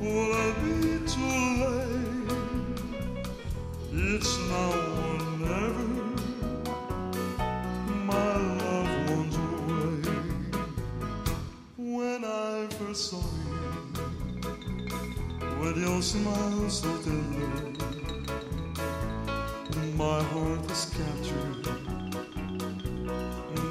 Will 0.00 0.32
I 0.32 0.52
be 0.62 0.98
too 1.06 1.20
late? 1.64 1.98
It's 4.14 4.38
now 4.48 4.72
or 5.04 5.18
never. 5.40 5.88
My 8.06 8.36
love 8.62 8.90
won't 9.10 9.34
away. 9.34 10.02
When 11.76 12.24
I 12.24 12.66
first 12.78 13.10
saw 13.10 13.18
you, 13.18 13.56
with 15.60 15.76
your 15.78 16.00
smile 16.02 16.68
so 16.70 16.88
tender, 17.02 17.72
my 19.96 20.22
heart 20.22 20.62
was 20.68 20.86
captured, 20.86 21.57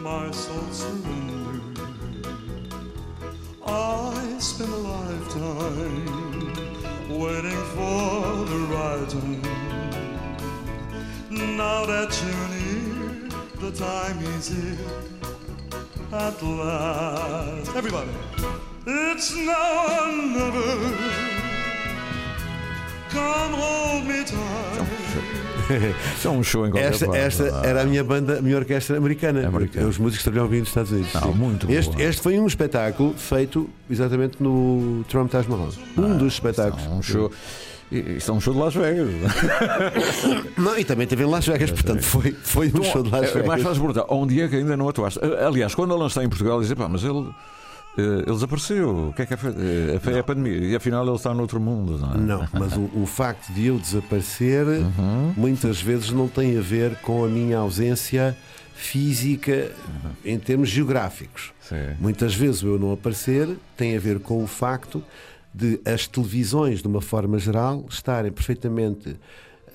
my 0.08 0.32
soul 0.32 0.72
surrendered. 0.72 1.62
I 3.66 4.38
spent 4.40 4.70
a 4.70 4.82
lifetime 4.96 6.08
waiting 7.22 7.64
for 7.76 8.46
the 8.52 8.62
right 8.76 9.08
time. 9.16 9.42
Now 11.58 11.80
that 11.92 12.10
you're 12.22 12.50
near, 12.56 13.30
the 13.64 13.72
time 13.88 14.18
is 14.36 14.48
here 14.56 14.92
at 16.26 16.42
last. 16.42 17.76
Everybody, 17.76 18.12
it's 18.86 19.36
now 19.36 20.04
or 20.04 20.12
never. 20.38 20.70
Come 23.16 23.54
hold 23.62 24.04
me 24.10 24.20
tight. 24.24 25.47
Isso 26.18 26.28
é 26.28 26.32
um 26.32 26.44
show 26.44 26.66
em 26.66 26.72
qualquer 26.72 26.92
Esta, 26.92 27.06
parte, 27.06 27.20
esta 27.20 27.52
não 27.52 27.64
é? 27.64 27.68
era 27.68 27.82
a 27.82 27.86
minha 27.86 28.04
banda, 28.04 28.38
a 28.40 28.42
minha 28.42 28.56
orquestra 28.58 28.98
americana. 28.98 29.48
Americana. 29.48 29.88
Os 29.88 29.98
músicos 29.98 30.24
trabalham 30.24 30.48
vindo 30.48 30.62
dos 30.62 30.70
Estados 30.70 30.92
Unidos. 30.92 31.14
Não, 31.14 31.34
muito 31.34 31.72
este, 31.72 31.92
boa. 31.96 32.04
este 32.04 32.22
foi 32.22 32.40
um 32.40 32.48
espetáculo 32.48 33.14
feito 33.18 33.70
exatamente 33.90 34.42
no 34.42 35.04
Trump 35.10 35.32
Taj 35.32 35.50
Mahal. 35.50 35.70
Um 35.98 36.18
dos 36.18 36.34
espetáculos. 36.34 36.86
Um 36.88 37.02
show. 37.02 37.32
Isto 37.90 38.32
é 38.32 38.34
um 38.34 38.42
show 38.42 38.54
de 38.54 38.60
Las 38.60 38.74
Vegas. 38.74 39.08
Não, 40.58 40.78
e 40.78 40.84
também 40.84 41.08
teve 41.08 41.24
em 41.24 41.28
Las 41.28 41.48
Vegas, 41.48 41.72
portanto 41.72 42.04
foi, 42.04 42.32
foi 42.34 42.68
um 42.74 42.84
show 42.84 43.02
de 43.02 43.10
Las 43.10 43.30
É, 43.30 43.34
Vegas. 43.34 43.48
mais 43.48 43.64
fácil 43.64 43.82
perguntar, 43.82 44.06
onde 44.14 44.42
é 44.42 44.48
que 44.48 44.58
ainda 44.58 44.76
não 44.76 44.90
atuaste? 44.90 45.20
Aliás, 45.46 45.74
quando 45.74 45.96
ele 45.96 46.06
está 46.06 46.24
em 46.24 46.28
Portugal, 46.28 46.60
dizem, 46.60 46.76
pá, 46.76 46.90
mas 46.90 47.04
ele, 47.04 47.30
ele 47.98 48.26
desapareceu. 48.26 49.10
O 49.10 49.14
que 49.14 49.22
é 49.24 49.26
que 49.26 49.34
é? 49.34 49.38
Eh, 49.96 50.00
Foi 50.00 50.18
a 50.20 50.24
pandemia. 50.24 50.58
E 50.58 50.76
afinal 50.76 51.06
ele 51.06 51.16
está 51.16 51.34
noutro 51.34 51.60
mundo, 51.60 51.98
não 51.98 52.14
é? 52.14 52.18
Não, 52.18 52.48
mas 52.54 52.74
o, 52.78 52.90
o 52.96 53.06
facto 53.06 53.52
de 53.54 53.66
eu 53.68 53.78
desaparecer 53.80 54.66
Uhum. 54.68 55.34
muitas 55.36 55.82
vezes 55.82 56.12
não 56.12 56.28
tem 56.28 56.58
a 56.58 56.62
ver 56.62 56.96
com 56.98 57.24
a 57.26 57.28
minha 57.28 57.58
ausência 57.58 58.36
física 58.76 59.72
em 60.24 60.38
termos 60.38 60.70
geográficos. 60.70 61.52
Sim. 61.62 61.76
Muitas 62.00 62.34
vezes 62.36 62.64
o 62.64 62.68
eu 62.68 62.80
não 62.80 62.94
aparecer 62.94 63.58
tem 63.76 63.96
a 63.98 64.00
ver 64.00 64.20
com 64.20 64.44
o 64.44 64.48
facto 64.48 65.04
de 65.54 65.80
as 65.86 66.06
televisões, 66.08 66.82
de 66.82 66.88
uma 66.88 67.02
forma 67.02 67.40
geral, 67.40 67.84
estarem 67.90 68.32
perfeitamente 68.32 69.16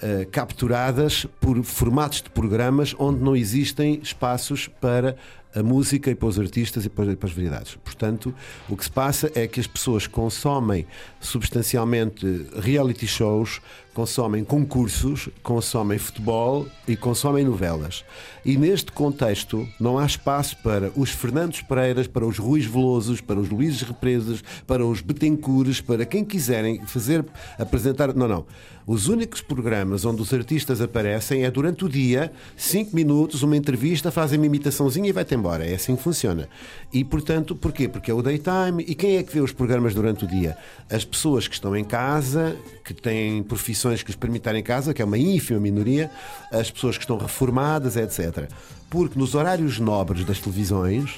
eh, 0.03 0.27
capturadas 0.31 1.27
por 1.41 1.63
formatos 1.63 2.23
de 2.23 2.31
programas 2.31 2.95
onde 2.99 3.23
não 3.23 3.37
existem 3.37 4.01
espaços 4.03 4.69
para 4.81 5.17
a 5.55 5.63
música 5.63 6.11
e 6.11 6.15
para 6.15 6.29
os 6.29 6.39
artistas 6.39 6.85
e 6.85 6.89
para, 6.89 7.15
para 7.15 7.29
as 7.29 7.35
variedades. 7.35 7.77
Portanto, 7.77 8.35
o 8.69 8.77
que 8.77 8.85
se 8.85 8.91
passa 8.91 9.31
é 9.35 9.47
que 9.47 9.61
as 9.61 9.67
pessoas 9.67 10.07
consomem 10.07 10.87
substancialmente 11.21 12.47
reality 12.59 13.07
shows, 13.07 13.61
consomem 13.93 14.43
concursos, 14.45 15.29
consomem 15.43 15.99
futebol 15.99 16.67
e 16.89 16.97
consomem 16.97 17.45
novelas. 17.45 18.05
E 18.45 18.57
neste 18.57 18.91
contexto 18.91 19.69
não 19.79 19.99
há 19.99 20.07
espaço 20.07 20.57
para 20.63 20.91
os 20.97 21.11
Fernandos 21.11 21.61
Pereiras, 21.61 22.07
para 22.07 22.27
os 22.27 22.39
Ruiz 22.39 22.65
Velosos, 22.65 23.21
para 23.21 23.39
os 23.39 23.51
Luíses 23.51 23.83
Represas, 23.83 24.43
para 24.67 24.85
os 24.85 25.03
Betancoures, 25.03 25.81
para 25.81 26.07
quem 26.07 26.25
quiserem 26.25 26.85
fazer, 26.87 27.25
apresentar. 27.59 28.15
Não, 28.15 28.27
não. 28.27 28.47
Os 28.93 29.09
únicos 29.09 29.41
programas 29.41 30.05
onde 30.05 30.21
os 30.21 30.35
artistas 30.35 30.83
aparecem 30.83 31.45
é 31.45 31.51
durante 31.51 31.83
o 31.83 31.89
dia, 31.89 32.31
5 32.59 32.95
minutos, 32.95 33.43
uma 33.43 33.57
entrevista, 33.57 34.11
fazem 34.11 34.39
uma 34.39 34.45
imitaçãozinha 34.45 35.09
e 35.09 35.13
vai-te 35.13 35.35
embora. 35.35 35.67
É 35.67 35.77
assim 35.77 35.97
que 35.97 36.03
funciona. 36.03 36.47
E 36.93 37.03
portanto, 37.03 37.57
porquê? 37.57 37.89
Porque 37.89 38.11
é 38.11 38.15
o 38.15 38.21
daytime. 38.21 38.85
E 38.87 38.95
quem 38.95 39.17
é 39.17 39.23
que 39.23 39.33
vê 39.33 39.41
os 39.41 39.51
programas 39.51 39.95
durante 39.95 40.27
o 40.27 40.29
dia? 40.29 40.59
As 40.91 41.07
pessoas 41.07 41.49
que 41.49 41.55
estão 41.55 41.75
em 41.75 41.85
casa, 41.85 42.55
que 42.85 42.93
têm 42.93 43.43
profissões 43.43 44.03
que 44.03 44.11
lhes 44.11 44.17
permitem 44.17 44.59
em 44.59 44.63
casa, 44.63 44.93
que 44.93 45.01
é 45.01 45.07
uma 45.07 45.17
ínfima 45.17 45.59
minoria, 45.59 46.11
as 46.53 46.71
pessoas 46.71 46.99
que 46.99 47.05
estão 47.05 47.17
reformadas, 47.17 47.97
etc. 47.97 48.47
Porque 48.91 49.19
nos 49.19 49.35
horários 49.35 49.79
nobres 49.79 50.23
das 50.23 50.39
televisões, 50.39 51.17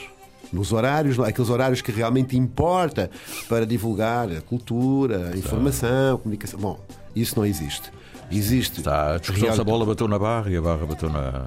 nos 0.52 0.72
horários, 0.72 1.18
aqueles 1.18 1.50
horários 1.50 1.82
que 1.82 1.90
realmente 1.90 2.36
importa 2.36 3.10
para 3.48 3.66
divulgar 3.66 4.30
a 4.30 4.40
cultura, 4.40 5.32
a 5.34 5.36
informação, 5.36 6.14
a 6.14 6.18
comunicação. 6.18 6.60
Bom, 6.60 6.78
isso 7.14 7.36
não 7.38 7.46
existe. 7.46 7.90
Existe. 8.30 8.78
Está 8.80 9.14
a 9.14 9.18
discussão 9.18 9.52
se 9.52 9.60
a 9.60 9.64
bola 9.64 9.84
bateu 9.84 10.08
na 10.08 10.18
barra 10.18 10.50
e 10.50 10.56
a 10.56 10.62
barra 10.62 10.86
bateu 10.86 11.10
na. 11.10 11.44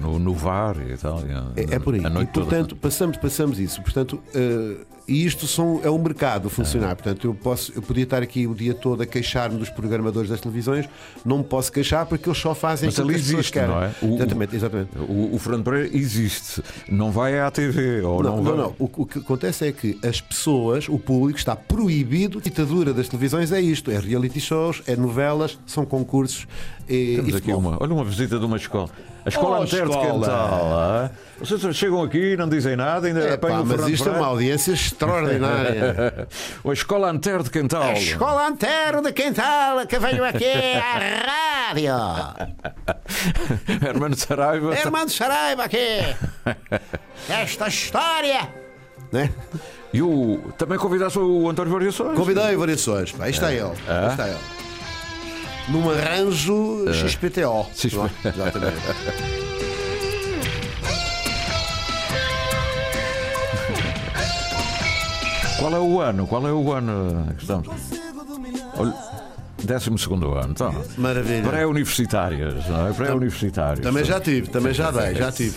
No, 0.00 0.18
no 0.18 0.34
VAR 0.34 0.76
e 0.80 0.96
tal. 0.96 1.20
e 1.20 1.60
É, 1.60 1.76
é 1.76 1.78
por 1.78 1.94
aí. 1.94 2.04
A 2.04 2.08
E, 2.08 2.12
noite 2.12 2.32
toda. 2.32 2.46
portanto, 2.46 2.76
passamos, 2.76 3.16
passamos 3.16 3.58
isso. 3.60 3.80
Portanto, 3.80 4.20
eh, 4.34 4.76
e 5.08 5.24
isto 5.24 5.46
são, 5.46 5.80
é 5.84 5.90
um 5.90 5.98
mercado 5.98 6.48
a 6.48 6.50
funcionar. 6.50 6.96
Portanto, 6.96 7.26
eu, 7.26 7.34
posso, 7.34 7.72
eu 7.74 7.82
podia 7.82 8.04
estar 8.04 8.22
aqui 8.22 8.46
o 8.46 8.54
dia 8.54 8.74
todo 8.74 9.02
a 9.02 9.06
queixar-me 9.06 9.56
dos 9.58 9.68
programadores 9.70 10.28
das 10.30 10.40
televisões, 10.40 10.88
não 11.24 11.38
me 11.38 11.44
posso 11.44 11.70
queixar 11.70 12.06
porque 12.06 12.28
eles 12.28 12.38
só 12.38 12.54
fazem 12.54 12.86
Mas 12.88 12.94
aquilo 12.98 13.10
que 13.10 13.16
as 13.20 13.22
pessoas 13.26 13.50
querem. 13.50 13.68
não 13.68 13.82
é? 13.82 13.92
O- 14.02 14.14
exatamente, 14.16 14.56
exatamente. 14.56 14.90
O, 14.98 15.34
o 15.34 15.38
Fernando 15.38 15.64
Pereira 15.64 15.96
existe. 15.96 16.62
Não 16.88 17.10
vai 17.12 17.38
à 17.38 17.50
TV. 17.50 18.00
Ou 18.02 18.22
Não, 18.22 18.36
não, 18.36 18.42
não, 18.42 18.56
vai... 18.56 18.56
não. 18.64 18.74
O, 18.78 18.90
o 19.02 19.06
que 19.06 19.18
acontece 19.18 19.66
é 19.66 19.72
que 19.72 19.98
as 20.06 20.20
pessoas, 20.20 20.88
o 20.88 20.98
público, 20.98 21.38
está 21.38 21.54
proibido. 21.54 22.38
A 22.38 22.40
ditadura 22.40 22.92
das 22.92 23.08
televisões 23.08 23.52
é 23.52 23.60
isto: 23.60 23.90
é 23.90 23.98
reality 23.98 24.40
shows, 24.40 24.82
é 24.86 24.96
novelas, 24.96 25.58
são 25.66 25.84
concursos. 25.86 26.46
E, 26.88 27.16
Temos 27.16 27.34
e 27.34 27.36
aqui 27.36 27.52
uma, 27.52 27.76
olha 27.80 27.92
uma 27.92 28.04
visita 28.04 28.38
de 28.38 28.44
uma 28.44 28.56
escola. 28.56 28.88
A 29.24 29.28
escola 29.28 29.58
Oh, 29.58 29.62
Antero 29.62 29.90
de! 29.90 29.96
Quental. 29.98 31.10
Vocês 31.40 31.76
chegam 31.76 32.00
aqui, 32.02 32.36
não 32.36 32.48
dizem 32.48 32.76
nada, 32.76 33.08
ainda 33.08 33.20
É, 33.20 33.34
apanham 33.34 33.56
pá, 33.58 33.62
o 33.62 33.66
mas 33.66 33.74
Fernando 33.76 33.94
isto 33.94 34.08
é 34.08 34.12
uma 34.12 34.26
audiência 34.26 34.72
extraordinária. 34.72 36.28
a 36.64 36.72
escola 36.72 37.10
Antero 37.10 37.42
de 37.42 37.50
Quental. 37.50 37.82
A 37.82 37.92
escola 37.94 38.46
Antero 38.46 39.02
de 39.02 39.12
Quental 39.12 39.84
que 39.86 39.98
veio 39.98 40.24
aqui 40.24 40.44
à 40.44 41.72
rádio. 41.72 41.92
Hermano 43.84 44.16
Saraiva. 44.16 44.74
De 44.76 45.12
Saraiva 45.12 45.64
aqui. 45.64 46.16
Esta 47.28 47.66
história. 47.66 48.48
Né? 49.10 49.30
E 49.92 50.02
o, 50.02 50.52
também 50.56 50.78
convidaste 50.78 51.18
o 51.18 51.48
António 51.48 51.72
Variações? 51.72 52.16
Convidei 52.16 52.54
variações. 52.56 53.12
Pá, 53.12 53.24
aí 53.24 53.30
está 53.30 53.52
ele. 53.52 53.72
Ah? 53.88 54.04
Aí 54.04 54.10
está 54.10 54.28
ele. 54.28 54.65
Num 55.68 55.90
arranjo. 55.90 56.84
XPTO. 56.92 57.66
XP. 57.74 57.96
é? 58.24 58.28
Exatamente. 58.28 58.76
Qual 65.58 65.74
é 65.74 65.78
o 65.78 66.00
ano? 66.00 66.26
Qual 66.26 66.46
é 66.46 66.52
o 66.52 66.72
ano 66.72 67.26
que 67.36 67.42
estamos? 67.42 67.68
Olha, 68.78 68.94
12 69.64 69.98
segundo 69.98 70.34
ano. 70.34 70.50
Então, 70.50 70.84
Maravilha. 70.96 71.48
Pré-universitárias, 71.48 72.66
não 72.68 72.88
é? 72.88 72.92
Pré-universitários. 72.92 73.80
Também 73.84 74.04
já 74.04 74.20
tive, 74.20 74.48
também 74.48 74.72
já 74.72 74.90
dei, 74.90 75.14
já 75.14 75.32
tive. 75.32 75.56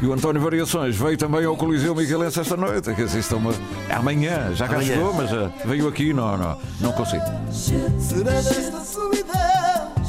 E 0.00 0.06
o 0.06 0.12
António 0.12 0.40
Variações 0.40 0.94
veio 0.96 1.16
também 1.16 1.44
ao 1.44 1.56
Coliseu 1.56 1.92
Miguelense 1.94 2.38
esta 2.38 2.56
noite. 2.56 2.94
Quer 2.94 3.06
dizer, 3.06 3.18
isto 3.18 3.34
é 3.34 3.38
uma... 3.38 3.52
é 3.88 3.94
amanhã, 3.94 4.54
já 4.54 4.68
cá 4.68 4.76
Amanhã. 4.76 4.94
chegou, 4.94 5.12
mas 5.12 5.32
ah, 5.32 5.50
veio 5.64 5.88
aqui, 5.88 6.12
não, 6.12 6.36
não, 6.36 6.58
não 6.80 6.92
consigo. 6.92 7.24
Será 7.50 8.30
desta 8.32 8.80
solidão. 8.80 9.47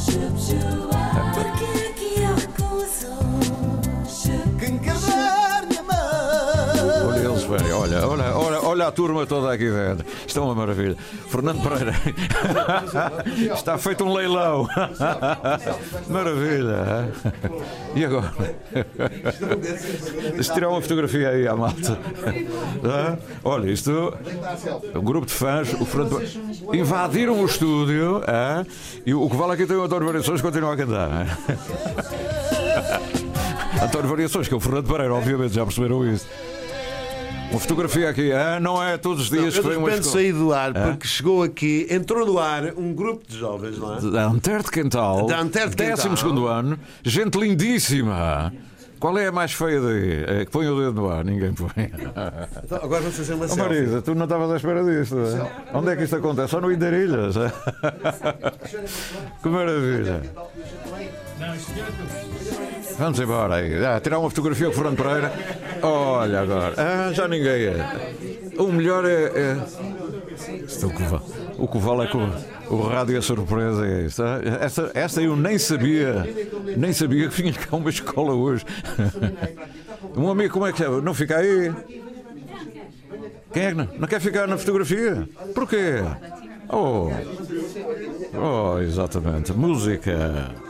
Porque 0.10 0.89
mão. 7.50 7.80
Olha 7.82 8.08
olha, 8.08 8.36
olha, 8.36 8.62
olha, 8.62 8.88
a 8.88 8.91
turma 8.91 9.26
toda 9.26 9.54
aqui 9.54 9.70
dentro. 9.70 10.06
É 10.34 10.39
uma 10.39 10.56
maravilha. 10.56 10.95
Fernando 11.28 11.62
Pereira. 11.62 11.93
Está 13.54 13.78
feito 13.78 14.04
um 14.04 14.14
leilão. 14.14 14.68
Maravilha. 16.08 17.12
E 17.95 18.06
agora? 18.06 18.32
Deixa 20.34 20.54
tirar 20.54 20.70
uma 20.70 20.82
fotografia 20.82 21.30
aí 21.30 21.47
à 21.47 21.56
malta. 21.56 21.97
Olha, 23.43 23.70
isto 23.72 24.14
é 24.93 24.97
um 24.97 25.04
grupo 25.04 25.26
de 25.28 25.34
fãs. 25.34 25.74
O 25.74 25.86
Fernando 25.86 26.22
invadiram 26.74 27.41
o 27.41 27.45
estúdio 27.45 28.22
ah, 28.28 28.64
e 29.06 29.14
o 29.14 29.30
que 29.30 29.36
vale 29.36 29.54
aqui 29.54 29.66
tem 29.66 29.76
o 29.76 29.84
António 29.84 30.08
Variações 30.08 30.41
continua 30.41 30.74
a 30.74 30.78
cantar. 30.78 31.10
ah. 31.12 31.26
António 33.84 34.10
Variações, 34.10 34.47
que 34.47 34.54
é 34.54 34.58
o 34.58 34.60
Fernando 34.60 34.88
Pereira, 34.88 35.14
obviamente, 35.14 35.54
já 35.54 35.66
perceberam 35.66 36.06
isso. 36.06 36.26
Uma 37.52 37.60
fotografia 37.60 38.10
aqui, 38.10 38.32
ah, 38.32 38.60
não 38.60 38.82
é 38.82 38.95
todos 38.97 39.24
os 39.24 39.30
dias 39.30 39.56
eu 39.56 39.64
que 39.64 39.70
vem 39.70 39.78
uma 39.78 39.89
escola. 39.89 40.12
saí 40.14 40.32
do 40.32 40.54
ar 40.54 40.78
Hã? 40.78 40.91
porque 40.91 41.08
chegou 41.08 41.41
aqui, 41.41 41.88
entrou 41.89 42.24
no 42.26 42.38
ar 42.38 42.74
um 42.78 42.93
grupo 42.93 43.24
de 43.28 43.38
jovens, 43.39 43.80
não 43.80 43.97
é? 43.97 44.02
Da 44.12 44.26
Antero 44.28 44.64
de 44.64 44.70
Quental, 44.70 45.26
Da 45.26 45.39
Antero 45.39 45.72
de 45.72 45.76
Quental. 45.76 45.95
décimo 45.95 46.16
segundo 46.16 46.45
ano, 46.45 46.78
gente 47.04 47.39
lindíssima. 47.39 48.54
Qual 49.00 49.18
é 49.18 49.28
a 49.28 49.32
mais 49.32 49.54
feia 49.54 49.80
daí? 49.80 50.24
É 50.41 50.45
que 50.45 50.52
põe 50.52 50.68
o 50.68 50.78
dedo 50.78 50.93
no 50.93 51.10
ar, 51.10 51.24
ninguém 51.24 51.54
põe. 51.54 51.70
Então, 52.64 52.78
agora 52.78 53.02
vamos 53.02 53.16
fazer 53.16 53.34
uma 53.34 53.45
Oh. 53.50 53.56
Marisa, 53.56 54.02
tu 54.02 54.14
não 54.14 54.26
estavas 54.26 54.52
à 54.52 54.56
espera 54.58 54.84
disto. 54.84 55.18
é? 55.18 55.78
Onde 55.78 55.91
é 55.91 55.95
que 55.95 56.04
isto 56.04 56.18
acontece? 56.18 56.50
Só 56.50 56.60
no 56.60 56.72
Indarilhas. 56.72 57.36
que 59.41 59.50
maravilha. 59.50 60.22
Vamos 62.97 63.20
embora 63.20 63.56
aí. 63.56 63.86
Ah, 63.86 64.00
tirar 64.02 64.20
uma 64.20 64.30
fotografia 64.30 64.66
com 64.68 64.74
o 64.74 64.76
Fernando 64.76 64.97
Pereira. 64.97 65.32
Olha 65.82 66.41
agora. 66.41 66.74
Ah, 66.78 67.14
já 67.14 67.28
ninguém 67.28 67.68
é. 67.68 67.76
O 68.58 68.68
melhor 68.72 69.06
é. 69.06 69.32
é... 69.34 69.58
Isto 70.66 70.88
é 70.88 70.89
o 71.60 71.68
que 71.68 71.78
vale. 71.78 72.03
É 72.03 72.07
que 72.07 72.18
o, 72.18 72.76
o 72.76 72.82
rádio 72.82 73.18
é 73.18 73.22
surpresa. 73.22 73.86
É 73.86 75.01
esta 75.01 75.22
eu 75.22 75.36
nem 75.36 75.57
sabia. 75.57 76.26
Nem 76.78 76.93
sabia 76.93 77.28
que 77.30 77.41
vinha 77.41 77.53
cá 77.53 77.76
uma 77.76 77.89
escola 77.89 78.34
hoje. 78.34 78.66
Um 80.16 80.30
amigo, 80.30 80.53
como 80.53 80.66
é 80.66 80.74
que 80.74 80.84
é? 80.84 80.88
Não 80.88 81.14
fica 81.14 81.38
aí? 81.38 81.74
Quem 83.51 83.64
é 83.64 83.70
que 83.70 83.76
não, 83.76 83.88
não 83.97 84.07
quer 84.07 84.22
ficar 84.22 84.47
na 84.47 84.57
fotografia? 84.57 85.28
Porquê? 85.53 86.03
Oh, 86.70 87.10
oh 88.38 88.80
exatamente. 88.80 89.51
Música. 89.53 90.68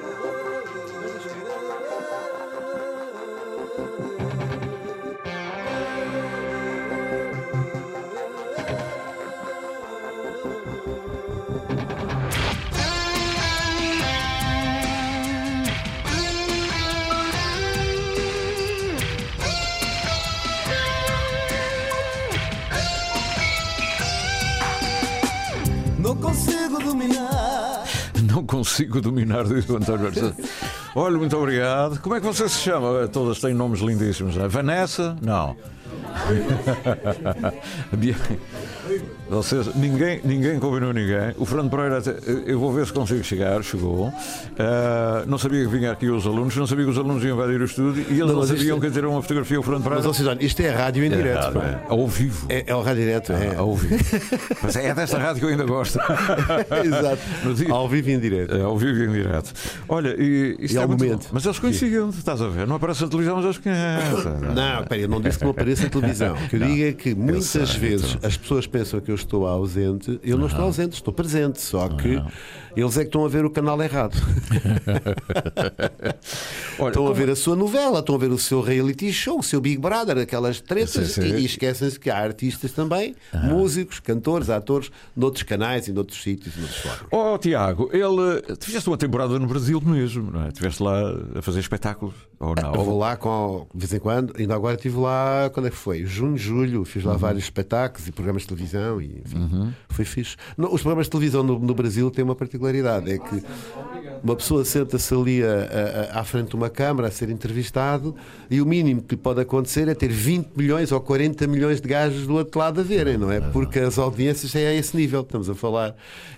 Não 28.40 28.46
consigo 28.46 29.02
dominar, 29.02 29.44
diz 29.44 29.70
o 29.70 29.76
António. 29.76 30.10
Olha, 30.96 31.18
muito 31.18 31.36
obrigado. 31.36 32.00
Como 32.00 32.16
é 32.16 32.22
que 32.22 32.26
você 32.26 32.48
se 32.48 32.60
chama? 32.60 33.06
Todas 33.10 33.42
têm 33.42 33.54
nomes 33.54 33.82
lindíssimos. 33.82 34.38
é? 34.38 34.48
Vanessa? 34.48 35.18
Não. 35.22 35.58
Ou 39.32 39.44
seja, 39.44 39.72
ninguém, 39.76 40.20
ninguém 40.24 40.60
combinou 40.60 40.92
ninguém. 40.92 41.34
O 41.38 41.46
Fernando 41.46 41.70
Pereira, 41.70 42.00
até- 42.00 42.16
eu 42.46 42.60
vou 42.60 42.72
ver 42.74 42.86
se 42.86 42.94
consigo 42.94 43.24
chegar, 43.24 43.62
chegou. 43.64 44.12
Ah, 44.58 45.24
não 45.28 45.38
sabia 45.38 45.62
que 45.64 45.68
vinha 45.70 45.92
aqui 45.92 46.08
os 46.10 46.26
alunos, 46.26 46.56
não 46.56 46.66
sabia 46.66 46.86
que 46.86 46.92
os 46.92 46.98
alunos 46.98 47.24
iam 47.24 47.36
invadir 47.38 47.62
o 47.62 47.66
estúdio 47.66 48.04
e 48.10 48.14
eles 48.14 48.20
Não, 48.20 48.28
não, 48.28 48.36
mas 48.38 48.50
isto 48.50 48.58
sabiam 48.60 48.78
é- 48.78 48.82
que 48.82 48.90
ter 48.92 49.06
uma 49.06 49.22
fotografia 49.22 49.58
ao 49.58 49.64
Fernando 49.64 49.82
Mas, 49.84 49.90
Pereira. 49.90 50.08
ou 50.08 50.14
seja, 50.14 50.38
isto 50.40 50.60
é 50.62 50.70
rádio 50.70 51.04
em 51.04 51.12
É 51.14 51.16
direto. 51.16 51.58
é. 51.60 51.80
Ao 51.88 52.08
vivo. 52.08 52.46
É, 52.50 52.64
é 52.68 52.76
o 52.76 52.82
rádio 52.82 53.04
direto, 53.04 53.32
é. 53.34 53.56
Ao 53.56 53.76
vivo. 53.76 54.04
Mas 54.64 54.76
é 54.76 54.94
desta 54.94 55.18
rádio 55.18 55.40
que 55.40 55.46
eu 55.46 55.50
ainda 55.50 55.66
gosto. 55.66 56.00
Exato. 56.84 57.22
Ao 57.72 57.88
vivo 57.88 58.10
e 58.10 58.14
em 58.14 58.20
direto. 58.20 58.56
É, 58.56 58.62
ao 58.62 58.78
vivo 58.78 59.00
e 59.00 59.06
em 59.06 59.12
direto. 59.12 59.54
Olha, 59.88 60.16
e, 60.18 60.56
isto 60.60 60.74
E 60.74 60.78
é 60.78 60.82
ao 60.82 60.88
muito 60.88 61.04
momento. 61.04 61.24
bom. 61.24 61.30
Mas 61.34 61.46
eles 61.46 61.60
conheciam, 61.60 62.10
estás 62.10 62.42
a 62.42 62.48
ver? 62.48 62.68
Não 62.68 62.76
aparece 62.76 63.02
na 63.04 63.08
televisão, 63.10 63.36
mas 63.36 63.46
eles 63.46 63.58
conhecem. 63.58 64.32
Não, 64.56 64.84
peraí, 64.86 65.02
eu 65.04 65.08
não 65.10 65.22
disse 65.22 65.38
que 65.38 65.44
não 65.44 65.52
apareça 65.52 65.84
na 65.84 65.90
televisão. 65.90 66.36
O 66.36 66.48
que 66.50 66.56
eu 66.56 66.60
Não, 66.60 66.68
digo 66.68 66.84
é 66.88 66.94
que 66.94 67.16
muitas 67.16 67.46
sei, 67.46 67.66
vezes 67.66 68.16
então. 68.16 68.28
as 68.28 68.38
pessoas 68.38 68.68
pensam 68.68 69.00
que 69.00 69.12
eu 69.12 69.16
estou 69.20 69.48
ausente. 69.48 70.20
Eu 70.24 70.38
não 70.38 70.48
estou 70.48 70.66
ausente, 70.66 70.96
estou 70.96 71.14
presente. 71.14 71.62
Só 71.62 71.88
que 71.90 72.22
eles 72.76 72.98
é 72.98 73.02
que 73.02 73.08
estão 73.08 73.26
a 73.26 73.28
ver 73.28 73.46
o 73.46 73.50
canal 73.50 73.82
errado. 73.82 74.16
Olha, 76.80 76.90
estão 76.90 77.08
a 77.08 77.14
ver 77.14 77.30
a 77.30 77.36
sua 77.36 77.56
novela, 77.56 78.00
estão 78.00 78.16
a 78.16 78.18
ver 78.18 78.32
o 78.32 78.38
seu 78.38 78.62
reality 78.62 79.12
show, 79.12 79.40
o 79.40 79.44
seu 79.44 79.60
Big 79.60 79.78
Brother, 79.78 80.18
aquelas 80.18 80.62
tretas. 80.62 81.12
Sim, 81.12 81.22
sim. 81.22 81.36
E, 81.36 81.42
e 81.42 81.46
esquecem-se 81.46 82.00
que 82.00 82.10
há 82.10 82.18
artistas 82.18 82.72
também, 82.72 83.16
músicos, 83.34 84.00
cantores, 84.00 84.50
atores, 84.50 84.92
noutros 85.16 85.44
canais 85.44 85.88
e 85.88 85.92
noutros 85.92 86.22
sítios 86.22 86.56
noutros 86.56 86.78
fóruns. 86.78 87.08
Oh, 87.12 87.38
Tiago, 87.38 87.90
ele. 87.92 88.42
Tu 88.56 88.66
fizeste 88.66 88.90
uma 88.90 88.98
temporada 88.98 89.38
no 89.38 89.48
Brasil 89.48 89.82
mesmo, 89.82 90.32
não 90.32 90.44
é? 90.44 90.48
Estiveste 90.50 90.82
lá 90.82 91.02
a 91.36 91.42
fazer 91.42 91.60
espetáculos? 91.60 92.16
Ou 92.40 92.56
não? 92.56 92.74
Eu 92.74 92.84
vou 92.86 92.98
lá 92.98 93.18
com, 93.18 93.68
de 93.76 93.80
vez 93.86 93.94
em 93.94 94.00
quando, 94.00 94.34
ainda 94.38 94.56
agora 94.56 94.76
estive 94.76 94.98
lá, 94.98 95.50
quando 95.54 95.66
é 95.66 95.70
que 95.70 95.76
foi? 95.76 96.06
Junho, 96.06 96.38
julho, 96.38 96.86
fiz 96.86 97.04
lá 97.04 97.18
vários 97.18 97.44
espetáculos 97.44 98.08
e 98.08 98.12
programas 98.14 98.44
de 98.44 98.48
televisão 98.48 99.02
e 99.02 99.22
enfim, 99.26 99.74
foi 99.90 100.06
fixe. 100.06 100.38
Não, 100.58 100.74
os 100.74 100.82
programas 100.82 101.08
de 101.08 101.12
televisão 101.12 101.44
no, 101.44 101.60
no 101.60 101.74
Brasil 101.76 102.10
têm 102.10 102.24
uma 102.24 102.36
particularidade, 102.36 103.12
é 103.12 103.18
que 103.18 103.44
uma 104.24 104.36
pessoa 104.38 104.64
senta-se 104.64 105.14
ali 105.14 105.44
a- 105.44 106.14
a- 106.16 106.20
à 106.22 106.24
frente 106.24 106.50
de 106.52 106.56
uma 106.56 106.70
câmara 106.70 107.10
a 107.10 107.12
ser 107.12 107.30
entrevistado 107.30 108.16
e 108.50 108.62
o 108.62 108.66
mínimo 108.66 109.02
que 109.02 109.18
pode 109.18 109.42
acontecer 109.42 109.88
é 109.90 109.94
ter 109.94 110.08
20 110.10 110.52
milhões 110.56 110.92
ou 110.94 111.02
40 111.02 111.46
milhões 111.46 111.82
de 111.82 111.88
gajos 111.90 112.26
do 112.26 112.36
outro 112.36 112.58
lado 112.58 112.80
a 112.80 112.84
verem, 112.84 113.18
não 113.18 113.30
é? 113.32 113.42
Porque 113.42 113.80
as 113.80 113.98
audiências 113.98 114.56
é 114.56 114.68
a 114.68 114.74
esse 114.74 114.96
nível, 114.96 115.22
estamos 115.22 115.50
a 115.50 115.56
falar. 115.56 115.94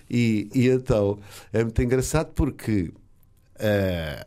E, 0.10 0.49
e 0.54 0.68
então 0.68 1.20
é 1.54 1.64
muito 1.64 1.82
engraçado 1.82 2.32
porque 2.36 2.91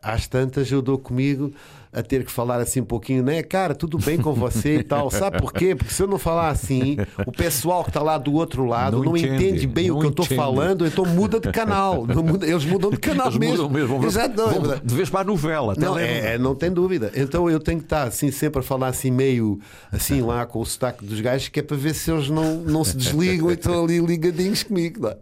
às 0.02 0.26
tantas 0.26 0.70
eu 0.70 0.80
dou 0.80 0.98
comigo 0.98 1.52
a 1.94 2.02
ter 2.02 2.24
que 2.24 2.30
falar 2.30 2.60
assim 2.60 2.80
um 2.80 2.84
pouquinho, 2.84 3.22
né? 3.22 3.42
Cara, 3.42 3.74
tudo 3.74 3.98
bem 3.98 4.18
com 4.18 4.32
você 4.32 4.76
e 4.78 4.82
tal. 4.82 5.10
Sabe 5.10 5.38
porquê? 5.38 5.74
Porque 5.74 5.92
se 5.92 6.02
eu 6.02 6.06
não 6.06 6.18
falar 6.18 6.48
assim, 6.48 6.96
o 7.26 7.32
pessoal 7.32 7.82
que 7.84 7.90
está 7.90 8.02
lá 8.02 8.18
do 8.18 8.32
outro 8.34 8.64
lado 8.66 8.96
Não 8.98 9.04
não, 9.04 9.16
entende, 9.16 9.34
entende 9.46 9.66
bem 9.66 9.88
não 9.88 9.96
o 9.96 10.00
que 10.00 10.06
eu 10.06 10.10
estou 10.10 10.24
entende. 10.24 10.40
falando, 10.40 10.86
então 10.86 11.04
muda 11.06 11.38
de 11.40 11.50
canal. 11.52 12.06
Não 12.06 12.22
muda- 12.22 12.46
eles 12.46 12.64
mudam 12.64 12.90
de 12.90 12.96
canal 12.98 13.26
Eles 13.28 13.38
mesmo. 13.38 13.56
mudam 13.56 13.70
mesmo. 13.70 13.88
Vão- 13.88 14.00
não, 14.00 14.20
é 14.20 14.52
vão 14.52 14.62
verdade. 14.62 14.80
de 14.84 14.94
vez 14.94 15.08
para 15.10 15.20
a 15.20 15.24
novela. 15.24 15.74
Não, 15.78 15.94
telenovel. 15.94 16.06
é, 16.06 16.34
é, 16.34 16.38
não 16.38 16.54
tem 16.54 16.70
dúvida. 16.72 17.12
Então 17.14 17.48
eu 17.48 17.60
tenho 17.60 17.78
que 17.78 17.84
estar 17.86 18.04
assim 18.04 18.30
sempre 18.30 18.60
a 18.60 18.62
falar 18.62 18.88
assim 18.88 19.10
meio 19.10 19.58
assim 19.92 20.20
lá 20.20 20.44
com 20.46 20.60
o 20.60 20.64
sotaque 20.66 21.04
dos 21.04 21.20
gajos, 21.20 21.48
que 21.48 21.60
é 21.60 21.62
para 21.62 21.76
ver 21.76 21.94
se 21.94 22.10
eles 22.10 22.28
não, 22.28 22.56
não 22.56 22.84
se 22.84 22.96
desligam 22.96 23.50
e 23.50 23.54
estão 23.54 23.84
ali 23.84 23.98
ligadinhos 24.00 24.62
comigo. 24.62 25.00
não 25.00 25.10
é? 25.10 25.16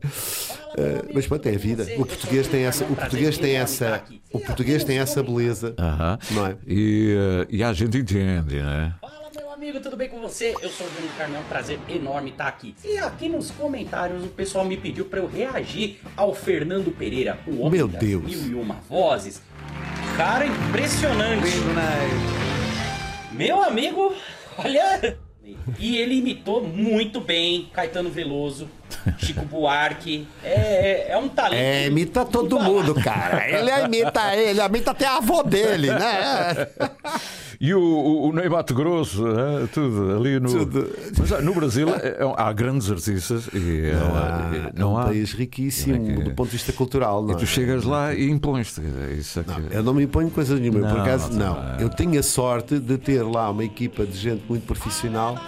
Eh, 0.74 1.02
mas 1.14 1.26
pronto, 1.26 1.46
é 1.46 1.54
a 1.54 1.58
vida. 1.58 1.86
O 1.98 2.06
português 2.06 2.46
tem 2.46 2.64
essa, 2.64 2.84
o 2.84 2.96
português 2.96 3.36
tem 3.36 3.56
essa, 3.56 4.02
o 4.32 4.40
português 4.40 4.82
tem 4.84 4.98
essa 4.98 5.22
beleza, 5.22 5.74
Aham. 5.78 6.18
não 6.30 6.46
é? 6.46 6.56
E, 6.66 7.16
e 7.50 7.62
a 7.62 7.72
gente 7.72 7.98
entende, 7.98 8.56
né? 8.62 8.94
Fala, 9.00 9.30
meu 9.34 9.50
amigo, 9.50 9.80
tudo 9.80 9.96
bem 9.96 10.08
com 10.08 10.20
você? 10.20 10.54
Eu 10.60 10.70
sou 10.70 10.86
o 10.86 10.90
Júnior 10.94 11.12
Carmel, 11.16 11.38
é 11.38 11.40
um 11.40 11.48
prazer 11.48 11.78
enorme 11.88 12.30
estar 12.30 12.46
aqui. 12.46 12.74
E 12.84 12.98
aqui 12.98 13.28
nos 13.28 13.50
comentários 13.50 14.24
o 14.24 14.28
pessoal 14.28 14.64
me 14.64 14.76
pediu 14.76 15.04
para 15.06 15.18
eu 15.20 15.26
reagir 15.26 16.00
ao 16.16 16.34
Fernando 16.34 16.90
Pereira, 16.90 17.38
o 17.46 17.60
homem 17.60 17.78
Meu 17.78 17.88
das 17.88 18.00
Deus. 18.00 18.22
mil 18.22 18.50
e 18.50 18.54
uma 18.54 18.74
vozes. 18.88 19.42
Cara 20.16 20.46
impressionante. 20.46 21.48
Meu 23.32 23.62
amigo, 23.62 24.14
olha... 24.58 25.18
E 25.78 25.96
ele 25.96 26.16
imitou 26.16 26.62
muito 26.62 27.20
bem 27.20 27.68
Caetano 27.72 28.10
Veloso, 28.10 28.68
Chico 29.18 29.44
Buarque. 29.44 30.26
É, 30.42 31.12
é 31.12 31.16
um 31.16 31.28
talento. 31.28 31.60
É, 31.60 31.86
imita 31.86 32.24
todo 32.24 32.58
mundo, 32.60 32.94
cara. 32.94 33.48
Ele 33.48 33.70
imita 33.84 34.36
ele, 34.36 34.60
imita 34.60 34.90
até 34.90 35.06
a 35.06 35.16
avó 35.16 35.42
dele, 35.42 35.88
né? 35.88 36.68
E 37.64 37.72
o, 37.74 37.80
o, 37.80 38.28
o 38.28 38.32
Ney 38.32 38.48
Mato 38.48 38.74
Grosso, 38.74 39.22
né? 39.24 39.68
tudo 39.72 40.16
ali 40.16 40.40
no. 40.40 40.50
Mas, 41.16 41.30
ah, 41.32 41.40
no 41.40 41.54
Brasil 41.54 41.88
é- 41.90 42.08
é- 42.20 42.34
há 42.36 42.52
grandes 42.52 42.90
artistas 42.90 43.46
e 43.54 43.86
eh, 43.86 43.92
Não 43.94 44.16
há, 44.16 44.50
e 44.74 44.78
não 44.80 44.90
é 44.90 44.94
um 44.94 44.98
há. 44.98 45.04
país 45.04 45.32
riquíssimo 45.32 46.24
do 46.24 46.32
ponto 46.34 46.46
de 46.50 46.56
vista 46.56 46.72
cultural. 46.72 47.22
Não 47.22 47.34
E 47.34 47.36
tu 47.36 47.44
é? 47.44 47.46
chegas 47.46 47.84
lá 47.84 48.12
e 48.12 48.28
impões-te. 48.28 48.80
Isso 49.16 49.38
é 49.38 49.44
que- 49.44 49.76
Eu 49.76 49.84
não 49.84 49.94
me 49.94 50.02
imponho 50.02 50.28
coisa 50.28 50.56
nenhuma. 50.56 50.80
Eu, 50.80 50.86
por 50.86 50.94
Não, 50.94 51.02
acaso, 51.02 51.30
não, 51.32 51.54
não. 51.54 51.72
não. 51.74 51.78
Eu 51.78 51.88
tenho 51.88 52.18
a 52.18 52.22
sorte 52.24 52.80
de 52.80 52.98
ter 52.98 53.22
lá 53.22 53.48
uma 53.50 53.62
equipa 53.64 54.04
de 54.04 54.18
gente 54.18 54.42
muito 54.48 54.66
profissional. 54.66 55.38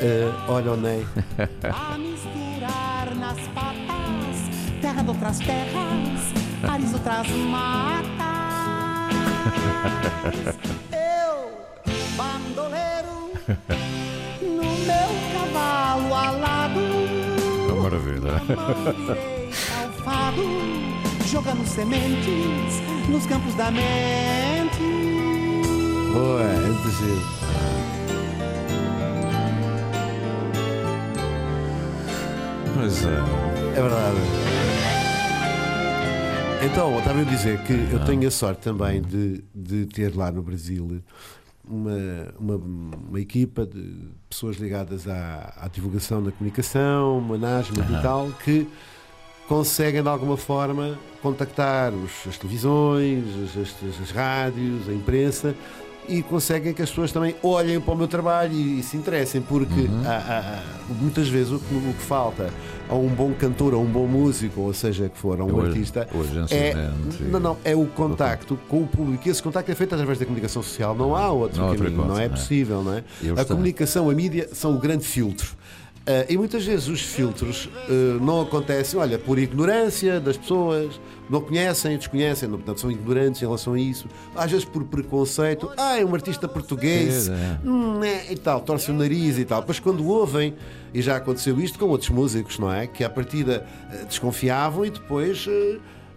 Eh, 0.00 0.30
olha 0.46 0.70
o 0.72 0.76
Ney. 0.76 1.04
A 1.64 1.98
misturar 1.98 3.12
nas 3.16 3.40
patas, 3.48 4.80
terra 4.80 5.02
de 5.02 5.08
outras 5.08 5.38
terras, 5.40 6.32
ares 6.62 6.92
outras 6.94 7.28
matas. 7.28 8.35
Eu, 10.92 11.52
bandoleiro, 12.16 13.32
no 14.42 14.72
meu 14.86 15.08
cavalo 15.32 16.14
alado, 16.14 16.80
É 17.68 17.72
uma 17.72 17.82
maravilha. 17.82 18.32
ao 19.78 19.92
fado, 20.04 20.42
jogando 21.26 21.66
sementes 21.66 22.80
nos 23.08 23.26
campos 23.26 23.54
da 23.54 23.70
mente. 23.70 24.82
Boa, 26.12 26.42
é 26.42 26.56
giro. 26.98 27.22
Mas 32.76 33.04
é. 33.04 33.78
É 33.78 33.82
verdade. 33.82 34.55
Então, 36.64 36.92
eu 36.92 36.98
estava 36.98 37.20
a 37.20 37.24
dizer 37.24 37.58
que 37.62 37.72
eu 37.92 38.04
tenho 38.04 38.26
a 38.26 38.30
sorte 38.30 38.62
também 38.62 39.00
de, 39.00 39.44
de 39.54 39.86
ter 39.86 40.14
lá 40.16 40.30
no 40.32 40.42
Brasil 40.42 41.00
uma, 41.68 41.92
uma, 42.38 42.56
uma 42.56 43.20
equipa 43.20 43.66
de 43.66 44.08
pessoas 44.28 44.56
ligadas 44.56 45.06
à, 45.08 45.52
à 45.62 45.68
divulgação 45.68 46.22
da 46.22 46.32
comunicação, 46.32 47.20
management 47.20 47.86
e 47.98 48.02
tal, 48.02 48.30
que 48.44 48.66
conseguem 49.48 50.02
de 50.02 50.08
alguma 50.08 50.36
forma 50.36 50.98
contactar 51.22 51.92
os- 51.92 52.26
as 52.26 52.36
televisões, 52.38 53.24
as, 53.44 53.56
as- 53.56 54.00
as 54.00 54.10
rádios, 54.10 54.88
a 54.88 54.92
imprensa 54.92 55.54
e 56.08 56.22
conseguem 56.22 56.72
que 56.72 56.82
as 56.82 56.88
pessoas 56.90 57.12
também 57.12 57.34
olhem 57.42 57.80
para 57.80 57.94
o 57.94 57.96
meu 57.96 58.08
trabalho 58.08 58.52
e, 58.52 58.80
e 58.80 58.82
se 58.82 58.96
interessem, 58.96 59.40
porque 59.40 59.88
há- 60.04 60.60
há- 60.60 60.92
muitas 61.00 61.28
vezes 61.28 61.52
o 61.52 61.58
que, 61.58 61.74
o 61.74 61.92
que 61.94 62.02
falta 62.02 62.50
a 62.88 62.94
um 62.94 63.08
bom 63.08 63.32
cantor, 63.32 63.74
a 63.74 63.76
um 63.78 63.84
bom 63.86 64.06
músico, 64.06 64.60
ou 64.60 64.72
seja 64.72 65.08
que 65.08 65.18
for, 65.18 65.40
a 65.40 65.44
um 65.44 65.52
O- 65.56 65.60
artista, 65.66 66.08
o 66.14 66.54
é, 66.54 66.90
não, 67.30 67.40
não, 67.40 67.56
é 67.64 67.74
o 67.74 67.86
contacto 67.86 68.56
com 68.68 68.82
o 68.82 68.86
público. 68.86 69.26
E 69.26 69.30
esse 69.30 69.42
contacto 69.42 69.70
é 69.72 69.74
feito 69.74 69.92
através 69.94 70.18
da 70.18 70.24
comunicação 70.24 70.62
social. 70.62 70.94
Não 70.94 71.16
há 71.16 71.30
outro 71.30 71.60
Não 71.60 71.74
caminho, 71.74 71.96
não 71.96 72.04
coisa, 72.06 72.12
é 72.22 72.28
não 72.28 72.34
é? 72.34 72.36
possível, 72.38 72.82
não 72.82 72.94
é? 72.94 73.04
E 73.20 73.26
eles 73.26 73.38
A 73.40 73.44
comunicação, 73.44 74.08
a 74.08 74.14
mídia 74.14 74.48
são 74.52 74.74
o 74.76 74.78
grande 74.78 75.04
filtro. 75.04 75.48
Ah, 76.06 76.24
e 76.28 76.36
muitas 76.38 76.64
vezes 76.64 76.86
os 76.88 77.00
filtros 77.00 77.68
ah, 77.74 78.18
não 78.22 78.40
acontecem, 78.42 78.98
olha, 78.98 79.18
por 79.18 79.38
ignorância 79.38 80.20
das 80.20 80.36
pessoas, 80.36 81.00
não 81.28 81.40
conhecem, 81.40 81.96
desconhecem, 81.96 82.48
não, 82.48 82.58
portanto 82.58 82.80
são 82.80 82.90
ignorantes 82.90 83.42
em 83.42 83.44
relação 83.44 83.72
a 83.72 83.80
isso. 83.80 84.06
Às 84.34 84.50
vezes 84.50 84.64
por 84.64 84.84
preconceito, 84.84 85.70
ah, 85.76 85.98
é 85.98 86.04
um 86.04 86.14
artista 86.14 86.46
português, 86.46 87.28
É, 87.28 87.58
hum, 87.68 88.04
é, 88.04 88.32
e 88.32 88.36
tal, 88.36 88.60
torce 88.60 88.90
o 88.90 88.94
nariz 88.94 89.36
e 89.36 89.44
tal. 89.44 89.60
Depois 89.60 89.80
quando 89.80 90.06
ouvem, 90.06 90.54
e 90.94 91.02
já 91.02 91.16
aconteceu 91.16 91.60
isto 91.60 91.78
com 91.78 91.86
outros 91.86 92.10
músicos, 92.10 92.58
não 92.58 92.72
é? 92.72 92.86
Que 92.86 93.02
à 93.02 93.10
partida 93.10 93.66
ah, 93.90 94.04
desconfiavam 94.04 94.84
e 94.84 94.90
depois. 94.90 95.46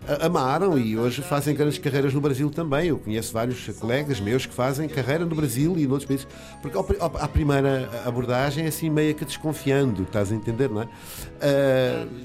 A- 0.08 0.26
amaram 0.26 0.78
e 0.78 0.98
hoje 0.98 1.22
fazem 1.22 1.56
grandes 1.56 1.78
carreiras 1.78 2.14
no 2.14 2.22
Brasil 2.22 2.50
também. 2.50 2.88
Eu 2.88 2.98
conheço 2.98 3.32
vários 3.34 3.68
colegas 3.80 4.20
meus 4.20 4.46
que 4.46 4.54
fazem 4.54 4.88
carreira 4.88 5.26
no 5.26 5.36
Brasil 5.36 5.76
e 5.78 5.86
noutros 5.88 6.06
países. 6.08 6.28
Porque 6.62 6.78
à 6.78 7.28
primeira 7.28 7.90
abordagem 8.06 8.66
é 8.66 8.68
assim 8.68 8.90
meio 8.90 9.14
que 9.16 9.26
desconfiando, 9.26 10.04
estás 10.04 10.32
a 10.32 10.36
entender, 10.36 10.70
não 10.70 10.82
é? 10.82 10.88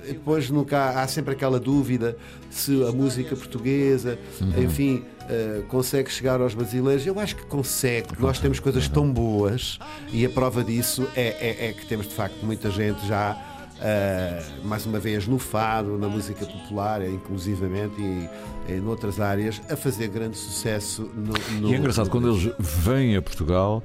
E 0.09 0.13
depois 0.13 0.51
nunca 0.51 1.01
há, 1.01 1.07
sempre 1.09 1.33
aquela 1.35 1.59
dúvida 1.61 2.17
se 2.51 2.83
a 2.85 2.93
música 2.93 3.35
portuguesa, 3.37 4.19
enfim, 4.63 5.05
ah, 5.23 5.63
consegue 5.69 6.11
chegar 6.11 6.41
aos 6.41 6.55
brasileiros. 6.55 7.07
Eu 7.07 7.19
acho 7.19 7.37
que 7.37 7.45
consegue, 7.47 8.09
porque 8.09 8.23
nós 8.23 8.39
temos 8.39 8.61
coisas 8.61 8.89
tão 8.89 9.11
boas 9.13 9.79
e 10.13 10.25
a 10.25 10.31
prova 10.31 10.63
disso 10.63 11.07
é, 11.17 11.29
é- 11.29 11.69
é 11.69 11.73
que 11.73 11.87
temos 11.87 12.07
de 12.09 12.15
facto 12.15 12.37
muita 12.45 12.71
gente 12.71 13.07
já. 13.07 13.37
Uh, 13.85 14.67
mais 14.67 14.87
uma 14.87 14.99
vez 14.99 15.29
no 15.29 15.39
fado, 15.39 15.99
na 15.99 16.09
música 16.09 16.47
popular, 16.47 17.03
eh, 17.03 17.11
inclusivamente, 17.11 18.01
e 18.01 18.73
em 18.73 18.83
outras 18.87 19.21
áreas, 19.21 19.61
a 19.69 19.77
fazer 19.77 20.09
grande 20.09 20.39
sucesso 20.39 21.03
no, 21.15 21.35
no 21.61 21.69
E 21.69 21.75
é 21.75 21.77
engraçado, 21.77 22.07
no- 22.07 22.11
quando 22.11 22.31
eles 22.31 22.51
vêm 22.59 23.15
a 23.15 23.21
Portugal, 23.21 23.83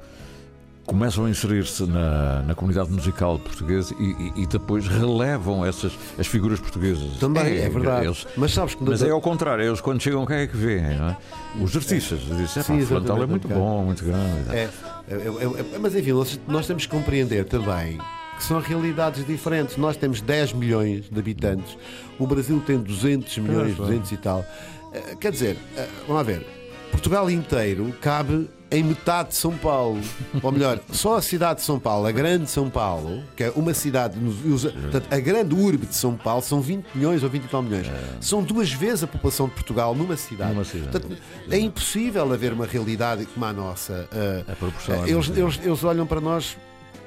começam 0.86 1.26
a 1.26 1.30
inserir-se 1.30 1.84
na, 1.86 2.44
na 2.44 2.56
comunidade 2.56 2.90
musical 2.90 3.38
portuguesa 3.40 3.94
e, 4.00 4.04
e- 4.06 4.44
e 4.44 4.48
depois 4.48 4.88
relevam 4.88 5.66
essas 5.66 5.92
as 6.18 6.26
figuras 6.28 6.62
portuguesas. 6.62 7.18
Também, 7.20 7.58
é 7.58 7.68
verdade. 7.70 8.06
eles- 8.06 8.26
Mas 8.38 8.54
sabes 8.54 8.76
que 8.76 8.84
mas 8.86 9.04
é 9.04 9.10
ao 9.10 9.20
contrário, 9.20 9.66
eles 9.66 9.82
quando 9.82 10.02
chegam, 10.02 10.26
quem 10.26 10.38
é 10.38 10.48
que 10.48 10.56
vêem? 10.56 10.86
É? 10.86 11.18
Os 11.62 11.76
artistas 11.76 12.20
dizem: 12.22 12.48
Sim, 12.48 12.60
"Epá, 12.62 12.74
o 13.18 13.24
é 13.24 13.26
muito 13.26 13.50
bom, 13.50 13.84
muito 13.84 14.06
grande. 14.06 14.50
É, 14.50 14.70
é, 15.10 15.14
é, 15.14 15.76
é, 15.76 15.78
mas 15.78 15.94
enfim, 15.94 16.14
nós, 16.14 16.40
nós 16.48 16.66
temos 16.66 16.86
que 16.86 16.92
compreender 16.96 17.44
também 17.44 18.00
que 18.40 18.46
são 18.46 18.60
realidades 18.60 19.26
diferentes. 19.26 19.78
Nós 19.78 19.96
temos 19.98 20.22
10 20.22 20.54
milhões 20.54 21.10
de 21.10 21.20
habitantes, 21.20 21.78
o 22.18 22.26
Brasil 22.26 22.60
tem 22.66 22.78
200 22.80 23.38
milhões, 23.38 23.76
Pois, 23.76 23.90
200 23.90 24.12
e 24.14 24.18
tal. 24.18 24.46
Eh, 24.94 25.16
Quer 25.20 25.32
dizer, 25.32 25.58
eh, 25.78 25.88
vamos 26.08 26.16
lá 26.16 26.24
ver, 26.24 26.46
Portugal 26.92 27.30
inteiro 27.30 27.94
cabe 28.02 28.50
em 28.72 28.84
metade 28.84 29.30
de 29.30 29.36
São 29.36 29.52
Paulo. 29.58 30.00
Ou 30.42 30.52
melhor, 30.52 30.80
só 30.92 31.18
a 31.18 31.22
cidade 31.22 31.60
de 31.60 31.66
São 31.66 31.80
Paulo, 31.80 32.06
a 32.08 32.12
grande 32.12 32.50
São 32.50 32.70
Paulo, 32.70 33.24
que 33.36 33.44
é 33.44 33.52
uma 33.56 33.74
cidade, 33.74 34.18
portanto, 34.20 35.08
a 35.12 35.20
grande 35.20 35.54
urbe 35.56 35.86
de 35.88 35.96
São 35.96 36.16
Paulo 36.16 36.42
são 36.42 36.62
20 36.62 36.86
milhões 36.96 37.22
ou 37.24 37.30
20 37.30 37.44
e 37.44 37.48
tal 37.48 37.62
milhões. 37.64 37.88
São 38.22 38.42
duas 38.44 38.72
vezes 38.72 39.04
a 39.04 39.08
população 39.08 39.48
de 39.48 39.54
Portugal 39.54 39.94
numa 39.96 40.16
cidade. 40.16 40.54
Numa 40.54 40.64
cidade. 40.66 40.90
Portanto, 40.92 41.18
é 41.50 41.58
impossível 41.60 42.32
haver 42.32 42.54
uma 42.54 42.66
realidade 42.66 43.26
como 43.26 43.44
a 43.46 43.52
nossa. 43.54 44.08
Eh, 44.14 44.44
A 44.52 44.56
proporção 44.56 45.04
é 45.04 45.10
eles, 45.10 45.30
eles, 45.36 45.60
eles 45.64 45.84
olham 45.84 46.06
para 46.08 46.22
nós, 46.22 46.56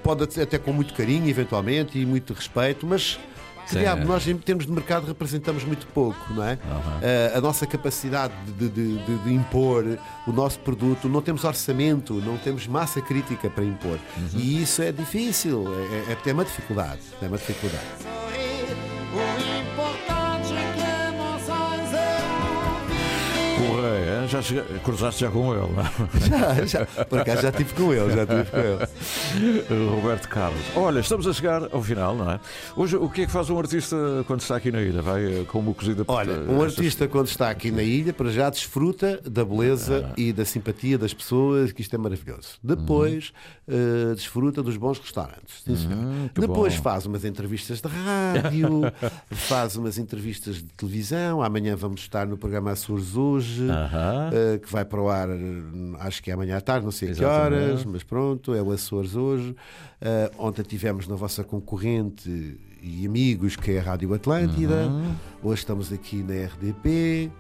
pode 0.03 0.22
até 0.24 0.42
até 0.42 0.59
com 0.59 0.72
muito 0.72 0.92
carinho, 0.94 1.28
eventualmente, 1.28 1.98
e 1.98 2.05
muito 2.07 2.32
respeito, 2.32 2.86
mas 2.86 3.18
diabo, 3.80 4.05
nós 4.05 4.26
em 4.26 4.36
termos 4.36 4.66
de 4.66 4.72
mercado 4.72 5.07
representamos 5.07 5.62
muito 5.64 5.86
pouco, 5.88 6.18
não 6.34 6.42
é? 6.44 6.59
Eh, 7.00 7.32
a 7.36 7.40
nossa 7.40 7.66
capacidade 7.66 8.34
de, 8.59 8.68
de- 8.68 8.98
de- 8.98 9.18
de 9.18 9.32
impor 9.32 9.84
o 10.26 10.32
nosso 10.32 10.59
produto, 10.59 11.09
não 11.09 11.22
temos 11.22 11.44
orçamento, 11.44 12.14
não 12.14 12.36
temos 12.36 12.66
massa 12.66 13.00
crítica 13.00 13.48
para 13.48 13.64
impor. 13.64 13.98
Uhum. 14.16 14.28
E 14.40 14.61
isso 14.62 14.82
é 14.82 14.90
difícil, 14.90 15.64
é, 16.09 16.12
é, 16.12 16.30
é 16.30 16.32
uma 16.32 16.44
dificuldade. 16.44 17.00
É 17.22 17.26
uma 17.28 17.38
dificuldade. 17.38 17.86
Eu 23.85 23.93
Correia, 23.93 24.28
já 24.28 24.41
cruzaste 24.85 25.20
já 25.22 25.30
com 25.30 25.53
ele, 25.55 25.72
não 25.72 25.83
é? 25.83 25.93
Já, 26.33 26.64
já, 26.66 26.87
por 27.05 27.20
acaso 27.20 27.43
já 27.43 27.49
estive 27.51 27.74
com 27.74 27.93
ele, 27.93 28.14
já 28.14 28.22
estive 28.22 28.45
com 28.51 28.59
ele. 28.59 29.91
Roberto 29.91 30.28
Carlos. 30.28 30.61
Olha, 30.76 31.01
estamos 31.01 31.26
a 31.26 31.33
chegar 31.33 31.68
ao 31.72 31.83
final, 31.83 32.14
não 32.14 32.30
é? 32.30 32.41
Hoje, 32.76 32.97
o 32.97 33.09
que 33.09 33.22
é 33.22 33.26
que 33.26 33.33
faz 33.33 33.51
um 33.51 33.59
artista 33.59 33.97
quando 34.26 34.41
está 34.41 34.57
aqui 34.57 34.70
na 34.70 34.80
ilha? 34.80 35.03
Vai 35.03 35.41
eh, 35.41 35.45
como 35.49 35.74
cozida 35.74 36.05
Olha, 36.07 36.41
um 36.49 36.62
artista 36.62 37.09
quando 37.09 37.26
está 37.26 37.51
aqui 37.51 37.70
na 37.70 37.83
ilha, 37.83 38.12
para 38.12 38.30
já 38.30 38.49
desfruta 38.51 39.20
da 39.28 39.45
beleza 39.45 40.07
Ah. 40.11 40.14
e 40.16 40.33
da 40.33 40.45
simpatia 40.45 40.97
das 40.97 41.12
pessoas, 41.12 41.72
que 41.72 41.83
isto 41.83 41.95
é 41.95 41.99
maravilhoso. 41.99 42.59
Depois 42.62 43.33
eh, 43.68 44.14
desfruta 44.14 44.62
dos 44.62 44.76
bons 44.76 44.99
restaurantes. 44.99 45.64
Hum, 45.68 46.28
que 46.35 46.41
Depois 46.41 46.76
bom. 46.76 46.83
faz 46.83 47.07
umas 47.07 47.24
entrevistas 47.24 47.80
de 47.80 47.89
rádio, 47.89 48.83
faz 49.30 49.76
umas 49.76 49.99
entrevistas 49.99 50.57
de 50.57 50.64
televisão. 50.76 51.43
Amanhã 51.43 51.74
vamos 51.76 52.01
estar 52.03 52.26
no 52.26 52.37
programa 52.37 52.70
Açores 52.72 53.16
Hoje, 53.16 53.62
Aham. 53.73 54.31
eh, 54.33 54.59
que 54.59 54.70
vai 54.70 54.85
para 54.85 55.01
o 55.01 55.09
ar, 55.09 55.29
eh, 55.31 55.35
acho 56.01 56.23
que 56.23 56.31
é 56.31 56.35
amanhã 56.35 56.57
à 56.57 56.61
tarde, 56.61 56.85
não 56.85 56.93
sei 56.93 57.11
a 57.11 57.14
que 57.14 57.20
Exatamente. 57.23 57.62
horas, 57.64 57.85
mas 57.85 58.03
pronto, 58.03 58.55
é 58.55 58.62
o 58.62 58.70
Açores 58.70 59.14
Hoje. 59.16 59.55
Eh, 60.01 60.31
ontem 60.39 60.62
tivemos 60.62 61.07
na 61.09 61.14
vossa 61.14 61.43
concorrente 61.43 62.59
e 62.83 63.07
amigos, 63.07 63.57
que 63.57 63.73
é 63.73 63.79
a 63.79 63.83
Rádio 63.83 64.12
Atlântida. 64.12 64.87
Uhum. 64.89 65.14
Hoje 65.43 65.61
estamos 65.62 65.93
aqui 65.93 66.16
na 66.23 66.35
RDP, 66.47 67.31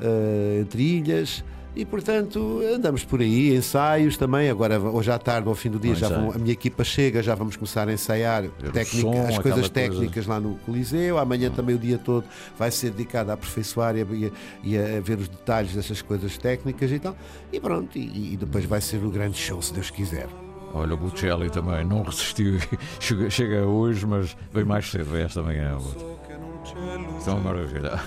eh, 0.00 0.58
entre 0.60 0.82
ilhas. 0.82 1.44
E 1.74 1.86
portanto 1.86 2.60
andamos 2.74 3.02
por 3.02 3.20
aí, 3.20 3.56
ensaios 3.56 4.18
também. 4.18 4.50
Agora, 4.50 4.78
hoje 4.78 5.10
à 5.10 5.18
tarde, 5.18 5.48
ao 5.48 5.54
fim 5.54 5.70
do 5.70 5.78
dia, 5.78 5.94
já 5.94 6.06
vão- 6.08 6.30
a 6.32 6.38
minha 6.38 6.52
equipa 6.52 6.84
chega, 6.84 7.22
já 7.22 7.34
vamos 7.34 7.56
começar 7.56 7.88
a 7.88 7.92
ensaiar 7.94 8.44
técnica- 8.74 9.00
som, 9.00 9.26
as 9.26 9.38
coisas 9.38 9.60
coisa. 9.60 9.70
técnicas 9.70 10.26
lá 10.26 10.38
no 10.38 10.56
Coliseu. 10.66 11.16
Amanhã 11.18 11.50
também 11.50 11.74
o 11.74 11.78
dia 11.78 11.96
todo 11.96 12.24
vai 12.58 12.70
ser 12.70 12.90
dedicado 12.90 13.30
a 13.30 13.34
aperfeiçoar 13.34 13.96
e 13.96 14.02
a, 14.02 14.30
e 14.62 14.76
a- 14.78 15.00
ver 15.00 15.18
os 15.18 15.28
detalhes 15.28 15.74
dessas 15.74 16.02
coisas 16.02 16.36
técnicas 16.36 16.90
e 16.92 16.98
tal. 16.98 17.16
E 17.50 17.58
pronto, 17.58 17.96
e, 17.96 18.34
e 18.34 18.36
depois 18.36 18.66
vai 18.66 18.80
ser 18.82 18.98
o 19.02 19.10
grande 19.10 19.38
show, 19.38 19.62
se 19.62 19.72
Deus 19.72 19.88
quiser. 19.88 20.26
Olha, 20.74 20.94
o 20.94 20.96
Buccelli 20.96 21.50
também 21.50 21.84
não 21.86 22.02
resistiu. 22.02 22.58
Chega, 23.30 23.66
hoje, 23.66 24.06
mas 24.06 24.34
veio 24.52 24.66
mais 24.66 24.90
cedo, 24.90 25.16
esta 25.16 25.42
manhã. 25.42 25.76
Uma 27.26 27.40
maravilha. 27.40 28.00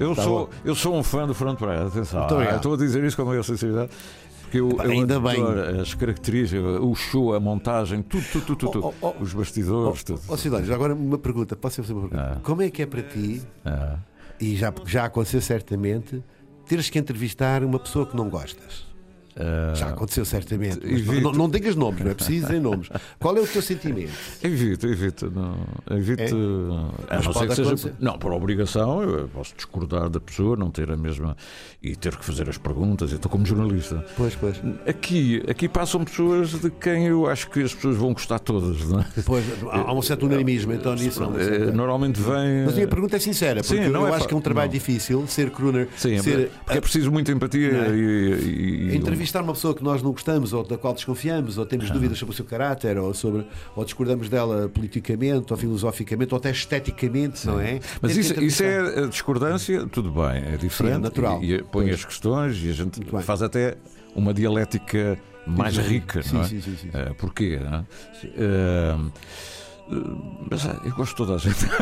Eu, 0.00 0.14
Tá 0.14 0.22
sou, 0.22 0.46
bom. 0.46 0.52
eu 0.64 0.74
sou 0.74 0.94
um 0.96 1.02
fã 1.02 1.26
do 1.26 1.34
Fernando 1.34 1.58
Pereira, 1.58 1.86
atenção. 1.86 2.26
Ah, 2.28 2.56
Estou 2.56 2.74
a 2.74 2.76
dizer 2.76 3.02
isso 3.04 3.16
com 3.16 3.22
a 3.22 3.26
maior 3.26 3.42
sinceridade. 3.42 3.90
Porque 4.42 4.58
eu, 4.60 4.70
eu 4.70 4.90
ainda 4.90 5.18
bem. 5.18 5.42
as 5.80 5.94
características, 5.94 6.62
o 6.80 6.94
show, 6.94 7.34
a 7.34 7.40
montagem, 7.40 8.02
tudo, 8.02 8.24
tudo, 8.32 8.44
tudo, 8.56 8.70
tudo. 8.70 8.86
Oh, 8.86 8.94
oh, 9.08 9.14
oh. 9.18 9.22
Os 9.22 9.32
bastidores, 9.32 10.04
tudo. 10.04 10.20
Ó 10.28 10.36
Cidónio, 10.36 10.66
já 10.66 10.74
agora 10.74 10.94
uma 10.94 11.16
pergunta, 11.18 11.56
posso 11.56 11.82
fazer 11.82 11.94
uma 11.94 12.08
pergunta? 12.08 12.40
Como 12.42 12.60
é 12.62 12.68
que 12.70 12.82
é 12.82 12.86
para 12.86 13.02
ti, 13.02 13.40
Ah. 13.64 13.96
e 14.38 14.54
já, 14.56 14.72
já 14.84 15.06
aconteceu 15.06 15.40
certamente, 15.40 16.22
teres 16.66 16.90
que 16.90 16.98
entrevistar 16.98 17.64
uma 17.64 17.78
pessoa 17.78 18.04
que 18.04 18.14
não 18.14 18.28
gostas? 18.28 18.86
Ah, 19.36 19.72
Já 19.74 19.88
aconteceu 19.88 20.24
certamente. 20.24 20.80
não, 21.20 21.32
não 21.32 21.48
digas 21.48 21.74
nomes, 21.74 22.02
não 22.02 22.10
é 22.10 22.14
preciso 22.14 22.46
dizer 22.46 22.60
nomes. 22.60 22.88
Qual 23.18 23.36
é 23.36 23.40
o 23.40 23.46
teu 23.46 23.62
sentimento? 23.62 24.12
Evito, 24.42 24.86
evito. 24.86 25.30
Não, 25.34 25.56
evito 25.96 26.22
É? 26.22 27.14
a 27.14 27.16
não 27.16 27.22
ser 27.22 27.32
pode 27.32 27.48
que 27.48 27.54
seja. 27.56 27.68
acontecer. 27.68 27.94
Não, 27.98 28.18
por 28.18 28.32
obrigação, 28.32 29.02
eu 29.02 29.28
posso 29.28 29.54
discordar 29.56 30.08
da 30.10 30.20
pessoa, 30.20 30.56
não 30.56 30.70
ter 30.70 30.90
a 30.90 30.96
mesma. 30.96 31.36
e 31.82 31.96
ter 31.96 32.14
que 32.16 32.24
fazer 32.24 32.48
as 32.48 32.56
perguntas. 32.58 33.10
Eu 33.10 33.16
estou 33.16 33.28
como 33.30 33.44
jornalista. 33.44 34.04
Pois, 34.16 34.34
pois. 34.36 34.60
Aqui, 34.86 35.42
aqui 35.48 35.68
passam 35.68 36.04
pessoas 36.04 36.50
de 36.50 36.70
quem 36.70 37.06
eu 37.06 37.26
acho 37.26 37.50
que 37.50 37.60
as 37.62 37.74
pessoas 37.74 37.96
vão 37.96 38.12
gostar 38.12 38.38
todas, 38.38 38.84
não 38.88 39.00
é? 39.00 39.06
Pois, 39.26 39.44
há 39.70 39.92
um 39.92 40.00
certo 40.02 40.26
unanimismo, 40.26 40.72
então 40.72 40.94
nisso. 40.94 41.18
certo- 41.36 41.72
Normalmente 41.74 42.20
vem. 42.20 42.62
Mas 42.64 42.72
a 42.72 42.76
minha 42.76 42.86
pergunta 42.88 43.16
é 43.16 43.18
sincera, 43.18 43.62
porque 43.62 43.82
Sim, 43.82 43.88
não 43.90 44.02
eu 44.02 44.06
é 44.08 44.10
acho 44.10 44.20
fa- 44.20 44.26
que 44.28 44.34
é 44.34 44.36
um 44.36 44.40
trabalho 44.40 44.68
não. 44.68 44.72
difícil 44.72 45.26
ser 45.26 45.50
crooner. 45.50 45.88
Sim, 45.96 46.18
ser, 46.22 46.50
porque 46.64 46.78
é 46.78 46.80
preciso 46.80 47.10
muita 47.10 47.32
empatia 47.32 47.72
Não 47.72 47.84
é? 47.84 47.88
e, 47.96 48.00
e- 48.00 48.90
e- 48.92 48.96
Entrevistar 49.22 49.40
uma 49.42 49.52
pessoa 49.52 49.72
que 49.72 49.84
nós 49.84 50.02
não 50.02 50.10
gostamos 50.10 50.52
ou 50.52 50.64
da 50.64 50.76
qual 50.76 50.92
desconfiamos 50.92 51.56
ou 51.56 51.64
temos 51.64 51.88
dúvidas 51.92 52.18
sobre 52.18 52.32
o 52.32 52.36
seu 52.36 52.44
caráter 52.44 52.98
ou, 52.98 53.14
sobre, 53.14 53.46
ou 53.76 53.84
discordamos 53.84 54.28
dela 54.28 54.68
politicamente 54.68 55.52
ou 55.52 55.56
filosoficamente 55.56 56.34
ou 56.34 56.38
até 56.38 56.50
esteticamente, 56.50 57.46
não 57.46 57.60
é? 57.60 57.78
Mas 58.00 58.16
isso, 58.16 58.42
isso 58.42 58.64
é 58.64 59.04
a 59.04 59.06
discordância, 59.06 59.86
tudo 59.86 60.10
bem, 60.10 60.42
é 60.52 60.56
diferente. 60.56 60.72
Sim, 60.76 60.88
é 60.88 60.98
natural. 60.98 61.40
E, 61.40 61.54
e 61.54 61.62
põe 61.62 61.84
Pois. 61.84 61.94
as 61.94 62.04
questões 62.04 62.60
e 62.64 62.70
a 62.70 62.72
gente 62.72 63.00
faz 63.22 63.42
até 63.42 63.76
uma 64.12 64.34
dialética 64.34 65.16
mais 65.46 65.76
Sim, 65.76 65.82
rica, 65.82 66.20
sim, 66.22 66.34
não 66.34 66.42
é? 66.42 66.44
sim, 66.48 66.60
sim, 66.60 66.70
sim, 66.72 66.90
sim. 66.90 66.90
Eh, 66.92 67.12
porquê? 67.16 67.60
não 67.62 67.78
é? 67.78 67.84
Eh, 68.24 68.96
mas 70.50 70.66
ah, 70.66 70.76
eu 70.84 70.92
gosto 70.94 71.10
de 71.12 71.16
toda 71.16 71.34
a 71.34 71.38
gente. 71.38 71.66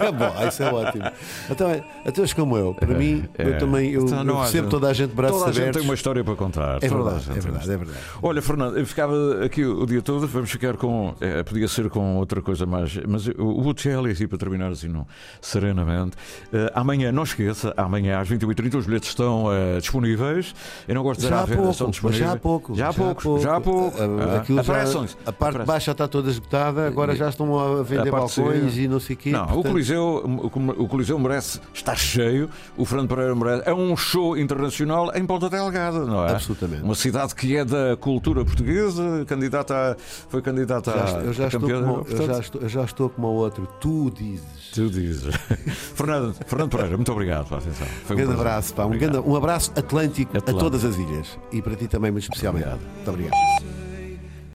É 0.00 0.12
bom, 0.12 0.46
isso 0.46 0.62
é 0.62 0.72
ótimo. 0.72 1.04
Então, 1.50 1.68
é- 1.70 1.82
até 2.06 2.20
hoje 2.22 2.34
como 2.34 2.56
eu, 2.56 2.74
para 2.74 2.88
mim, 2.94 3.28
É. 3.38 3.48
eu 3.48 3.58
também 3.58 3.90
eu, 3.90 4.02
Então, 4.04 4.24
eu 4.24 4.38
há- 4.38 4.44
recebo 4.44 4.68
toda 4.68 4.88
a 4.88 4.92
gente 4.92 5.14
braços 5.14 5.38
Toda 5.38 5.50
a 5.50 5.52
gente 5.52 5.62
abertos. 5.62 5.80
tem 5.82 5.88
uma 5.90 5.94
história 5.94 6.24
para 6.24 6.34
contar. 6.36 6.78
É 6.82 6.86
a 6.86 6.88
verdade, 6.90 7.20
gente 7.24 7.38
é 7.38 7.40
verdade, 7.40 7.70
é 7.72 7.76
verdade. 7.76 7.98
Olha, 8.22 8.42
Fernando, 8.42 8.78
eu 8.78 8.86
ficava 8.86 9.44
aqui 9.44 9.64
o 9.64 9.86
dia 9.86 10.02
todo, 10.02 10.26
vamos 10.26 10.50
ficar 10.50 10.76
com. 10.76 11.14
eh, 11.20 11.42
podia 11.42 11.68
ser 11.68 11.88
com 11.90 12.16
outra 12.16 12.40
coisa 12.42 12.66
mais. 12.66 12.96
Mas 13.08 13.26
o 13.28 13.62
Bocelli, 13.62 14.10
assim, 14.10 14.26
para 14.28 14.38
terminar 14.38 14.70
assim, 14.70 14.88
não, 14.88 15.06
serenamente. 15.40 16.16
Eh, 16.52 16.70
amanhã, 16.74 17.10
não 17.12 17.22
esqueça, 17.22 17.72
amanhã 17.76 18.20
às 18.20 18.28
21h30 18.28 18.74
os 18.78 18.86
bilhetes 18.86 19.08
estão 19.08 19.52
eh, 19.52 19.78
disponíveis. 19.78 20.54
Eu 20.86 20.94
não 20.94 21.02
gosto 21.02 21.20
de 21.20 21.28
Já 21.28 21.40
há 21.40 21.44
venda, 21.44 21.56
pouco, 21.56 21.70
estão 21.72 21.90
disponíveis. 21.90 22.24
já 22.26 22.32
há 22.32 22.36
pouco. 22.36 22.74
Já 22.74 22.88
há 22.88 22.92
poucos, 22.92 23.42
já 23.42 23.56
há 23.56 23.60
pouco. 23.60 23.96
Ah, 23.98 24.34
Ah, 24.34 24.36
aquilo 24.38 24.62
já- 24.62 24.72
apareçam-se. 24.72 25.16
a 25.26 25.32
parte 25.32 25.58
de 25.58 25.64
baixo 25.64 25.86
já 25.86 25.92
está 25.92 26.08
toda 26.08 26.30
esgotada, 26.30 26.86
agora 26.86 27.14
já 27.14 27.27
estão 27.34 27.58
a 27.58 27.82
vender 27.82 28.10
balcões 28.10 28.76
e 28.76 28.88
não 28.88 29.00
sei 29.00 29.14
o 29.14 29.18
quê. 29.18 29.30
Não, 29.30 29.44
o, 29.44 29.46
portanto- 29.46 29.70
Coliseu, 29.72 30.40
o 30.78 30.88
Coliseu 30.88 31.18
merece 31.18 31.60
estar 31.74 31.96
cheio, 31.96 32.48
o 32.76 32.84
Fernando 32.84 33.08
Pereira 33.08 33.34
merece. 33.34 33.62
É 33.68 33.74
um 33.74 33.96
show 33.96 34.36
internacional 34.36 35.10
em 35.14 35.24
Ponta 35.26 35.48
Delgada, 35.50 36.04
não 36.04 36.24
é? 36.26 36.30
Absolutamente. 36.32 36.82
Uma 36.82 36.94
cidade 36.94 37.34
que 37.34 37.56
é 37.56 37.64
da 37.64 37.96
cultura 37.98 38.44
portuguesa, 38.44 39.24
candidata 39.26 39.74
a, 39.92 39.96
foi 40.28 40.40
candidata 40.42 40.90
Já 40.92 41.18
eu, 41.20 41.32
já 41.32 41.44
a 41.44 41.46
estou 41.48 41.60
campeã. 41.60 41.80
como, 41.80 41.92
eu, 41.98 42.04
Portanto, 42.04 42.26
já 42.26 42.38
estou, 42.40 42.60
eu 42.62 42.68
já 42.68 42.84
estou 42.84 43.10
como 43.10 43.28
o 43.28 43.34
outro. 43.34 43.68
Tu 43.80 44.10
dizes. 44.10 44.70
Tu 44.74 44.88
dizes. 44.90 45.34
Fernando, 45.94 46.34
Fernando 46.46 46.70
Pereira, 46.70 46.96
muito 46.96 47.12
obrigado 47.12 47.48
pela 47.48 47.60
atenção. 47.60 47.86
Foi 48.04 48.14
Um 48.14 48.18
grande 48.18 48.34
prazer. 48.34 48.46
abraço, 48.52 48.74
pá, 48.74 48.84
um, 48.84 48.90
grande- 48.90 49.18
um 49.18 49.36
abraço 49.36 49.70
atlântico, 49.76 50.36
Atlântico. 50.36 50.56
a 50.56 50.60
todas 50.60 50.84
as 50.84 50.96
ilhas. 50.96 51.38
E 51.52 51.62
para 51.62 51.74
ti 51.76 51.86
também, 51.88 52.10
muito 52.10 52.24
especialmente. 52.24 52.64
Obrigado. 52.66 52.94
Muito 52.94 53.10
obrigado. 53.10 53.87